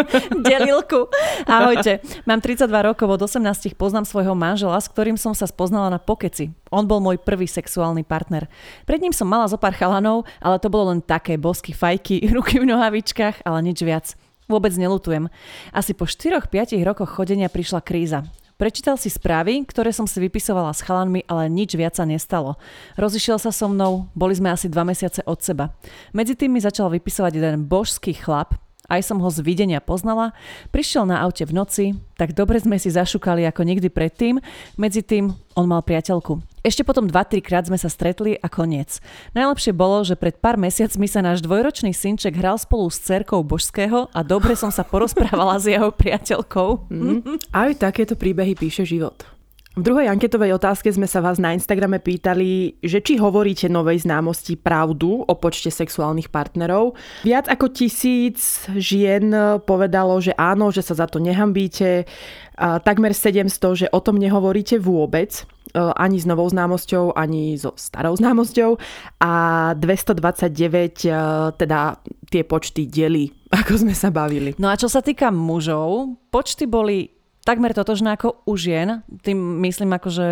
delilku. 0.52 1.08
Ahojte. 1.48 2.04
Mám 2.28 2.44
32 2.44 2.68
rokov, 2.92 3.08
od 3.08 3.24
18 3.24 3.72
poznám 3.72 4.04
svojho 4.04 4.36
manžela, 4.36 4.76
s 4.76 4.92
ktorým 4.92 5.16
som 5.16 5.32
sa 5.32 5.48
spoznala 5.48 5.88
na 5.88 5.96
pokeci. 5.96 6.52
On 6.68 6.84
bol 6.84 7.00
môj 7.00 7.16
prvý 7.16 7.48
sexuálny 7.48 8.04
partner. 8.04 8.52
Pred 8.84 9.00
ním 9.00 9.14
som 9.16 9.24
mala 9.24 9.48
zo 9.48 9.56
pár 9.56 9.72
chalanov, 9.72 10.28
ale 10.44 10.60
to 10.60 10.68
bolo 10.68 10.92
len 10.92 11.00
také 11.00 11.40
bosky 11.40 11.72
fajky, 11.72 12.20
ruky 12.36 12.60
v 12.60 12.68
nohavičkách, 12.68 13.48
ale 13.48 13.64
nič 13.64 13.80
viac. 13.80 14.25
Vôbec 14.46 14.70
nelutujem. 14.78 15.26
Asi 15.74 15.90
po 15.90 16.06
4-5 16.06 16.78
rokoch 16.86 17.10
chodenia 17.10 17.50
prišla 17.50 17.82
kríza. 17.82 18.22
Prečítal 18.56 18.96
si 18.96 19.12
správy, 19.12 19.68
ktoré 19.68 19.92
som 19.92 20.08
si 20.08 20.16
vypisovala 20.16 20.72
s 20.72 20.80
chalanmi, 20.80 21.28
ale 21.28 21.52
nič 21.52 21.76
viac 21.76 21.92
sa 21.92 22.08
nestalo. 22.08 22.56
Rozišiel 22.96 23.36
sa 23.36 23.52
so 23.52 23.68
mnou, 23.68 24.08
boli 24.16 24.32
sme 24.32 24.48
asi 24.48 24.72
dva 24.72 24.80
mesiace 24.80 25.20
od 25.28 25.44
seba. 25.44 25.76
Medzi 26.16 26.40
tým 26.40 26.56
mi 26.56 26.64
začal 26.64 26.88
vypisovať 26.88 27.36
jeden 27.36 27.68
božský 27.68 28.16
chlap, 28.16 28.56
aj 28.86 29.02
som 29.02 29.18
ho 29.22 29.28
z 29.30 29.42
videnia 29.42 29.82
poznala. 29.82 30.34
Prišiel 30.70 31.06
na 31.06 31.22
aute 31.22 31.42
v 31.46 31.52
noci, 31.54 31.84
tak 32.16 32.32
dobre 32.32 32.58
sme 32.62 32.80
si 32.80 32.90
zašukali 32.90 33.44
ako 33.46 33.62
nikdy 33.66 33.92
predtým. 33.92 34.40
Medzi 34.80 35.04
tým 35.04 35.34
on 35.54 35.66
mal 35.68 35.84
priateľku. 35.84 36.40
Ešte 36.66 36.82
potom 36.82 37.06
2-3 37.06 37.46
krát 37.46 37.64
sme 37.70 37.78
sa 37.78 37.86
stretli 37.86 38.34
a 38.34 38.50
koniec. 38.50 38.98
Najlepšie 39.38 39.70
bolo, 39.70 40.02
že 40.02 40.18
pred 40.18 40.34
pár 40.34 40.58
mesiacmi 40.58 41.06
sa 41.06 41.22
náš 41.22 41.38
dvojročný 41.46 41.94
synček 41.94 42.34
hral 42.34 42.58
spolu 42.58 42.90
s 42.90 42.98
cerkou 42.98 43.46
Božského 43.46 44.10
a 44.10 44.20
dobre 44.26 44.58
som 44.58 44.74
sa 44.74 44.82
porozprávala 44.82 45.62
s 45.62 45.70
jeho 45.70 45.94
priateľkou. 45.94 46.90
Mm. 46.90 47.38
Aj 47.54 47.70
takéto 47.78 48.18
príbehy 48.18 48.58
píše 48.58 48.82
život. 48.82 49.35
V 49.76 49.84
druhej 49.84 50.08
anketovej 50.08 50.56
otázke 50.56 50.88
sme 50.88 51.04
sa 51.04 51.20
vás 51.20 51.36
na 51.36 51.52
Instagrame 51.52 52.00
pýtali, 52.00 52.80
že 52.80 53.04
či 53.04 53.20
hovoríte 53.20 53.68
novej 53.68 54.08
známosti 54.08 54.56
pravdu 54.56 55.20
o 55.20 55.34
počte 55.36 55.68
sexuálnych 55.68 56.32
partnerov. 56.32 56.96
Viac 57.28 57.44
ako 57.44 57.68
tisíc 57.76 58.64
žien 58.72 59.36
povedalo, 59.68 60.16
že 60.16 60.32
áno, 60.32 60.72
že 60.72 60.80
sa 60.80 60.96
za 60.96 61.04
to 61.04 61.20
nehambíte. 61.20 62.08
A 62.56 62.80
takmer 62.80 63.12
700, 63.12 63.84
že 63.84 63.86
o 63.92 64.00
tom 64.00 64.16
nehovoríte 64.16 64.80
vôbec 64.80 65.44
e, 65.44 65.76
ani 65.76 66.16
s 66.16 66.24
novou 66.24 66.48
známosťou, 66.48 67.12
ani 67.12 67.60
so 67.60 67.76
starou 67.76 68.16
známosťou 68.16 68.80
a 69.20 69.32
229 69.76 71.04
e, 71.04 71.12
teda 71.52 72.00
tie 72.32 72.48
počty 72.48 72.88
delí, 72.88 73.28
ako 73.60 73.84
sme 73.84 73.92
sa 73.92 74.08
bavili. 74.08 74.56
No 74.56 74.72
a 74.72 74.80
čo 74.80 74.88
sa 74.88 75.04
týka 75.04 75.28
mužov, 75.28 76.16
počty 76.32 76.64
boli 76.64 77.15
takmer 77.46 77.70
totožné 77.70 78.18
ako 78.18 78.42
u 78.42 78.58
žien, 78.58 79.06
tým 79.22 79.38
myslím 79.62 79.94
akože, 79.94 80.26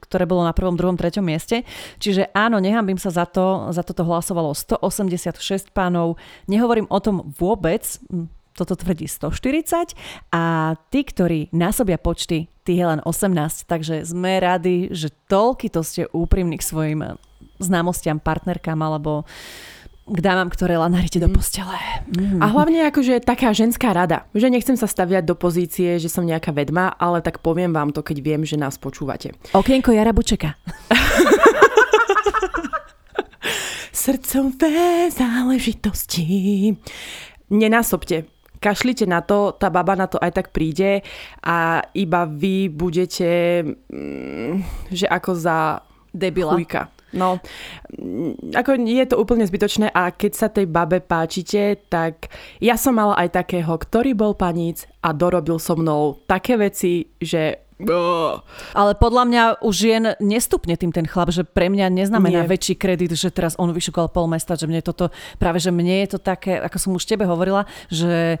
ktoré 0.00 0.24
bolo 0.24 0.48
na 0.48 0.56
prvom, 0.56 0.80
druhom, 0.80 0.96
treťom 0.96 1.20
mieste. 1.20 1.68
Čiže 2.00 2.32
áno, 2.32 2.56
nehambím 2.56 2.96
sa 2.96 3.12
za 3.12 3.28
to, 3.28 3.68
za 3.68 3.84
toto 3.84 4.08
hlasovalo 4.08 4.56
186 4.56 5.68
pánov. 5.76 6.16
Nehovorím 6.48 6.88
o 6.88 6.98
tom 7.04 7.28
vôbec, 7.36 7.84
toto 8.54 8.78
tvrdí 8.78 9.10
140 9.10 9.98
a 10.30 10.74
tí, 10.88 11.02
ktorí 11.02 11.50
násobia 11.50 11.98
počty, 11.98 12.46
tých 12.62 12.78
je 12.80 12.86
len 12.86 13.02
18, 13.02 13.66
takže 13.66 14.06
sme 14.06 14.38
radi, 14.38 14.88
že 14.94 15.10
toľky 15.26 15.68
to 15.68 15.82
ste 15.82 16.06
úprimní 16.14 16.56
k 16.62 16.64
svojim 16.64 17.18
známostiam, 17.58 18.22
partnerkám 18.22 18.78
alebo 18.78 19.26
k 20.04 20.18
dámam, 20.20 20.52
ktoré 20.52 20.76
lanári 20.76 21.08
do 21.08 21.28
mhm. 21.32 21.34
postele. 21.34 21.78
Mm. 22.12 22.40
A 22.44 22.46
hlavne 22.52 22.84
akože 22.92 23.24
taká 23.24 23.56
ženská 23.56 23.96
rada. 23.96 24.28
Že 24.36 24.52
nechcem 24.52 24.76
sa 24.76 24.84
staviať 24.84 25.24
do 25.24 25.32
pozície, 25.32 25.96
že 25.96 26.12
som 26.12 26.28
nejaká 26.28 26.52
vedma, 26.52 26.92
ale 27.00 27.24
tak 27.24 27.40
poviem 27.40 27.72
vám 27.72 27.88
to, 27.96 28.04
keď 28.04 28.20
viem, 28.20 28.42
že 28.44 28.60
nás 28.60 28.76
počúvate. 28.76 29.32
Okienko 29.56 29.96
Jara 29.96 30.12
Bučeka. 30.12 30.60
Srdcové 34.04 35.08
záležitosti. 35.08 36.76
Nenásobte. 37.48 38.28
Kašlite 38.60 39.04
na 39.04 39.20
to, 39.20 39.56
tá 39.56 39.68
baba 39.68 39.92
na 39.92 40.08
to 40.08 40.16
aj 40.20 40.40
tak 40.40 40.48
príde 40.48 41.04
a 41.44 41.84
iba 41.92 42.24
vy 42.24 42.72
budete, 42.72 43.60
mm, 43.92 44.88
že 44.88 45.04
ako 45.04 45.30
za 45.36 45.84
debila. 46.16 46.56
Chujka. 46.56 46.93
No, 47.14 47.38
ako 48.52 48.74
je 48.82 49.06
to 49.06 49.16
úplne 49.16 49.46
zbytočné 49.46 49.88
a 49.94 50.10
keď 50.10 50.32
sa 50.34 50.48
tej 50.50 50.66
babe 50.66 50.98
páčite, 50.98 51.78
tak 51.86 52.28
ja 52.58 52.74
som 52.74 52.98
mala 52.98 53.14
aj 53.16 53.38
takého, 53.38 53.70
ktorý 53.70 54.12
bol 54.18 54.34
paníc 54.34 54.90
a 55.00 55.14
dorobil 55.14 55.62
so 55.62 55.78
mnou 55.78 56.18
také 56.26 56.58
veci, 56.58 57.06
že 57.22 57.64
ale 58.70 58.94
podľa 58.94 59.24
mňa 59.26 59.42
už 59.66 59.76
jen 59.82 60.04
nestupne 60.22 60.78
tým 60.78 60.94
ten 60.94 61.10
chlap, 61.10 61.34
že 61.34 61.42
pre 61.42 61.66
mňa 61.66 61.90
neznamená 61.90 62.46
Nie. 62.46 62.50
väčší 62.50 62.78
kredit, 62.78 63.18
že 63.18 63.34
teraz 63.34 63.58
on 63.58 63.74
vyšukal 63.74 64.06
pol 64.14 64.30
mesta, 64.30 64.54
že 64.54 64.70
mne 64.70 64.78
toto, 64.78 65.10
práve 65.42 65.58
že 65.58 65.74
mne 65.74 66.06
je 66.06 66.14
to 66.14 66.18
také, 66.22 66.62
ako 66.62 66.76
som 66.78 66.94
už 66.94 67.02
tebe 67.02 67.26
hovorila, 67.26 67.66
že 67.90 68.38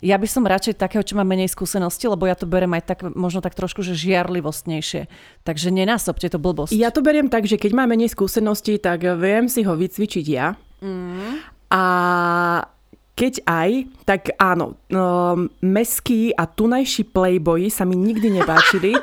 ja 0.00 0.16
by 0.16 0.26
som 0.28 0.48
radšej 0.48 0.80
takého, 0.80 1.04
čo 1.04 1.16
má 1.16 1.24
menej 1.24 1.52
skúsenosti, 1.52 2.08
lebo 2.08 2.24
ja 2.24 2.32
to 2.32 2.48
berem 2.48 2.72
aj 2.72 2.82
tak, 2.88 2.98
možno 3.12 3.44
tak 3.44 3.52
trošku, 3.52 3.84
že 3.84 3.92
žiarlivostnejšie. 3.92 5.08
Takže 5.44 5.68
nenásobte 5.68 6.32
to 6.32 6.40
blbosť. 6.40 6.72
Ja 6.72 6.88
to 6.88 7.04
beriem 7.04 7.28
tak, 7.28 7.44
že 7.44 7.60
keď 7.60 7.76
má 7.76 7.84
menej 7.84 8.12
skúsenosti, 8.12 8.80
tak 8.80 9.04
viem 9.20 9.52
si 9.52 9.60
ho 9.68 9.76
vycvičiť 9.76 10.26
ja. 10.32 10.56
Mm. 10.80 11.44
A 11.72 11.82
keď 13.16 13.34
aj, 13.48 13.70
tak 14.04 14.32
áno, 14.36 14.76
um, 14.92 15.48
meský 15.64 16.36
a 16.36 16.44
tunajší 16.44 17.08
playboy 17.08 17.72
sa 17.72 17.88
mi 17.88 17.96
nikdy 17.96 18.32
nepáčili. 18.40 18.96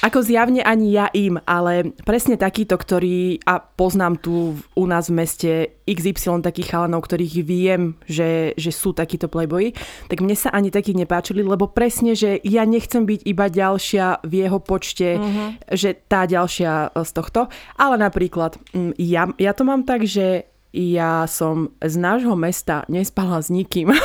Ako 0.00 0.24
zjavne 0.24 0.64
ani 0.64 0.96
ja 0.96 1.12
im, 1.12 1.36
ale 1.44 1.92
presne 2.08 2.40
takýto, 2.40 2.80
ktorý, 2.80 3.44
a 3.44 3.60
poznám 3.60 4.16
tu 4.16 4.56
u 4.56 4.84
nás 4.88 5.12
v 5.12 5.16
meste 5.20 5.50
XY 5.84 6.40
takých 6.40 6.72
chalanov, 6.72 7.04
ktorých 7.04 7.44
viem, 7.44 8.00
že, 8.08 8.56
že 8.56 8.72
sú 8.72 8.96
takíto 8.96 9.28
playboyi, 9.28 9.76
tak 10.08 10.24
mne 10.24 10.32
sa 10.32 10.56
ani 10.56 10.72
takí 10.72 10.96
nepáčili, 10.96 11.44
lebo 11.44 11.68
presne, 11.68 12.16
že 12.16 12.40
ja 12.40 12.64
nechcem 12.64 13.04
byť 13.04 13.20
iba 13.28 13.52
ďalšia 13.52 14.24
v 14.24 14.32
jeho 14.40 14.58
počte, 14.64 15.20
uh-huh. 15.20 15.48
že 15.68 15.92
tá 16.08 16.24
ďalšia 16.24 16.96
z 16.96 17.10
tohto. 17.12 17.52
Ale 17.76 18.00
napríklad, 18.00 18.56
mm, 18.72 18.96
ja, 18.96 19.28
ja 19.36 19.52
to 19.52 19.68
mám 19.68 19.84
tak, 19.84 20.08
že 20.08 20.48
ja 20.72 21.28
som 21.28 21.76
z 21.82 21.94
nášho 22.00 22.38
mesta 22.38 22.88
nespala 22.88 23.42
s 23.42 23.52
nikým. 23.52 23.92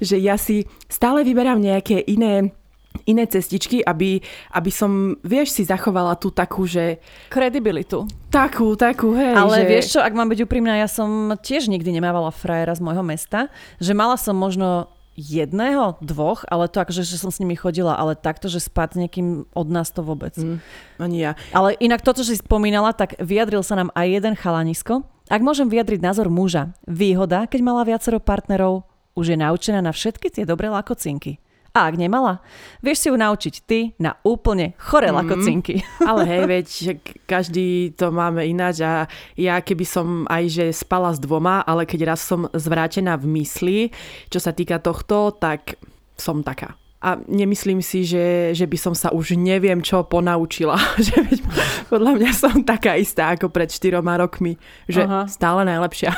že 0.00 0.16
ja 0.16 0.40
si 0.40 0.64
stále 0.88 1.26
vyberám 1.26 1.60
nejaké 1.60 2.00
iné 2.06 2.54
iné 3.10 3.26
cestičky, 3.26 3.82
aby, 3.82 4.22
aby 4.54 4.70
som, 4.70 5.18
vieš, 5.26 5.58
si 5.58 5.62
zachovala 5.66 6.14
tú 6.14 6.30
takú, 6.30 6.64
že... 6.64 7.02
Kredibilitu. 7.28 8.06
Takú, 8.30 8.78
takú, 8.78 9.18
hej. 9.18 9.34
Ale 9.34 9.62
že... 9.62 9.68
vieš 9.68 9.86
čo, 9.96 10.00
ak 10.00 10.14
mám 10.14 10.30
byť 10.30 10.46
úprimná, 10.46 10.78
ja 10.78 10.86
som 10.86 11.34
tiež 11.34 11.66
nikdy 11.66 11.90
nemávala 11.90 12.30
frajera 12.30 12.78
z 12.78 12.84
môjho 12.86 13.02
mesta, 13.02 13.50
že 13.82 13.90
mala 13.90 14.14
som 14.14 14.38
možno 14.38 14.86
jedného, 15.20 16.00
dvoch, 16.00 16.46
ale 16.48 16.70
to 16.70 16.80
akože, 16.80 17.04
že 17.04 17.20
som 17.20 17.28
s 17.28 17.42
nimi 17.42 17.58
chodila, 17.58 17.98
ale 17.98 18.16
takto, 18.16 18.48
že 18.48 18.62
spať 18.62 18.96
s 18.96 19.00
niekým 19.04 19.44
od 19.52 19.68
nás 19.68 19.92
to 19.92 20.00
vôbec. 20.00 20.32
Mm, 20.38 20.58
ani 20.96 21.18
ja. 21.28 21.32
Ale 21.52 21.76
inak 21.76 22.00
toto, 22.00 22.24
čo 22.24 22.32
si 22.32 22.40
spomínala, 22.40 22.96
tak 22.96 23.18
vyjadril 23.20 23.60
sa 23.60 23.76
nám 23.76 23.92
aj 23.92 24.06
jeden 24.06 24.34
chalanisko. 24.38 25.04
Ak 25.28 25.44
môžem 25.44 25.68
vyjadriť 25.68 26.00
názor 26.00 26.32
muža, 26.32 26.72
výhoda, 26.88 27.44
keď 27.46 27.60
mala 27.62 27.82
viacero 27.84 28.18
partnerov, 28.18 28.88
už 29.14 29.34
je 29.34 29.38
naučená 29.38 29.84
na 29.84 29.92
všetky 29.92 30.30
tie 30.32 30.44
dobré 30.48 30.70
lakocinky. 30.72 31.42
A 31.70 31.86
ak 31.86 31.94
nemala, 31.94 32.42
vieš 32.82 33.06
si 33.06 33.06
ju 33.08 33.16
naučiť 33.16 33.54
ty 33.62 33.94
na 34.02 34.18
úplne 34.26 34.74
chore 34.74 35.14
mm. 35.14 35.16
lakocinky. 35.22 35.74
Ale 36.10 36.26
hej, 36.26 36.42
veď 36.50 36.66
každý 37.30 37.94
to 37.94 38.10
máme 38.10 38.42
ináč 38.42 38.82
a 38.82 39.06
ja 39.38 39.62
keby 39.62 39.86
som 39.86 40.26
aj 40.26 40.44
že 40.50 40.66
spala 40.74 41.14
s 41.14 41.22
dvoma, 41.22 41.62
ale 41.62 41.86
keď 41.86 42.14
raz 42.14 42.26
som 42.26 42.50
zvrátená 42.50 43.14
v 43.14 43.38
mysli, 43.38 43.78
čo 44.26 44.42
sa 44.42 44.50
týka 44.50 44.82
tohto, 44.82 45.30
tak 45.38 45.78
som 46.18 46.42
taká 46.42 46.74
a 47.00 47.16
nemyslím 47.28 47.80
si, 47.80 48.04
že, 48.04 48.52
že 48.52 48.68
by 48.68 48.76
som 48.76 48.92
sa 48.92 49.08
už 49.08 49.32
neviem 49.40 49.80
čo 49.80 50.04
ponaučila. 50.04 50.76
že 51.06 51.16
podľa 51.88 52.12
mňa 52.20 52.30
som 52.36 52.60
taká 52.60 53.00
istá 53.00 53.32
ako 53.32 53.48
pred 53.48 53.72
4 53.72 54.04
rokmi, 54.04 54.60
že 54.84 55.08
Aha. 55.08 55.24
stále 55.24 55.64
najlepšia. 55.64 56.12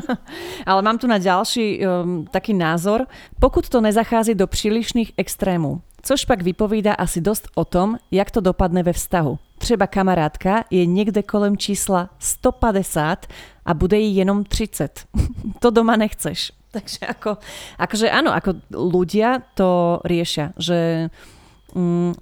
Ale 0.68 0.80
mám 0.80 0.96
tu 0.96 1.04
na 1.04 1.20
ďalší 1.20 1.84
um, 1.84 2.24
taký 2.24 2.56
názor. 2.56 3.04
Pokud 3.36 3.68
to 3.68 3.80
nezachází 3.80 4.34
do 4.34 4.46
přílišných 4.46 5.12
extrémů, 5.16 5.80
což 6.02 6.24
pak 6.24 6.42
vypovídá 6.42 6.94
asi 6.94 7.20
dost 7.20 7.48
o 7.54 7.64
tom, 7.64 7.96
jak 8.10 8.30
to 8.30 8.40
dopadne 8.40 8.82
ve 8.82 8.92
vztahu. 8.92 9.38
Třeba 9.58 9.86
kamarádka 9.86 10.64
je 10.70 10.86
někde 10.86 11.22
kolem 11.22 11.56
čísla 11.56 12.10
150 12.18 13.26
a 13.66 13.74
bude 13.74 13.98
jí 13.98 14.16
jenom 14.16 14.44
30. 14.44 15.04
to 15.58 15.70
doma 15.70 15.96
nechceš. 15.96 16.52
Takže 16.74 17.06
ako, 17.06 17.30
akože 17.78 18.06
áno, 18.10 18.34
ako 18.34 18.58
ľudia 18.74 19.42
to 19.54 20.02
riešia, 20.02 20.50
že 20.58 21.08
mm, 21.74 22.12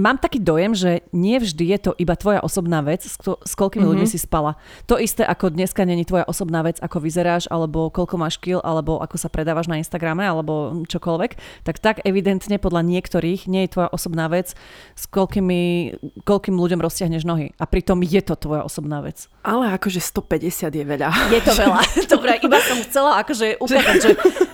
mám 0.00 0.16
taký 0.16 0.40
dojem, 0.40 0.72
že 0.72 1.04
nie 1.12 1.36
vždy 1.36 1.64
je 1.76 1.78
to 1.78 1.90
iba 2.00 2.16
tvoja 2.16 2.40
osobná 2.40 2.80
vec, 2.80 3.04
s, 3.04 3.20
kto, 3.20 3.36
s 3.44 3.52
koľkými 3.54 3.84
mm-hmm. 3.84 3.92
ľuďmi 3.92 4.06
si 4.08 4.18
spala. 4.18 4.56
To 4.88 4.96
isté 4.96 5.22
ako 5.22 5.52
dneska 5.52 5.84
není 5.84 6.08
tvoja 6.08 6.24
osobná 6.24 6.64
vec, 6.64 6.80
ako 6.80 7.04
vyzeráš, 7.04 7.46
alebo 7.52 7.92
koľko 7.92 8.16
máš 8.16 8.40
kil, 8.40 8.58
alebo 8.64 8.98
ako 8.98 9.20
sa 9.20 9.28
predávaš 9.28 9.68
na 9.68 9.76
Instagrame, 9.76 10.24
alebo 10.24 10.82
čokoľvek. 10.88 11.62
Tak 11.68 11.76
tak 11.78 11.96
evidentne 12.02 12.56
podľa 12.56 12.82
niektorých 12.88 13.46
nie 13.46 13.68
je 13.68 13.72
tvoja 13.76 13.92
osobná 13.92 14.26
vec, 14.32 14.56
s 14.96 15.04
koľkými, 15.12 15.94
koľkým 16.24 16.56
ľuďom 16.56 16.80
roztiahneš 16.80 17.28
nohy. 17.28 17.52
A 17.60 17.68
pritom 17.68 18.00
je 18.00 18.20
to 18.24 18.34
tvoja 18.34 18.64
osobná 18.64 19.04
vec. 19.04 19.28
Ale 19.44 19.76
akože 19.76 20.00
150 20.00 20.72
je 20.72 20.84
veľa. 20.84 21.08
Je 21.28 21.40
to 21.44 21.52
veľa. 21.52 21.80
Dobre, 22.16 22.40
iba 22.40 22.58
som 22.64 22.80
chcela 22.88 23.20
akože 23.20 23.60
ukázať, 23.60 23.96
že, 24.00 24.10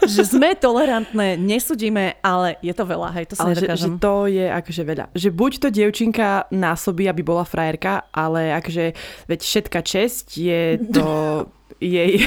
že 0.06 0.24
sme 0.26 0.54
tolerantné, 0.54 1.36
nesudíme, 1.36 2.18
ale 2.22 2.56
je 2.62 2.72
to 2.72 2.84
veľa, 2.86 3.08
hej, 3.18 3.24
to 3.30 3.34
sa 3.36 3.50
ale 3.50 3.58
že, 3.58 3.66
že 3.66 3.88
to 3.98 4.30
je 4.30 4.46
akože 4.48 4.82
veľa. 4.82 5.06
Že 5.12 5.28
buď 5.34 5.52
to 5.62 5.68
dievčinka 5.70 6.48
násobí, 6.50 7.06
aby 7.10 7.22
bola 7.26 7.44
frajerka, 7.44 8.08
ale 8.14 8.54
akože 8.56 8.84
veď 9.26 9.40
všetka 9.42 9.78
česť 9.82 10.26
je 10.38 10.62
to 10.90 11.06
jej, 11.82 12.24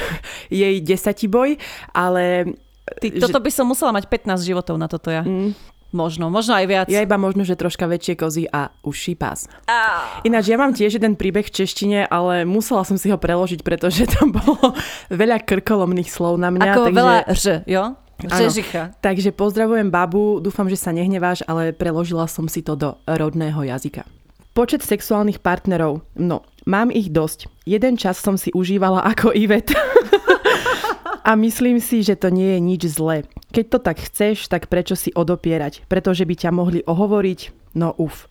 jej 0.48 0.74
desatiboj, 0.80 1.58
ale... 1.92 2.54
Ty, 2.90 3.06
toto 3.22 3.38
že... 3.38 3.44
by 3.46 3.50
som 3.54 3.70
musela 3.70 3.94
mať 3.94 4.10
15 4.10 4.42
životov 4.42 4.74
na 4.74 4.90
toto 4.90 5.14
ja. 5.14 5.22
Mm. 5.22 5.54
Možno, 5.90 6.30
možno 6.30 6.54
aj 6.54 6.66
viac. 6.70 6.86
Ja 6.86 7.02
iba 7.02 7.18
možno, 7.18 7.42
že 7.42 7.58
troška 7.58 7.90
väčšie 7.90 8.14
kozy 8.14 8.44
a 8.46 8.70
uší 8.86 9.18
pás. 9.18 9.50
Ah. 9.66 10.22
Ináč 10.22 10.54
ja 10.54 10.56
mám 10.56 10.70
tiež 10.70 11.02
jeden 11.02 11.18
príbeh 11.18 11.42
v 11.42 11.54
češtine, 11.54 12.06
ale 12.06 12.46
musela 12.46 12.86
som 12.86 12.94
si 12.94 13.10
ho 13.10 13.18
preložiť, 13.18 13.66
pretože 13.66 14.06
tam 14.06 14.30
bolo 14.38 14.78
veľa 15.10 15.42
krkolomných 15.42 16.06
slov 16.06 16.38
na 16.38 16.54
mňa. 16.54 16.70
Ako 16.70 16.82
takže... 16.86 16.98
veľa 16.98 17.16
ž, 17.34 17.44
jo? 17.66 17.84
Žežicha. 18.20 19.00
Takže 19.00 19.32
pozdravujem 19.32 19.88
babu, 19.88 20.44
dúfam, 20.44 20.68
že 20.68 20.76
sa 20.76 20.92
nehneváš, 20.92 21.40
ale 21.48 21.72
preložila 21.72 22.28
som 22.28 22.44
si 22.46 22.60
to 22.60 22.76
do 22.76 22.92
rodného 23.08 23.64
jazyka. 23.64 24.04
Počet 24.52 24.84
sexuálnych 24.84 25.40
partnerov. 25.40 26.04
No, 26.18 26.44
mám 26.68 26.92
ich 26.92 27.08
dosť. 27.08 27.48
Jeden 27.64 27.96
čas 27.96 28.20
som 28.20 28.36
si 28.36 28.52
užívala 28.52 29.00
ako 29.08 29.32
Ivet. 29.32 29.72
A 31.28 31.38
myslím 31.38 31.78
si, 31.78 32.02
že 32.02 32.18
to 32.18 32.28
nie 32.32 32.58
je 32.58 32.60
nič 32.60 32.82
zlé. 32.90 33.22
Keď 33.50 33.64
to 33.66 33.78
tak 33.82 33.98
chceš, 33.98 34.46
tak 34.46 34.70
prečo 34.70 34.94
si 34.94 35.10
odopierať? 35.10 35.90
Pretože 35.90 36.22
by 36.22 36.34
ťa 36.38 36.50
mohli 36.54 36.80
ohovoriť? 36.86 37.60
No 37.70 37.94
uf. 38.02 38.26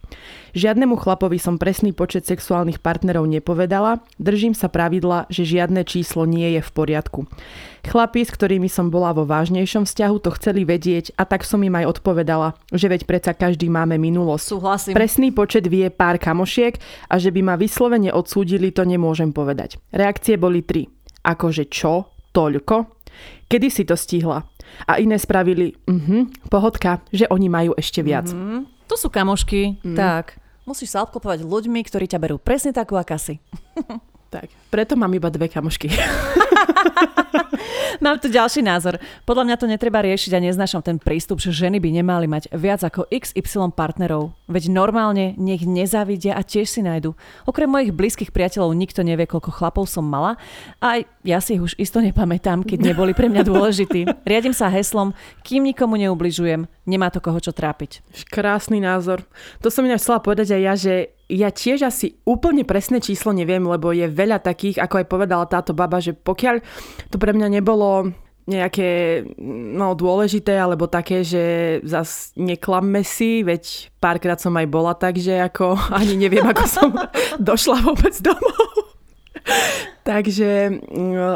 Žiadnemu 0.51 0.99
chlapovi 0.99 1.39
som 1.39 1.55
presný 1.55 1.95
počet 1.95 2.27
sexuálnych 2.27 2.83
partnerov 2.83 3.23
nepovedala, 3.23 4.03
držím 4.19 4.51
sa 4.51 4.67
pravidla, 4.67 5.31
že 5.31 5.47
žiadne 5.47 5.87
číslo 5.87 6.27
nie 6.27 6.59
je 6.59 6.61
v 6.63 6.71
poriadku. 6.75 7.23
Chlapi, 7.87 8.27
s 8.27 8.35
ktorými 8.35 8.67
som 8.67 8.91
bola 8.91 9.15
vo 9.15 9.23
vážnejšom 9.23 9.87
vzťahu, 9.87 10.15
to 10.19 10.35
chceli 10.35 10.67
vedieť 10.67 11.15
a 11.15 11.23
tak 11.23 11.47
som 11.47 11.63
im 11.63 11.71
aj 11.71 11.99
odpovedala, 11.99 12.59
že 12.75 12.91
veď 12.91 13.07
predsa 13.07 13.31
každý 13.31 13.71
máme 13.71 13.95
minulosť. 13.95 14.43
Súhlasím. 14.43 14.93
Presný 14.95 15.31
počet 15.31 15.63
vie 15.71 15.87
pár 15.87 16.19
kamošiek 16.19 16.75
a 17.07 17.15
že 17.15 17.31
by 17.31 17.39
ma 17.39 17.55
vyslovene 17.55 18.11
odsúdili, 18.11 18.75
to 18.75 18.83
nemôžem 18.83 19.31
povedať. 19.31 19.79
Reakcie 19.95 20.35
boli 20.35 20.67
tri. 20.67 20.91
Akože 21.23 21.71
čo? 21.71 22.11
Toľko? 22.35 22.99
Kedy 23.49 23.67
si 23.71 23.87
to 23.87 23.95
stihla? 23.95 24.45
A 24.89 24.97
iné 24.97 25.19
spravili, 25.19 25.77
uh-huh, 25.85 26.29
pohodka, 26.49 27.03
že 27.13 27.29
oni 27.29 27.47
majú 27.47 27.71
ešte 27.77 28.01
viac. 28.01 28.29
Uh-huh. 28.31 28.65
To 28.89 28.95
sú 28.97 29.13
kamošky. 29.13 29.77
Mm. 29.85 29.93
Tak. 29.93 30.41
Musíš 30.65 30.97
sa 30.97 31.05
obklopovať 31.05 31.45
ľuďmi, 31.45 31.81
ktorí 31.85 32.09
ťa 32.09 32.21
berú 32.21 32.37
presne 32.41 32.73
takú, 32.73 32.97
aká 32.97 33.21
si. 33.21 33.37
tak, 34.29 34.47
preto 34.69 34.93
mám 34.93 35.09
iba 35.13 35.33
dve 35.33 35.49
kamošky. 35.49 35.89
Mám 37.99 38.23
tu 38.23 38.31
ďalší 38.31 38.63
názor. 38.63 38.95
Podľa 39.27 39.43
mňa 39.43 39.55
to 39.59 39.67
netreba 39.67 39.99
riešiť 39.99 40.31
a 40.31 40.39
neznášam 40.39 40.79
ten 40.79 40.95
prístup, 40.95 41.43
že 41.43 41.51
ženy 41.51 41.83
by 41.83 41.89
nemali 41.99 42.31
mať 42.31 42.47
viac 42.55 42.79
ako 42.79 43.09
XY 43.11 43.75
partnerov. 43.75 44.31
Veď 44.47 44.71
normálne 44.71 45.35
nech 45.35 45.67
nezávidia 45.67 46.39
a 46.39 46.45
tiež 46.45 46.69
si 46.69 46.79
nájdu. 46.79 47.11
Okrem 47.43 47.67
mojich 47.67 47.91
blízkych 47.91 48.31
priateľov 48.31 48.71
nikto 48.71 49.03
nevie, 49.03 49.27
koľko 49.27 49.51
chlapov 49.51 49.83
som 49.91 50.07
mala 50.07 50.39
a 50.79 51.03
ja 51.27 51.43
si 51.43 51.59
ich 51.59 51.63
už 51.63 51.75
isto 51.75 51.99
nepamätám, 51.99 52.63
keď 52.63 52.93
neboli 52.93 53.11
pre 53.11 53.27
mňa 53.27 53.43
dôležití. 53.43 54.07
Riadím 54.29 54.55
sa 54.55 54.71
heslom, 54.71 55.11
kým 55.43 55.67
nikomu 55.67 55.99
neubližujem, 55.99 56.71
nemá 56.87 57.11
to 57.11 57.19
koho 57.19 57.37
čo 57.43 57.51
trápiť. 57.51 57.99
Krásny 58.31 58.79
názor. 58.79 59.27
To 59.59 59.67
som 59.67 59.83
ináč 59.83 60.07
chcela 60.07 60.23
povedať 60.23 60.55
aj 60.55 60.61
ja, 60.63 60.73
že 60.79 60.93
ja 61.29 61.53
tiež 61.53 61.85
asi 61.85 62.17
úplne 62.25 62.65
presné 62.65 62.97
číslo 62.97 63.31
neviem, 63.31 63.61
lebo 63.61 63.93
je 63.93 64.09
veľa 64.09 64.41
takých, 64.41 64.81
ako 64.81 65.05
aj 65.05 65.05
povedala 65.05 65.45
táto 65.45 65.77
baba, 65.77 66.01
že 66.01 66.17
pokiaľ 66.17 66.59
to 67.13 67.21
pre 67.21 67.31
mňa 67.37 67.61
nebolo 67.61 68.09
nejaké 68.49 69.21
no, 69.77 69.93
dôležité, 69.93 70.57
alebo 70.57 70.89
také, 70.89 71.21
že 71.21 71.77
zas 71.85 72.33
neklamme 72.33 73.05
si, 73.05 73.45
veď 73.45 73.93
párkrát 74.01 74.41
som 74.41 74.57
aj 74.57 74.65
bola 74.65 74.97
tak, 74.97 75.21
že 75.21 75.37
ako 75.37 75.77
ani 76.01 76.17
neviem, 76.17 76.43
ako 76.43 76.65
som 76.65 76.89
došla 77.53 77.85
vôbec 77.85 78.17
domov. 78.17 78.89
Takže 80.01 80.81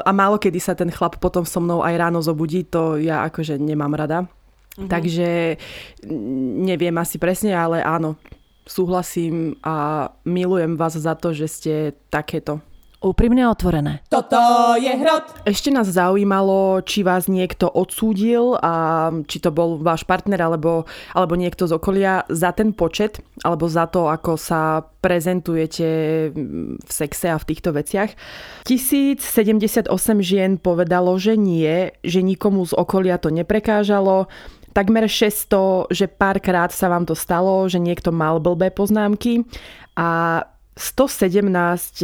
a 0.02 0.12
málo 0.12 0.42
kedy 0.42 0.58
sa 0.58 0.74
ten 0.74 0.90
chlap 0.90 1.22
potom 1.22 1.46
so 1.46 1.62
mnou 1.62 1.86
aj 1.86 1.94
ráno 1.94 2.26
zobudí, 2.26 2.66
to 2.66 2.98
ja 2.98 3.22
akože 3.30 3.62
nemám 3.62 3.94
rada. 3.94 4.26
Mm-hmm. 4.74 4.90
Takže 4.90 5.30
neviem 6.66 6.96
asi 6.98 7.22
presne, 7.22 7.54
ale 7.54 7.86
áno, 7.86 8.18
súhlasím 8.66 9.56
a 9.64 10.10
milujem 10.24 10.76
vás 10.80 10.96
za 10.96 11.16
to, 11.16 11.36
že 11.36 11.48
ste 11.48 11.74
takéto. 12.10 12.64
Úprimne 13.04 13.44
otvorené. 13.52 14.00
Toto 14.08 14.40
je 14.80 14.88
hrot. 14.88 15.44
Ešte 15.44 15.68
nás 15.76 15.92
zaujímalo, 15.92 16.80
či 16.88 17.04
vás 17.04 17.28
niekto 17.28 17.68
odsúdil 17.68 18.56
a 18.64 19.12
či 19.28 19.44
to 19.44 19.52
bol 19.52 19.76
váš 19.76 20.08
partner 20.08 20.40
alebo, 20.40 20.88
alebo 21.12 21.36
niekto 21.36 21.68
z 21.68 21.76
okolia 21.76 22.24
za 22.32 22.56
ten 22.56 22.72
počet 22.72 23.20
alebo 23.44 23.68
za 23.68 23.92
to, 23.92 24.08
ako 24.08 24.40
sa 24.40 24.88
prezentujete 25.04 25.88
v 26.80 26.88
sexe 26.88 27.28
a 27.28 27.36
v 27.36 27.48
týchto 27.52 27.76
veciach. 27.76 28.16
1078 28.72 29.92
žien 30.24 30.56
povedalo, 30.56 31.12
že 31.20 31.36
nie, 31.36 31.92
že 32.08 32.24
nikomu 32.24 32.64
z 32.64 32.72
okolia 32.72 33.20
to 33.20 33.36
neprekážalo 33.36 34.32
takmer 34.74 35.06
600, 35.06 35.94
že 35.94 36.06
párkrát 36.10 36.74
sa 36.74 36.90
vám 36.90 37.06
to 37.06 37.14
stalo, 37.14 37.70
že 37.70 37.78
niekto 37.78 38.10
mal 38.10 38.42
blbé 38.42 38.74
poznámky 38.74 39.46
a 39.94 40.42
117 40.74 41.46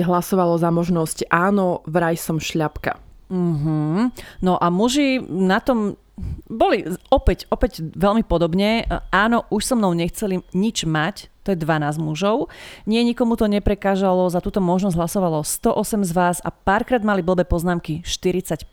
hlasovalo 0.05 0.61
za 0.61 0.70
možnosť 0.70 1.26
áno, 1.34 1.82
vraj 1.89 2.13
som 2.15 2.38
šľapka. 2.38 3.01
Mm-hmm. 3.30 3.97
No 4.45 4.57
a 4.57 4.67
muži 4.70 5.22
na 5.22 5.61
tom 5.61 5.97
boli 6.45 6.84
opäť, 7.09 7.47
opäť 7.47 7.82
veľmi 7.82 8.28
podobne. 8.28 8.86
Áno, 9.09 9.47
už 9.49 9.63
so 9.63 9.76
mnou 9.76 9.95
nechceli 9.95 10.43
nič 10.51 10.84
mať, 10.84 11.32
to 11.47 11.55
je 11.55 11.65
12 11.65 11.97
mužov. 11.97 12.51
Nie, 12.86 13.01
nikomu 13.01 13.34
to 13.39 13.49
neprekážalo, 13.49 14.30
za 14.30 14.43
túto 14.43 14.61
možnosť 14.61 14.95
hlasovalo 14.99 15.41
108 15.41 16.05
z 16.05 16.11
vás 16.13 16.38
a 16.45 16.53
párkrát 16.53 17.01
mali 17.01 17.26
blbé 17.26 17.47
poznámky 17.47 18.05
45. 18.05 18.70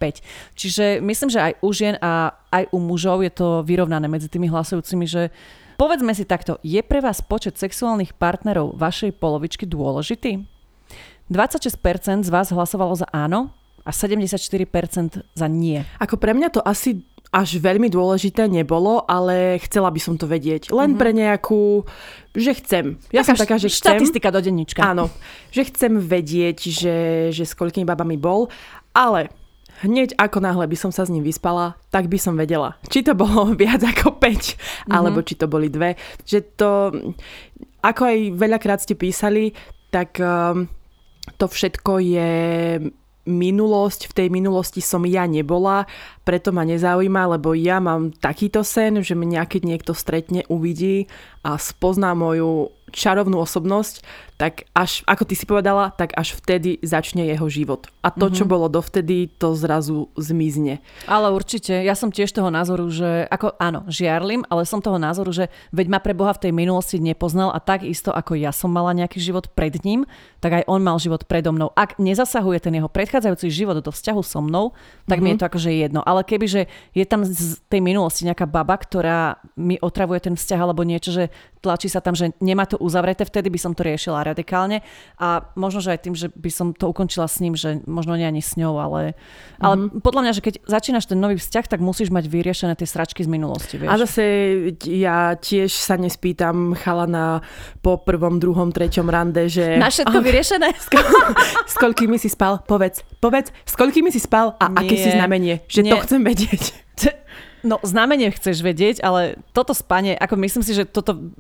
Čiže 0.52 1.00
myslím, 1.00 1.28
že 1.32 1.40
aj 1.40 1.52
u 1.64 1.68
žien 1.72 1.94
a 2.04 2.36
aj 2.52 2.68
u 2.74 2.78
mužov 2.82 3.24
je 3.24 3.32
to 3.32 3.64
vyrovnané 3.64 4.10
medzi 4.10 4.28
tými 4.28 4.50
hlasujúcimi, 4.52 5.08
že 5.08 5.32
povedzme 5.80 6.12
si 6.12 6.28
takto, 6.28 6.60
je 6.60 6.82
pre 6.84 7.00
vás 7.00 7.24
počet 7.24 7.56
sexuálnych 7.56 8.12
partnerov 8.12 8.76
vašej 8.76 9.16
polovičky 9.16 9.64
dôležitý? 9.64 10.44
26% 11.26 12.22
z 12.22 12.30
vás 12.30 12.54
hlasovalo 12.54 12.94
za 12.94 13.08
áno 13.10 13.50
a 13.86 13.90
74% 13.90 15.26
za 15.26 15.46
nie. 15.46 15.82
Ako 15.98 16.18
pre 16.18 16.34
mňa 16.34 16.48
to 16.54 16.60
asi 16.62 17.02
až 17.34 17.58
veľmi 17.58 17.90
dôležité 17.90 18.46
nebolo, 18.46 19.02
ale 19.04 19.58
chcela 19.66 19.90
by 19.90 20.00
som 20.00 20.14
to 20.14 20.30
vedieť. 20.30 20.70
Len 20.70 20.94
mm-hmm. 20.94 21.00
pre 21.00 21.10
nejakú, 21.10 21.82
že 22.32 22.54
chcem. 22.62 23.00
Ja 23.10 23.26
taká 23.26 23.26
som 23.26 23.36
taká, 23.36 23.56
že 23.58 23.68
chcem. 23.68 23.98
Štatistika 23.98 24.28
do 24.30 24.40
denníčka. 24.40 24.80
Áno, 24.82 25.10
že 25.50 25.66
chcem 25.66 25.98
vedieť, 25.98 26.58
že, 26.70 26.96
že 27.34 27.44
s 27.44 27.52
koľkými 27.58 27.84
babami 27.86 28.14
bol, 28.16 28.48
ale 28.94 29.28
hneď 29.84 30.16
ako 30.16 30.40
náhle 30.40 30.64
by 30.64 30.76
som 30.78 30.88
sa 30.94 31.04
s 31.04 31.12
ním 31.12 31.26
vyspala, 31.26 31.76
tak 31.92 32.08
by 32.08 32.16
som 32.16 32.38
vedela, 32.38 32.80
či 32.88 33.04
to 33.04 33.12
bolo 33.12 33.52
viac 33.60 33.84
ako 33.84 34.16
5, 34.16 34.22
mm-hmm. 34.22 34.92
alebo 34.92 35.20
či 35.20 35.34
to 35.36 35.50
boli 35.50 35.68
dve. 35.68 35.98
Že 36.24 36.38
to, 36.56 36.70
ako 37.84 38.02
aj 38.06 38.18
veľakrát 38.38 38.80
ste 38.80 38.96
písali, 38.96 39.52
tak 39.92 40.16
um, 40.22 40.70
to 41.36 41.46
všetko 41.50 41.92
je 42.00 42.32
minulosť, 43.26 44.10
v 44.10 44.16
tej 44.16 44.28
minulosti 44.30 44.80
som 44.80 45.02
ja 45.04 45.26
nebola, 45.26 45.84
preto 46.22 46.54
ma 46.54 46.62
nezaujíma, 46.62 47.36
lebo 47.36 47.52
ja 47.52 47.82
mám 47.82 48.14
takýto 48.14 48.62
sen, 48.62 49.02
že 49.02 49.18
mňa 49.18 49.44
keď 49.50 49.62
niekto 49.66 49.92
stretne, 49.92 50.46
uvidí 50.46 51.10
a 51.42 51.58
spozná 51.58 52.14
moju 52.14 52.70
čarovnú 52.94 53.42
osobnosť, 53.42 54.06
tak 54.36 54.68
až, 54.76 55.00
ako 55.08 55.24
ty 55.24 55.34
si 55.34 55.48
povedala, 55.48 55.90
tak 55.96 56.12
až 56.12 56.36
vtedy 56.36 56.76
začne 56.84 57.24
jeho 57.24 57.48
život. 57.48 57.88
A 58.04 58.12
to, 58.12 58.28
mm-hmm. 58.28 58.36
čo 58.36 58.44
mhm. 58.44 58.50
bolo 58.52 58.66
dovtedy, 58.68 59.32
to 59.32 59.56
zrazu 59.56 60.12
zmizne. 60.14 60.84
Ale 61.08 61.32
určite, 61.32 61.72
ja 61.72 61.96
som 61.96 62.12
tiež 62.12 62.30
toho 62.36 62.52
názoru, 62.52 62.92
že 62.92 63.24
ako 63.32 63.56
áno, 63.56 63.88
žiarlim, 63.88 64.44
ale 64.52 64.68
som 64.68 64.84
toho 64.84 65.00
názoru, 65.00 65.32
že 65.32 65.48
veď 65.72 65.86
ma 65.88 65.98
pre 66.04 66.12
Boha 66.12 66.36
v 66.36 66.48
tej 66.48 66.52
minulosti 66.52 67.00
nepoznal 67.00 67.50
a 67.56 67.58
takisto 67.64 68.12
ako 68.12 68.36
ja 68.36 68.52
som 68.52 68.68
mala 68.68 68.92
nejaký 68.92 69.18
život 69.18 69.48
pred 69.56 69.80
ním, 69.82 70.04
tak 70.44 70.62
aj 70.62 70.64
on 70.68 70.84
mal 70.84 71.00
život 71.00 71.24
predo 71.24 71.50
mnou. 71.56 71.72
Ak 71.72 71.96
nezasahuje 71.96 72.60
ten 72.60 72.76
jeho 72.76 72.92
predchádzajúci 72.92 73.48
život 73.48 73.80
do 73.80 73.90
vzťahu 73.90 74.20
so 74.20 74.44
mnou, 74.44 74.76
tak 75.08 75.18
mm-hmm. 75.18 75.24
mi 75.24 75.28
je 75.32 75.36
mhm. 75.36 75.40
to 75.40 75.48
akože 75.48 75.70
jedno. 75.72 76.00
Ale 76.04 76.20
kebyže 76.22 76.68
je 76.92 77.04
tam 77.08 77.24
z 77.24 77.56
tej 77.72 77.80
minulosti 77.80 78.28
nejaká 78.28 78.44
baba, 78.44 78.76
ktorá 78.76 79.40
mi 79.56 79.80
otravuje 79.80 80.28
ten 80.28 80.36
vzťah 80.36 80.60
alebo 80.60 80.84
niečo, 80.84 81.08
že 81.08 81.32
tlačí 81.66 81.90
sa 81.90 81.98
tam, 81.98 82.14
že 82.14 82.30
nemá 82.38 82.62
to 82.70 82.78
uzavreté, 82.78 83.26
vtedy 83.26 83.50
by 83.50 83.58
som 83.58 83.74
to 83.74 83.82
riešila 83.82 84.22
radikálne 84.22 84.86
a 85.18 85.50
možno, 85.58 85.82
že 85.82 85.98
aj 85.98 86.00
tým, 86.06 86.14
že 86.14 86.30
by 86.30 86.50
som 86.54 86.70
to 86.70 86.86
ukončila 86.86 87.26
s 87.26 87.42
ním, 87.42 87.58
že 87.58 87.82
možno 87.90 88.14
nie 88.14 88.22
ani 88.22 88.38
s 88.38 88.54
ňou, 88.54 88.78
ale, 88.78 89.18
ale 89.58 89.74
mm-hmm. 89.74 89.98
podľa 89.98 90.20
mňa, 90.22 90.32
že 90.38 90.44
keď 90.46 90.54
začínaš 90.62 91.10
ten 91.10 91.18
nový 91.18 91.34
vzťah, 91.34 91.66
tak 91.66 91.82
musíš 91.82 92.14
mať 92.14 92.30
vyriešené 92.30 92.78
tie 92.78 92.86
sračky 92.86 93.26
z 93.26 93.30
minulosti. 93.34 93.82
Vieš? 93.82 93.90
A 93.90 93.94
zase 93.98 94.22
ja 94.86 95.34
tiež 95.34 95.74
sa 95.74 95.98
nespýtam 95.98 96.78
chalana 96.78 97.42
po 97.82 97.98
prvom, 97.98 98.38
druhom, 98.38 98.70
treťom 98.70 99.10
rande, 99.10 99.50
že... 99.50 99.74
Na 99.74 99.90
všetko 99.90 100.22
vyriešené? 100.26 100.70
s 101.72 101.74
koľkými 101.74 102.14
si 102.22 102.30
spal? 102.30 102.62
Povedz, 102.62 103.02
povedz, 103.18 103.50
s 103.66 103.74
koľkými 103.74 104.14
si 104.14 104.22
spal 104.22 104.54
a 104.62 104.70
nie, 104.70 104.78
aké 104.86 104.94
si 104.94 105.10
znamenie? 105.10 105.66
Že 105.66 105.80
nie. 105.82 105.90
to 105.90 105.96
chcem 106.06 106.22
vedieť. 106.22 106.85
No, 107.66 107.82
znamenie 107.82 108.30
chceš 108.30 108.62
vedieť, 108.62 109.02
ale 109.02 109.42
toto 109.50 109.74
spanie, 109.74 110.14
ako 110.14 110.38
myslím 110.38 110.62
si, 110.62 110.70
že 110.70 110.86
toto 110.86 111.34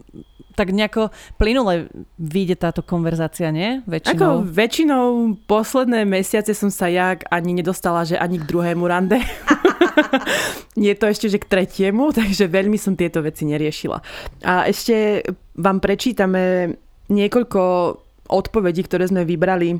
tak 0.56 0.72
nejako 0.72 1.12
plynule 1.36 1.92
vyjde 2.16 2.56
táto 2.56 2.80
konverzácia, 2.80 3.52
nie? 3.52 3.84
Väčšinou. 3.84 4.16
Ako 4.16 4.28
väčšinou 4.48 5.04
posledné 5.44 6.08
mesiace 6.08 6.56
som 6.56 6.72
sa 6.72 6.88
jak 6.88 7.28
ani 7.28 7.60
nedostala, 7.60 8.08
že 8.08 8.16
ani 8.16 8.40
k 8.40 8.48
druhému 8.48 8.88
rande. 8.88 9.20
Nie 10.80 10.96
to 10.96 11.08
ešte, 11.08 11.28
že 11.28 11.40
k 11.40 11.48
tretiemu, 11.48 12.12
takže 12.12 12.48
veľmi 12.48 12.80
som 12.80 12.96
tieto 12.96 13.20
veci 13.20 13.44
neriešila. 13.44 14.00
A 14.48 14.64
ešte 14.68 15.24
vám 15.56 15.80
prečítame 15.80 16.72
niekoľko 17.12 17.60
odpovedí, 18.28 18.84
ktoré 18.84 19.08
sme 19.08 19.28
vybrali 19.28 19.76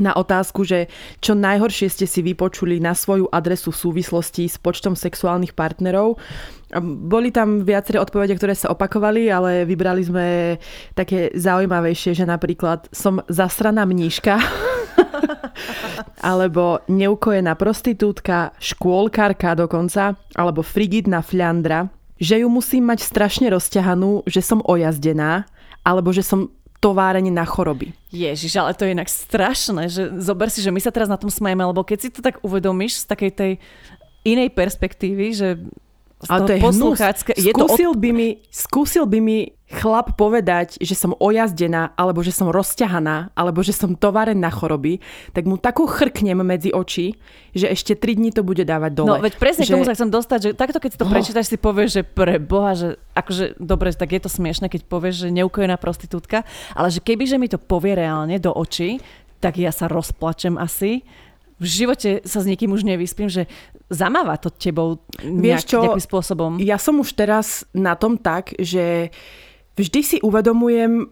na 0.00 0.14
otázku, 0.16 0.64
že 0.64 0.90
čo 1.18 1.34
najhoršie 1.36 1.88
ste 1.90 2.06
si 2.06 2.20
vypočuli 2.22 2.78
na 2.82 2.96
svoju 2.96 3.28
adresu 3.30 3.70
v 3.70 3.80
súvislosti 3.88 4.48
s 4.48 4.56
počtom 4.56 4.98
sexuálnych 4.98 5.52
partnerov. 5.52 6.18
Boli 6.82 7.32
tam 7.32 7.64
viaceré 7.64 7.96
odpovede, 7.96 8.36
ktoré 8.36 8.52
sa 8.52 8.68
opakovali, 8.72 9.32
ale 9.32 9.64
vybrali 9.64 10.02
sme 10.04 10.26
také 10.92 11.32
zaujímavejšie, 11.32 12.12
že 12.12 12.28
napríklad 12.28 12.92
som 12.92 13.24
zasraná 13.32 13.88
mníška, 13.88 14.36
alebo 16.30 16.84
neukojená 16.88 17.56
prostitútka, 17.56 18.52
škôlkarka 18.60 19.56
dokonca, 19.56 20.18
alebo 20.36 20.60
frigidná 20.60 21.24
fľandra, 21.24 21.88
že 22.18 22.42
ju 22.42 22.48
musím 22.50 22.90
mať 22.90 23.00
strašne 23.06 23.46
rozťahanú, 23.54 24.26
že 24.26 24.42
som 24.42 24.60
ojazdená, 24.66 25.46
alebo 25.86 26.10
že 26.12 26.26
som 26.26 26.50
továreň 26.78 27.34
na 27.34 27.42
choroby. 27.42 27.90
Ježiš, 28.14 28.54
ale 28.58 28.74
to 28.74 28.86
je 28.86 28.94
inak 28.94 29.10
strašné, 29.10 29.90
že 29.90 30.14
zober 30.22 30.46
si, 30.46 30.62
že 30.62 30.70
my 30.70 30.78
sa 30.78 30.94
teraz 30.94 31.10
na 31.10 31.18
tom 31.18 31.30
smajeme, 31.30 31.66
lebo 31.66 31.82
keď 31.82 31.98
si 31.98 32.08
to 32.14 32.22
tak 32.22 32.38
uvedomíš 32.46 33.02
z 33.02 33.04
takej 33.10 33.32
tej 33.34 33.52
inej 34.22 34.54
perspektívy, 34.54 35.26
že 35.34 35.48
ale 36.26 36.50
to 36.50 36.52
je 36.54 36.58
hnus. 36.58 36.98
Je 37.38 37.52
skúsil, 37.54 37.94
to 37.94 37.94
od... 37.94 38.02
by 38.02 38.10
mi, 38.10 38.28
skúsil 38.50 39.04
by 39.06 39.18
mi 39.22 39.38
chlap 39.68 40.16
povedať, 40.16 40.80
že 40.80 40.96
som 40.96 41.12
ojazdená, 41.12 41.92
alebo 41.92 42.24
že 42.24 42.32
som 42.32 42.48
rozťahaná, 42.48 43.36
alebo 43.36 43.60
že 43.60 43.76
som 43.76 43.92
továren 43.92 44.40
na 44.40 44.48
choroby, 44.48 44.98
tak 45.36 45.44
mu 45.44 45.60
takú 45.60 45.84
chrknem 45.84 46.40
medzi 46.40 46.72
oči, 46.72 47.20
že 47.52 47.68
ešte 47.68 47.92
3 47.92 48.16
dní 48.18 48.30
to 48.32 48.40
bude 48.40 48.64
dávať 48.64 48.96
dole. 48.96 49.20
No 49.20 49.22
veď 49.22 49.36
presne 49.36 49.68
že... 49.68 49.70
k 49.70 49.74
tomu 49.76 49.84
sa 49.84 49.94
chcem 49.94 50.08
dostať, 50.08 50.38
že 50.40 50.50
takto 50.56 50.80
keď 50.80 50.90
si 50.96 50.98
to 50.98 51.06
oh. 51.06 51.12
prečítaš, 51.12 51.46
si 51.52 51.60
povieš, 51.60 51.90
že 52.00 52.02
pre 52.02 52.40
Boha, 52.40 52.72
že 52.72 52.96
akože 53.12 53.60
dobre, 53.60 53.92
tak 53.92 54.16
je 54.16 54.20
to 54.24 54.32
smiešne, 54.32 54.72
keď 54.72 54.88
povieš, 54.88 55.28
že 55.28 55.36
neukojená 55.36 55.76
prostitútka, 55.76 56.48
ale 56.72 56.88
že 56.88 57.04
keby, 57.04 57.28
že 57.28 57.36
mi 57.36 57.52
to 57.52 57.60
povie 57.60 57.92
reálne 57.92 58.40
do 58.40 58.50
očí, 58.50 59.04
tak 59.38 59.60
ja 59.60 59.70
sa 59.70 59.86
rozplačem 59.86 60.58
asi 60.58 61.04
v 61.58 61.66
živote 61.66 62.22
sa 62.22 62.38
s 62.38 62.46
niekým 62.46 62.70
už 62.70 62.86
nevyspím, 62.86 63.26
že 63.26 63.50
zamáva 63.90 64.38
to 64.38 64.48
tebou 64.48 65.02
nejak, 65.18 65.42
Vieš 65.42 65.62
čo, 65.66 65.80
nejakým 65.82 66.06
spôsobom. 66.06 66.52
Ja 66.62 66.78
som 66.78 67.02
už 67.02 67.18
teraz 67.18 67.66
na 67.74 67.98
tom 67.98 68.14
tak, 68.18 68.54
že 68.58 69.10
vždy 69.74 70.00
si 70.02 70.16
uvedomujem 70.22 71.10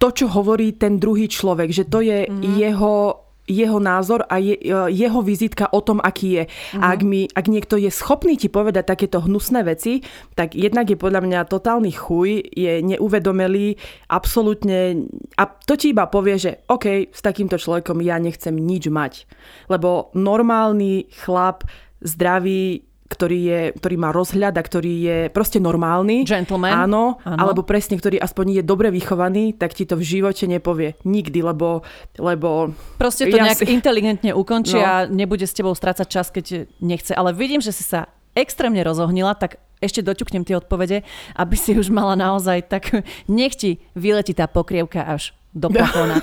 to, 0.00 0.08
čo 0.10 0.26
hovorí 0.32 0.74
ten 0.74 0.96
druhý 0.96 1.28
človek, 1.28 1.70
že 1.70 1.84
to 1.86 2.00
je 2.00 2.24
mm-hmm. 2.26 2.42
jeho 2.58 3.22
jeho 3.48 3.82
názor 3.82 4.22
a 4.30 4.38
je, 4.38 4.54
e, 4.54 4.74
jeho 4.94 5.20
vizitka 5.22 5.66
o 5.74 5.82
tom, 5.82 5.98
aký 5.98 6.42
je. 6.42 6.44
Mm-hmm. 6.46 6.82
A 6.82 6.86
ak, 6.94 7.00
mhm. 7.02 7.08
mi, 7.10 7.20
ak 7.26 7.46
niekto 7.50 7.74
je 7.74 7.90
schopný 7.90 8.38
ti 8.38 8.46
povedať 8.46 8.86
takéto 8.86 9.18
hnusné 9.22 9.66
veci, 9.66 10.02
tak 10.38 10.54
jednak 10.54 10.86
je 10.86 10.98
podľa 10.98 11.20
mňa 11.26 11.50
totálny 11.50 11.90
chuj, 11.90 12.42
je 12.54 12.82
neuvedomelý, 12.82 13.74
absolútne... 14.06 15.08
A 15.38 15.48
to 15.48 15.74
ti 15.74 15.90
iba 15.90 16.06
povie, 16.06 16.38
že 16.38 16.50
OK, 16.70 17.10
s 17.10 17.20
takýmto 17.20 17.58
človekom 17.58 17.98
ja 18.04 18.20
nechcem 18.22 18.54
nič 18.54 18.86
mať. 18.86 19.26
Lebo 19.66 20.14
normálny 20.14 21.10
chlap, 21.10 21.66
zdravý, 22.02 22.91
ktorý, 23.12 23.40
je, 23.44 23.60
ktorý 23.76 23.96
má 24.00 24.08
rozhľad 24.08 24.56
a 24.56 24.62
ktorý 24.64 24.94
je 25.04 25.18
proste 25.28 25.60
normálny. 25.60 26.24
Gentleman. 26.24 26.88
Áno, 26.88 27.20
áno, 27.20 27.36
alebo 27.36 27.60
presne, 27.60 28.00
ktorý 28.00 28.16
aspoň 28.16 28.58
je 28.58 28.62
dobre 28.64 28.88
vychovaný, 28.88 29.52
tak 29.52 29.76
ti 29.76 29.84
to 29.84 30.00
v 30.00 30.04
živote 30.04 30.48
nepovie. 30.48 30.96
Nikdy, 31.04 31.44
lebo... 31.44 31.84
lebo 32.16 32.72
proste 32.96 33.28
to 33.28 33.36
ja 33.36 33.52
nejak 33.52 33.60
si... 33.60 33.68
inteligentne 33.68 34.32
ukončí 34.32 34.80
no. 34.80 34.88
a 34.88 34.92
nebude 35.04 35.44
s 35.44 35.52
tebou 35.52 35.76
strácať 35.76 36.06
čas, 36.08 36.32
keď 36.32 36.72
nechce. 36.80 37.12
Ale 37.12 37.36
vidím, 37.36 37.60
že 37.60 37.76
si 37.76 37.84
sa 37.84 38.08
extrémne 38.32 38.80
rozohnila, 38.80 39.36
tak 39.36 39.60
ešte 39.82 40.00
doťuknem 40.00 40.46
tie 40.46 40.56
odpovede, 40.56 41.02
aby 41.34 41.56
si 41.58 41.74
už 41.74 41.90
mala 41.90 42.14
naozaj 42.14 42.70
tak, 42.70 43.02
nech 43.26 43.58
ti 43.58 43.82
vyletí 43.98 44.32
tá 44.32 44.46
pokrievka 44.46 45.04
až 45.04 45.34
do 45.52 45.68
plafóna. 45.74 46.22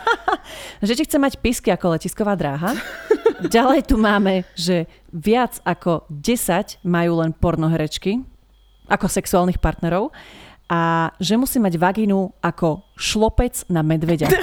že 0.86 0.94
ti 0.94 1.02
chce 1.08 1.18
mať 1.18 1.40
písky 1.40 1.72
ako 1.72 1.96
letisková 1.96 2.36
dráha. 2.36 2.76
Ďalej 3.48 3.80
tu 3.88 3.96
máme, 3.96 4.44
že 4.52 4.84
viac 5.14 5.62
ako 5.64 6.04
10 6.12 6.84
majú 6.84 7.24
len 7.24 7.32
pornoherečky 7.32 8.20
ako 8.90 9.06
sexuálnych 9.06 9.62
partnerov 9.62 10.10
a 10.70 11.10
že 11.18 11.38
musí 11.38 11.58
mať 11.62 11.78
vagínu 11.78 12.42
ako 12.42 12.84
šlopec 12.98 13.66
na 13.70 13.82
medveďa. 13.86 14.28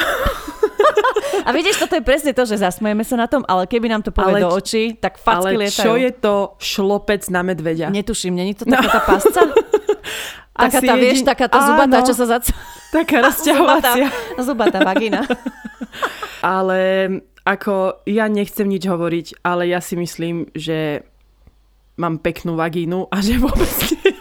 A 1.48 1.56
vidíš, 1.56 1.80
toto 1.80 1.96
je 1.96 2.04
presne 2.04 2.36
to, 2.36 2.44
že 2.44 2.60
zasmejeme 2.60 3.08
sa 3.08 3.16
na 3.16 3.24
tom, 3.24 3.40
ale 3.48 3.64
keby 3.72 3.88
nám 3.88 4.04
to 4.04 4.12
povie 4.12 4.44
do 4.44 4.52
očí, 4.52 5.00
tak 5.00 5.16
facky 5.16 5.56
ale 5.56 5.64
lietajú. 5.64 5.80
čo 5.80 5.92
je 5.96 6.12
to 6.12 6.36
šlopec 6.60 7.24
na 7.32 7.40
medveďa? 7.40 7.88
Netuším, 7.88 8.36
není 8.36 8.52
to 8.52 8.68
taká 8.68 8.84
no. 8.84 8.92
tá 8.92 9.02
pasca? 9.08 9.42
taká 10.52 10.80
tá, 10.84 10.94
vieš, 11.08 11.24
taká 11.24 11.48
tá 11.48 11.64
zubatá, 11.64 12.04
čo 12.04 12.12
sa 12.12 12.28
zac... 12.28 12.52
Taká 12.92 13.20
rozťahovacia. 13.32 14.12
Zubatá, 14.12 14.44
zubatá 14.44 14.80
vagina. 14.84 15.24
ale 16.44 16.80
ako 17.48 18.04
ja 18.04 18.28
nechcem 18.28 18.68
nič 18.68 18.84
hovoriť, 18.84 19.40
ale 19.40 19.72
ja 19.72 19.80
si 19.80 19.96
myslím, 19.96 20.52
že 20.52 21.08
mám 21.96 22.20
peknú 22.20 22.60
vagínu 22.60 23.08
a 23.08 23.24
že 23.24 23.40
vôbec 23.40 23.72
nie. 23.88 24.12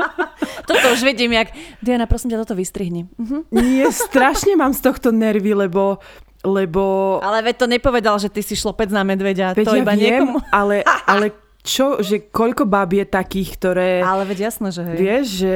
toto 0.70 0.86
už 0.94 1.02
vidím, 1.02 1.34
jak... 1.34 1.50
Diana, 1.82 2.06
prosím 2.06 2.30
ťa, 2.30 2.46
toto 2.46 2.54
vystrihni. 2.54 3.10
Uh-huh. 3.18 3.42
Nie, 3.50 3.90
strašne 3.90 4.54
mám 4.54 4.70
z 4.70 4.86
tohto 4.86 5.10
nervy, 5.10 5.52
lebo 5.52 5.98
lebo... 6.40 7.20
Ale 7.20 7.44
veď 7.44 7.56
to 7.60 7.66
nepovedal, 7.68 8.16
že 8.16 8.32
ty 8.32 8.40
si 8.40 8.56
šlopec 8.56 8.88
na 8.88 9.04
medveďa. 9.04 9.52
Veď 9.52 9.66
to 9.66 9.76
ja 9.76 9.82
iba 9.84 9.92
viem, 9.92 10.24
niekomu... 10.24 10.38
ale, 10.48 10.80
ale 11.12 11.36
čo, 11.60 12.00
že 12.00 12.32
koľko 12.32 12.64
báb 12.64 12.96
je 12.96 13.04
takých, 13.04 13.48
ktoré... 13.60 13.90
Ale 14.00 14.24
veď 14.24 14.48
jasno, 14.48 14.72
že 14.72 14.80
hej. 14.80 14.96
Vieš, 14.96 15.26
že 15.44 15.54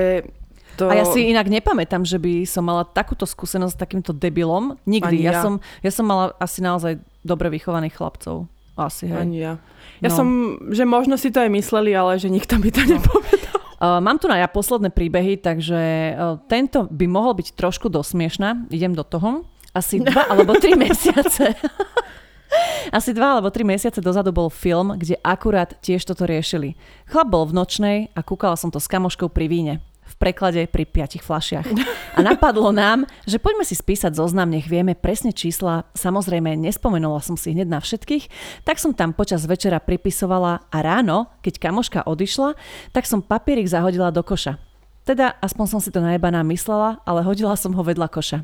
to... 0.76 0.90
A 0.90 0.94
ja 0.98 1.04
si 1.06 1.30
inak 1.30 1.46
nepamätám, 1.46 2.02
že 2.02 2.18
by 2.18 2.44
som 2.44 2.66
mala 2.66 2.84
takúto 2.84 3.24
skúsenosť 3.24 3.74
s 3.74 3.78
takýmto 3.78 4.10
debilom. 4.14 4.76
Nikdy. 4.84 5.22
ja. 5.22 5.38
Ja, 5.38 5.42
som, 5.42 5.62
ja 5.80 5.90
som 5.94 6.04
mala 6.06 6.34
asi 6.42 6.60
naozaj 6.60 6.98
dobre 7.22 7.48
vychovaných 7.50 7.94
chlapcov. 7.94 8.50
Asi, 8.74 9.06
hej. 9.06 9.18
Ani 9.18 9.38
ja. 9.38 9.62
Ja 10.02 10.10
no. 10.10 10.16
som, 10.18 10.28
že 10.74 10.82
možno 10.82 11.14
si 11.14 11.30
to 11.30 11.38
aj 11.38 11.50
mysleli, 11.54 11.94
ale 11.94 12.18
že 12.18 12.26
nikto 12.26 12.58
by 12.58 12.68
to 12.74 12.82
no. 12.86 12.98
nepovedal. 12.98 13.58
Uh, 13.74 14.00
mám 14.00 14.16
tu 14.16 14.30
na 14.30 14.40
ja 14.40 14.48
posledné 14.48 14.88
príbehy, 14.88 15.36
takže 15.44 16.14
uh, 16.16 16.40
tento 16.48 16.88
by 16.88 17.04
mohol 17.04 17.36
byť 17.36 17.52
trošku 17.52 17.92
dosmiešná. 17.92 18.70
Idem 18.72 18.96
do 18.96 19.04
toho. 19.04 19.44
Asi 19.76 20.00
dva 20.00 20.24
alebo 20.32 20.56
tri 20.56 20.72
mesiace. 20.72 21.52
Asi 22.96 23.10
dva 23.12 23.36
alebo 23.36 23.50
tri 23.52 23.66
mesiace 23.66 24.00
dozadu 24.00 24.30
bol 24.32 24.48
film, 24.48 24.94
kde 24.96 25.20
akurát 25.20 25.74
tiež 25.84 26.06
toto 26.06 26.24
riešili. 26.24 26.78
Chlap 27.10 27.28
bol 27.28 27.44
v 27.44 27.60
nočnej 27.60 27.98
a 28.14 28.24
kúkala 28.24 28.56
som 28.56 28.72
to 28.72 28.80
s 28.80 28.88
kamoškou 28.88 29.28
pri 29.28 29.50
víne 29.52 29.74
v 30.14 30.16
preklade 30.22 30.70
pri 30.70 30.86
piatich 30.86 31.26
flašiach. 31.26 31.66
A 32.14 32.22
napadlo 32.22 32.70
nám, 32.70 33.10
že 33.26 33.42
poďme 33.42 33.66
si 33.66 33.74
spísať 33.74 34.14
zoznam, 34.14 34.46
nech 34.46 34.70
vieme 34.70 34.94
presne 34.94 35.34
čísla. 35.34 35.90
Samozrejme, 35.98 36.54
nespomenula 36.54 37.18
som 37.18 37.34
si 37.34 37.50
hneď 37.50 37.66
na 37.66 37.82
všetkých, 37.82 38.30
tak 38.62 38.78
som 38.78 38.94
tam 38.94 39.10
počas 39.10 39.42
večera 39.50 39.82
pripisovala 39.82 40.70
a 40.70 40.76
ráno, 40.78 41.26
keď 41.42 41.58
kamoška 41.58 42.06
odišla, 42.06 42.54
tak 42.94 43.10
som 43.10 43.18
papierik 43.18 43.66
zahodila 43.66 44.14
do 44.14 44.22
koša. 44.22 44.62
Teda 45.04 45.36
aspoň 45.44 45.66
som 45.68 45.80
si 45.84 45.92
to 45.92 46.00
najebaná 46.00 46.40
myslela, 46.48 47.02
ale 47.04 47.20
hodila 47.20 47.52
som 47.60 47.76
ho 47.76 47.82
vedľa 47.84 48.08
koša. 48.08 48.38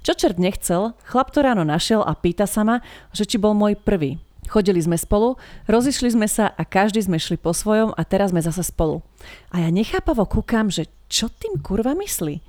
Čo 0.00 0.16
čert 0.16 0.40
nechcel, 0.40 0.96
chlap 1.04 1.28
to 1.28 1.44
ráno 1.44 1.60
našiel 1.60 2.00
a 2.00 2.16
pýta 2.16 2.48
sa 2.48 2.64
ma, 2.64 2.80
že 3.12 3.28
či 3.28 3.36
bol 3.36 3.52
môj 3.52 3.76
prvý. 3.76 4.16
Chodili 4.46 4.78
sme 4.78 4.96
spolu, 4.96 5.36
rozišli 5.66 6.14
sme 6.14 6.30
sa 6.30 6.54
a 6.54 6.62
každý 6.62 7.02
sme 7.02 7.18
šli 7.18 7.36
po 7.36 7.50
svojom 7.50 7.92
a 7.92 8.02
teraz 8.06 8.30
sme 8.30 8.40
zase 8.40 8.62
spolu. 8.62 9.02
A 9.50 9.66
ja 9.66 9.68
nechápavo 9.74 10.22
kúkam, 10.24 10.70
že 10.70 10.86
čo 11.06 11.30
tým 11.30 11.62
kurva 11.62 11.94
myslí? 11.94 12.42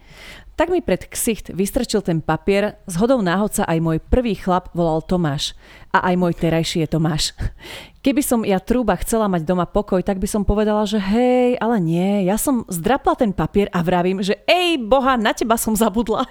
Tak 0.58 0.74
mi 0.74 0.82
pred 0.82 1.06
ksicht 1.06 1.54
vystrčil 1.54 2.02
ten 2.02 2.18
papier, 2.18 2.82
z 2.90 2.98
hodou 2.98 3.22
náhodca 3.22 3.62
aj 3.70 3.78
môj 3.78 4.02
prvý 4.02 4.34
chlap 4.34 4.74
volal 4.74 5.06
Tomáš. 5.06 5.54
A 5.94 6.02
aj 6.10 6.18
môj 6.18 6.34
terajší 6.34 6.82
je 6.82 6.98
Tomáš. 6.98 7.38
Keby 8.06 8.26
som 8.26 8.42
ja 8.42 8.58
trúba 8.58 8.98
chcela 8.98 9.30
mať 9.30 9.46
doma 9.46 9.70
pokoj, 9.70 10.02
tak 10.02 10.18
by 10.18 10.26
som 10.26 10.42
povedala, 10.42 10.82
že 10.90 10.98
hej, 10.98 11.62
ale 11.62 11.78
nie, 11.78 12.26
ja 12.26 12.42
som 12.42 12.66
zdrapla 12.66 13.14
ten 13.14 13.30
papier 13.38 13.70
a 13.70 13.86
vravím, 13.86 14.26
že 14.26 14.34
ej 14.50 14.82
boha, 14.82 15.14
na 15.14 15.30
teba 15.30 15.62
som 15.62 15.78
zabudla. 15.78 16.26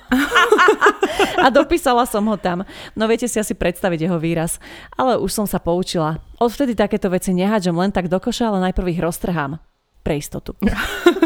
a 1.44 1.46
dopísala 1.46 2.02
som 2.02 2.26
ho 2.26 2.34
tam. 2.34 2.66
No 2.98 3.06
viete 3.06 3.30
si 3.30 3.38
asi 3.38 3.54
predstaviť 3.54 4.10
jeho 4.10 4.18
výraz. 4.18 4.58
Ale 4.98 5.22
už 5.22 5.30
som 5.30 5.46
sa 5.46 5.62
poučila. 5.62 6.18
Odvtedy 6.42 6.74
takéto 6.74 7.06
veci 7.14 7.30
nehádžem 7.30 7.78
len 7.78 7.94
tak 7.94 8.10
do 8.10 8.18
koša, 8.18 8.50
ale 8.50 8.72
najprv 8.72 8.90
ich 8.90 8.98
roztrhám. 8.98 9.62
Pre 10.02 10.14
istotu. 10.18 10.58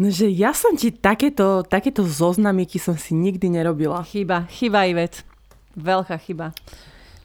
No, 0.00 0.08
že 0.08 0.32
ja 0.32 0.56
som 0.56 0.80
ti 0.80 0.88
takéto, 0.96 1.60
takéto 1.60 2.00
zoznamiky 2.08 2.80
som 2.80 2.96
si 2.96 3.12
nikdy 3.12 3.52
nerobila. 3.52 4.00
Chyba, 4.08 4.48
chyba 4.48 4.88
Ivet. 4.88 5.28
Veľká 5.76 6.16
chyba. 6.16 6.56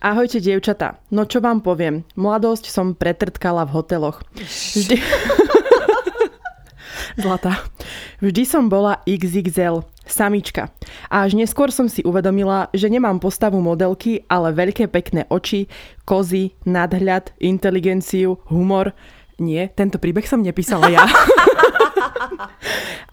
Ahojte, 0.03 0.43
dievčatá. 0.43 0.99
No 1.07 1.23
čo 1.23 1.39
vám 1.39 1.63
poviem. 1.63 2.03
Mladosť 2.19 2.67
som 2.67 2.91
pretrtkala 2.91 3.63
v 3.63 3.79
hoteloch. 3.79 4.19
Vždy... 4.75 4.99
Zlatá. 7.23 7.63
Vždy 8.19 8.43
som 8.43 8.67
bola 8.67 8.99
XXL, 9.07 9.87
samička. 10.03 10.67
A 11.07 11.23
až 11.23 11.39
neskôr 11.39 11.71
som 11.71 11.87
si 11.87 12.03
uvedomila, 12.03 12.67
že 12.75 12.91
nemám 12.91 13.23
postavu 13.23 13.63
modelky, 13.63 14.27
ale 14.27 14.51
veľké 14.51 14.91
pekné 14.91 15.23
oči, 15.31 15.71
kozy, 16.03 16.51
nadhľad, 16.67 17.31
inteligenciu, 17.39 18.35
humor. 18.51 18.91
Nie, 19.39 19.71
tento 19.71 19.95
príbeh 19.95 20.27
som 20.27 20.43
nepísala 20.43 20.91
ja. 20.91 21.07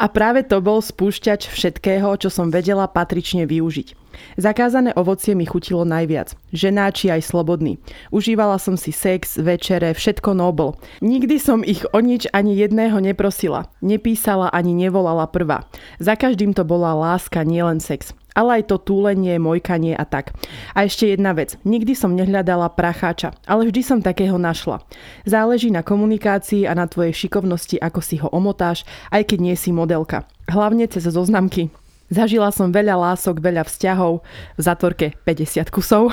A 0.03 0.07
práve 0.11 0.43
to 0.43 0.59
bol 0.59 0.83
spúšťač 0.83 1.49
všetkého, 1.49 2.09
čo 2.19 2.29
som 2.29 2.51
vedela 2.51 2.89
patrične 2.91 3.47
využiť. 3.47 4.03
Zakázané 4.37 4.93
ovocie 4.93 5.33
mi 5.33 5.49
chutilo 5.49 5.89
najviac. 5.89 6.37
Ženáči 6.53 7.09
aj 7.09 7.33
slobodný. 7.33 7.81
Užívala 8.13 8.61
som 8.61 8.77
si 8.77 8.93
sex, 8.93 9.41
večere, 9.41 9.97
všetko 9.97 10.37
nobol. 10.37 10.77
Nikdy 11.01 11.37
som 11.41 11.61
ich 11.65 11.83
o 11.91 11.99
nič 11.99 12.29
ani 12.31 12.57
jedného 12.57 13.01
neprosila. 13.01 13.73
Nepísala 13.81 14.53
ani 14.53 14.77
nevolala 14.77 15.27
prvá. 15.27 15.65
Za 15.97 16.15
každým 16.15 16.53
to 16.53 16.63
bola 16.63 16.93
láska, 16.93 17.43
nielen 17.43 17.81
sex 17.81 18.13
ale 18.33 18.61
aj 18.61 18.73
to 18.73 18.77
túlenie, 18.81 19.37
mojkanie 19.37 19.97
a 19.97 20.05
tak. 20.05 20.33
A 20.73 20.85
ešte 20.89 21.09
jedna 21.09 21.33
vec. 21.37 21.57
Nikdy 21.65 21.93
som 21.93 22.17
nehľadala 22.17 22.73
pracháča, 22.73 23.37
ale 23.45 23.69
vždy 23.69 23.81
som 23.85 23.99
takého 24.01 24.37
našla. 24.41 24.85
Záleží 25.29 25.69
na 25.69 25.85
komunikácii 25.85 26.65
a 26.65 26.73
na 26.73 26.89
tvojej 26.89 27.13
šikovnosti, 27.13 27.81
ako 27.81 28.01
si 28.01 28.17
ho 28.21 28.29
omotáš, 28.31 28.85
aj 29.13 29.29
keď 29.33 29.39
nie 29.41 29.57
si 29.57 29.75
modelka. 29.75 30.25
Hlavne 30.49 30.89
cez 30.89 31.05
zoznamky. 31.09 31.82
Zažila 32.13 32.53
som 32.53 32.69
veľa 32.69 32.93
lások, 32.93 33.41
veľa 33.41 33.65
vzťahov, 33.65 34.21
v 34.21 34.61
zatvorke 34.61 35.17
50 35.25 35.73
kusov, 35.73 36.13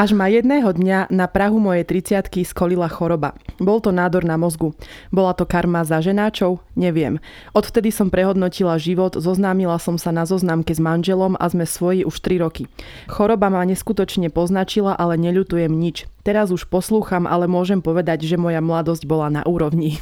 až 0.00 0.16
ma 0.16 0.24
jedného 0.32 0.72
dňa 0.72 1.12
na 1.12 1.28
Prahu 1.28 1.60
mojej 1.60 1.84
30 1.84 2.32
skolila 2.48 2.88
choroba. 2.88 3.36
Bol 3.60 3.84
to 3.84 3.92
nádor 3.92 4.24
na 4.24 4.40
mozgu. 4.40 4.72
Bola 5.12 5.36
to 5.36 5.44
karma 5.44 5.84
za 5.84 6.00
ženáčov? 6.00 6.64
Neviem. 6.72 7.20
Odvtedy 7.52 7.92
som 7.92 8.08
prehodnotila 8.08 8.80
život, 8.80 9.20
zoznámila 9.20 9.76
som 9.76 10.00
sa 10.00 10.16
na 10.16 10.24
zoznamke 10.24 10.72
s 10.72 10.80
manželom 10.80 11.36
a 11.36 11.44
sme 11.52 11.68
svoji 11.68 12.08
už 12.08 12.24
3 12.24 12.40
roky. 12.40 12.64
Choroba 13.12 13.52
ma 13.52 13.68
neskutočne 13.68 14.32
poznačila, 14.32 14.96
ale 14.96 15.20
neľutujem 15.20 15.68
nič. 15.68 16.08
Teraz 16.24 16.48
už 16.48 16.72
poslúcham, 16.72 17.28
ale 17.28 17.44
môžem 17.44 17.84
povedať, 17.84 18.24
že 18.24 18.40
moja 18.40 18.64
mladosť 18.64 19.04
bola 19.04 19.28
na 19.28 19.44
úrovni. 19.44 20.00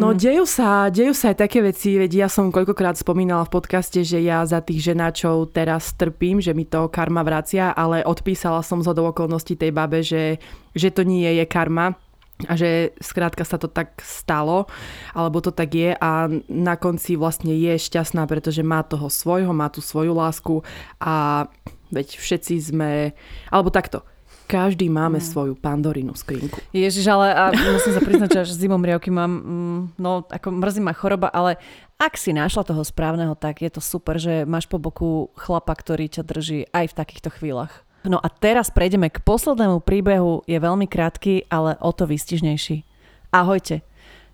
No 0.00 0.16
dejú 0.16 0.48
sa, 0.48 0.88
dejú 0.88 1.12
sa 1.12 1.32
aj 1.32 1.36
také 1.44 1.60
veci, 1.60 2.00
veď 2.00 2.26
ja 2.26 2.28
som 2.32 2.48
koľkokrát 2.48 2.96
spomínala 2.96 3.44
v 3.44 3.54
podcaste, 3.60 4.00
že 4.00 4.24
ja 4.24 4.40
za 4.48 4.64
tých 4.64 4.92
ženáčov 4.92 5.52
teraz 5.52 5.92
trpím, 5.96 6.40
že 6.40 6.56
mi 6.56 6.64
to 6.64 6.88
karma 6.88 7.20
vracia, 7.20 7.76
ale 7.76 8.00
odpísala 8.04 8.64
som 8.64 8.80
do 8.80 9.02
okolností 9.12 9.52
tej 9.58 9.72
babe, 9.72 10.00
že, 10.00 10.40
že 10.72 10.88
to 10.88 11.04
nie 11.04 11.28
je 11.28 11.44
karma, 11.44 11.96
a 12.44 12.52
že 12.52 12.92
skrátka 13.00 13.48
sa 13.48 13.56
to 13.56 13.64
tak 13.64 13.96
stalo, 14.04 14.68
alebo 15.16 15.40
to 15.40 15.48
tak 15.48 15.72
je 15.72 15.96
a 15.96 16.28
na 16.52 16.76
konci 16.76 17.16
vlastne 17.16 17.56
je 17.56 17.80
šťastná, 17.80 18.28
pretože 18.28 18.60
má 18.60 18.84
toho 18.84 19.08
svojho, 19.08 19.56
má 19.56 19.72
tú 19.72 19.80
svoju 19.80 20.12
lásku 20.12 20.60
a 21.00 21.48
veď 21.88 22.20
všetci 22.20 22.54
sme, 22.60 23.16
alebo 23.48 23.72
takto, 23.72 24.04
každý 24.46 24.86
máme 24.86 25.18
mm. 25.18 25.26
svoju 25.26 25.54
pandorinu 25.58 26.14
skrinku. 26.14 26.62
Ježiš, 26.70 27.04
ale 27.10 27.34
a 27.34 27.50
musím 27.50 27.92
sa 27.92 28.02
priznať, 28.02 28.28
že 28.30 28.42
až 28.46 28.50
zimom 28.54 28.80
riavky 28.80 29.10
mám, 29.10 29.32
mm, 29.42 29.80
no 29.98 30.22
ako 30.30 30.62
mrzí 30.62 30.80
ma 30.80 30.94
choroba, 30.94 31.28
ale 31.34 31.58
ak 31.98 32.14
si 32.14 32.30
našla 32.30 32.62
toho 32.62 32.86
správneho, 32.86 33.34
tak 33.34 33.60
je 33.60 33.70
to 33.74 33.82
super, 33.82 34.16
že 34.16 34.46
máš 34.46 34.70
po 34.70 34.78
boku 34.78 35.34
chlapa, 35.34 35.74
ktorý 35.74 36.06
ťa 36.06 36.22
drží 36.22 36.70
aj 36.70 36.94
v 36.94 36.96
takýchto 36.96 37.28
chvíľach. 37.34 37.82
No 38.06 38.22
a 38.22 38.30
teraz 38.30 38.70
prejdeme 38.70 39.10
k 39.10 39.18
poslednému 39.18 39.82
príbehu, 39.82 40.46
je 40.46 40.54
veľmi 40.62 40.86
krátky, 40.86 41.50
ale 41.50 41.74
o 41.82 41.90
to 41.90 42.06
výstižnejší. 42.06 42.86
Ahojte. 43.34 43.82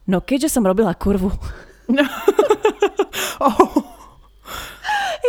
No 0.05 0.21
keďže 0.21 0.53
som 0.53 0.69
robila 0.69 0.93
kurvu... 0.93 1.33
No. 1.91 2.07
oh. 3.47 3.82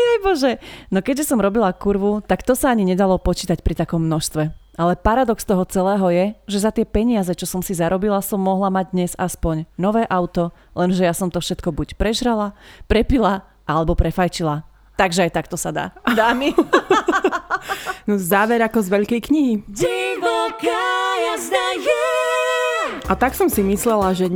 Jej 0.04 0.20
bože. 0.20 0.52
No 0.92 1.00
keďže 1.00 1.32
som 1.32 1.40
robila 1.40 1.72
kurvu, 1.72 2.20
tak 2.28 2.44
to 2.44 2.54
sa 2.54 2.76
ani 2.76 2.84
nedalo 2.84 3.16
počítať 3.16 3.64
pri 3.64 3.80
takom 3.80 4.04
množstve. 4.04 4.52
Ale 4.74 4.98
paradox 4.98 5.46
toho 5.46 5.62
celého 5.70 6.08
je, 6.10 6.26
že 6.50 6.64
za 6.66 6.74
tie 6.74 6.82
peniaze, 6.82 7.30
čo 7.38 7.46
som 7.46 7.62
si 7.62 7.78
zarobila, 7.78 8.26
som 8.26 8.42
mohla 8.42 8.74
mať 8.74 8.86
dnes 8.90 9.12
aspoň 9.22 9.70
nové 9.78 10.02
auto, 10.10 10.50
lenže 10.74 11.06
ja 11.06 11.14
som 11.14 11.30
to 11.30 11.38
všetko 11.38 11.70
buď 11.70 11.94
prežrala, 11.94 12.58
prepila 12.90 13.46
alebo 13.70 13.94
prefajčila. 13.94 14.66
Takže 14.98 15.30
aj 15.30 15.32
takto 15.34 15.58
sa 15.58 15.70
dá. 15.74 15.86
Dámy. 16.06 16.54
no 18.10 18.18
záver 18.18 18.62
ako 18.62 18.82
z 18.82 18.90
veľkej 18.94 19.22
knihy. 19.26 19.54
A 23.10 23.14
tak 23.18 23.34
som 23.34 23.50
si 23.50 23.62
myslela, 23.66 24.14
že 24.14 24.30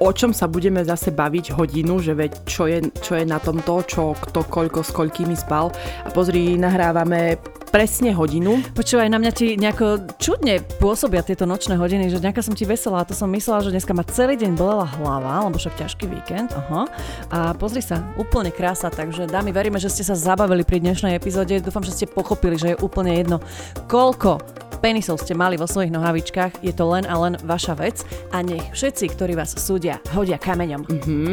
o 0.00 0.10
čom 0.10 0.32
sa 0.32 0.48
budeme 0.48 0.80
zase 0.80 1.12
baviť 1.12 1.52
hodinu, 1.52 2.00
že 2.00 2.16
veď 2.16 2.32
čo 2.48 2.64
je, 2.64 2.88
čo 3.04 3.20
je 3.20 3.24
na 3.28 3.36
tomto, 3.36 3.84
čo 3.84 4.16
kto 4.16 4.48
koľko 4.48 4.80
s 4.80 4.90
koľkými 4.96 5.36
spal. 5.36 5.68
A 6.04 6.08
pozri, 6.08 6.56
nahrávame 6.56 7.36
presne 7.70 8.10
hodinu. 8.10 8.58
Počúvaj, 8.74 9.06
na 9.06 9.20
mňa 9.22 9.32
ti 9.36 9.54
nejako 9.54 10.18
čudne 10.18 10.58
pôsobia 10.82 11.22
tieto 11.22 11.46
nočné 11.46 11.78
hodiny, 11.78 12.10
že 12.10 12.18
nejaká 12.18 12.42
som 12.42 12.56
ti 12.56 12.66
veselá, 12.66 13.06
to 13.06 13.14
som 13.14 13.30
myslela, 13.30 13.62
že 13.62 13.70
dneska 13.70 13.94
ma 13.94 14.02
celý 14.02 14.34
deň 14.34 14.58
bolela 14.58 14.88
hlava, 14.98 15.46
lebo 15.46 15.60
však 15.60 15.78
ťažký 15.78 16.10
víkend. 16.10 16.50
Aha. 16.50 16.90
A 17.30 17.38
pozri 17.54 17.84
sa, 17.84 18.02
úplne 18.18 18.50
krása, 18.50 18.90
takže 18.90 19.30
dámy, 19.30 19.54
veríme, 19.54 19.78
že 19.78 19.92
ste 19.92 20.02
sa 20.02 20.18
zabavili 20.18 20.66
pri 20.66 20.82
dnešnej 20.82 21.14
epizóde. 21.14 21.62
Dúfam, 21.62 21.86
že 21.86 21.94
ste 21.94 22.10
pochopili, 22.10 22.58
že 22.58 22.74
je 22.74 22.80
úplne 22.82 23.14
jedno, 23.14 23.38
koľko 23.86 24.42
penisov 24.80 25.20
ste 25.20 25.36
mali 25.36 25.60
vo 25.60 25.68
svojich 25.68 25.92
nohavičkách, 25.92 26.64
je 26.64 26.72
to 26.72 26.84
len 26.88 27.04
a 27.04 27.14
len 27.20 27.36
vaša 27.44 27.76
vec 27.76 28.02
a 28.32 28.40
nech 28.40 28.72
všetci, 28.72 29.12
ktorí 29.12 29.36
vás 29.36 29.52
súdia, 29.54 30.00
hodia 30.16 30.40
kameňom. 30.40 30.82
Mm-hmm. 30.88 31.30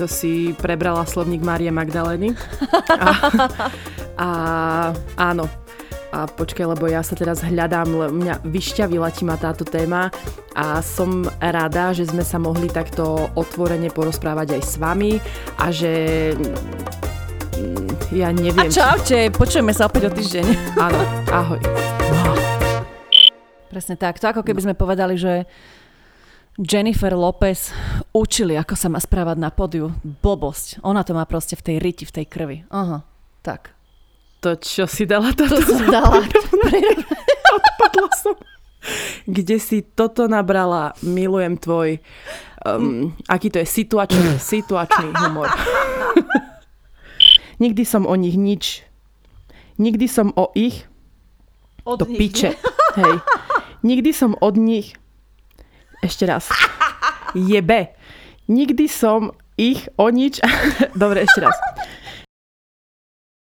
To 0.00 0.04
si 0.08 0.52
prebrala 0.56 1.04
slovník 1.04 1.44
Márie 1.44 1.72
Magdalény. 1.72 2.32
A, 2.92 3.08
a 4.20 4.28
áno, 5.16 5.48
a 6.12 6.28
počkaj, 6.28 6.76
lebo 6.76 6.84
ja 6.92 7.00
sa 7.00 7.16
teraz 7.16 7.40
hľadám, 7.40 8.12
mňa 8.12 8.44
vyšťavila 8.44 9.08
ti 9.08 9.24
ma 9.24 9.40
táto 9.40 9.64
téma 9.64 10.12
a 10.52 10.84
som 10.84 11.24
rada, 11.40 11.96
že 11.96 12.12
sme 12.12 12.20
sa 12.20 12.36
mohli 12.36 12.68
takto 12.68 13.32
otvorene 13.32 13.88
porozprávať 13.88 14.60
aj 14.60 14.62
s 14.62 14.74
vami 14.76 15.16
a 15.56 15.72
že 15.72 15.92
mm, 17.56 18.12
ja 18.12 18.28
neviem. 18.28 18.68
A 18.68 18.68
čaute, 18.68 19.32
počujeme 19.32 19.72
sa 19.72 19.88
opäť 19.88 20.08
o 20.08 20.10
týždeň. 20.12 20.46
Áno, 20.76 21.00
ahoj. 21.32 21.60
Presne 23.72 23.96
tak, 23.96 24.20
to 24.20 24.28
ako 24.28 24.44
keby 24.44 24.60
sme 24.60 24.74
povedali, 24.76 25.16
že 25.16 25.48
Jennifer 26.60 27.16
Lopez 27.16 27.72
učili, 28.12 28.60
ako 28.60 28.76
sa 28.76 28.92
má 28.92 29.00
správať 29.00 29.40
na 29.40 29.48
podiu. 29.48 29.96
Blbosť. 30.04 30.84
Ona 30.84 31.00
to 31.00 31.16
má 31.16 31.24
proste 31.24 31.56
v 31.56 31.64
tej 31.64 31.76
riti, 31.80 32.04
v 32.04 32.12
tej 32.20 32.26
krvi. 32.28 32.56
Aha, 32.68 33.00
tak 33.40 33.72
to, 34.42 34.58
čo 34.58 34.84
si 34.90 35.06
dala 35.06 35.30
toto. 35.32 35.54
To 35.54 35.62
som 35.62 35.86
dala. 35.86 36.18
Odpadla 37.54 38.10
som. 38.20 38.36
Kde 39.30 39.62
si 39.62 39.86
toto 39.86 40.26
nabrala, 40.26 40.90
milujem 41.06 41.54
tvoj, 41.54 42.02
um, 42.66 43.14
aký 43.30 43.46
to 43.46 43.62
je 43.62 43.68
situačný, 43.70 44.42
situačný 44.42 45.14
humor. 45.14 45.46
Nikdy 47.62 47.86
som 47.86 48.10
o 48.10 48.18
nich 48.18 48.34
nič, 48.34 48.82
nikdy 49.78 50.10
som 50.10 50.34
o 50.34 50.50
ich, 50.58 50.82
od 51.86 52.02
to 52.02 52.10
nich. 52.10 52.18
piče, 52.18 52.58
hej. 52.98 53.14
Nikdy 53.82 54.10
som 54.14 54.38
od 54.38 54.54
nich, 54.58 54.94
ešte 56.02 56.26
raz, 56.26 56.46
jebe. 57.34 57.94
Nikdy 58.46 58.86
som 58.86 59.34
ich 59.58 59.90
o 59.98 60.10
nič, 60.10 60.38
dobre, 61.02 61.26
ešte 61.26 61.42
raz 61.46 61.56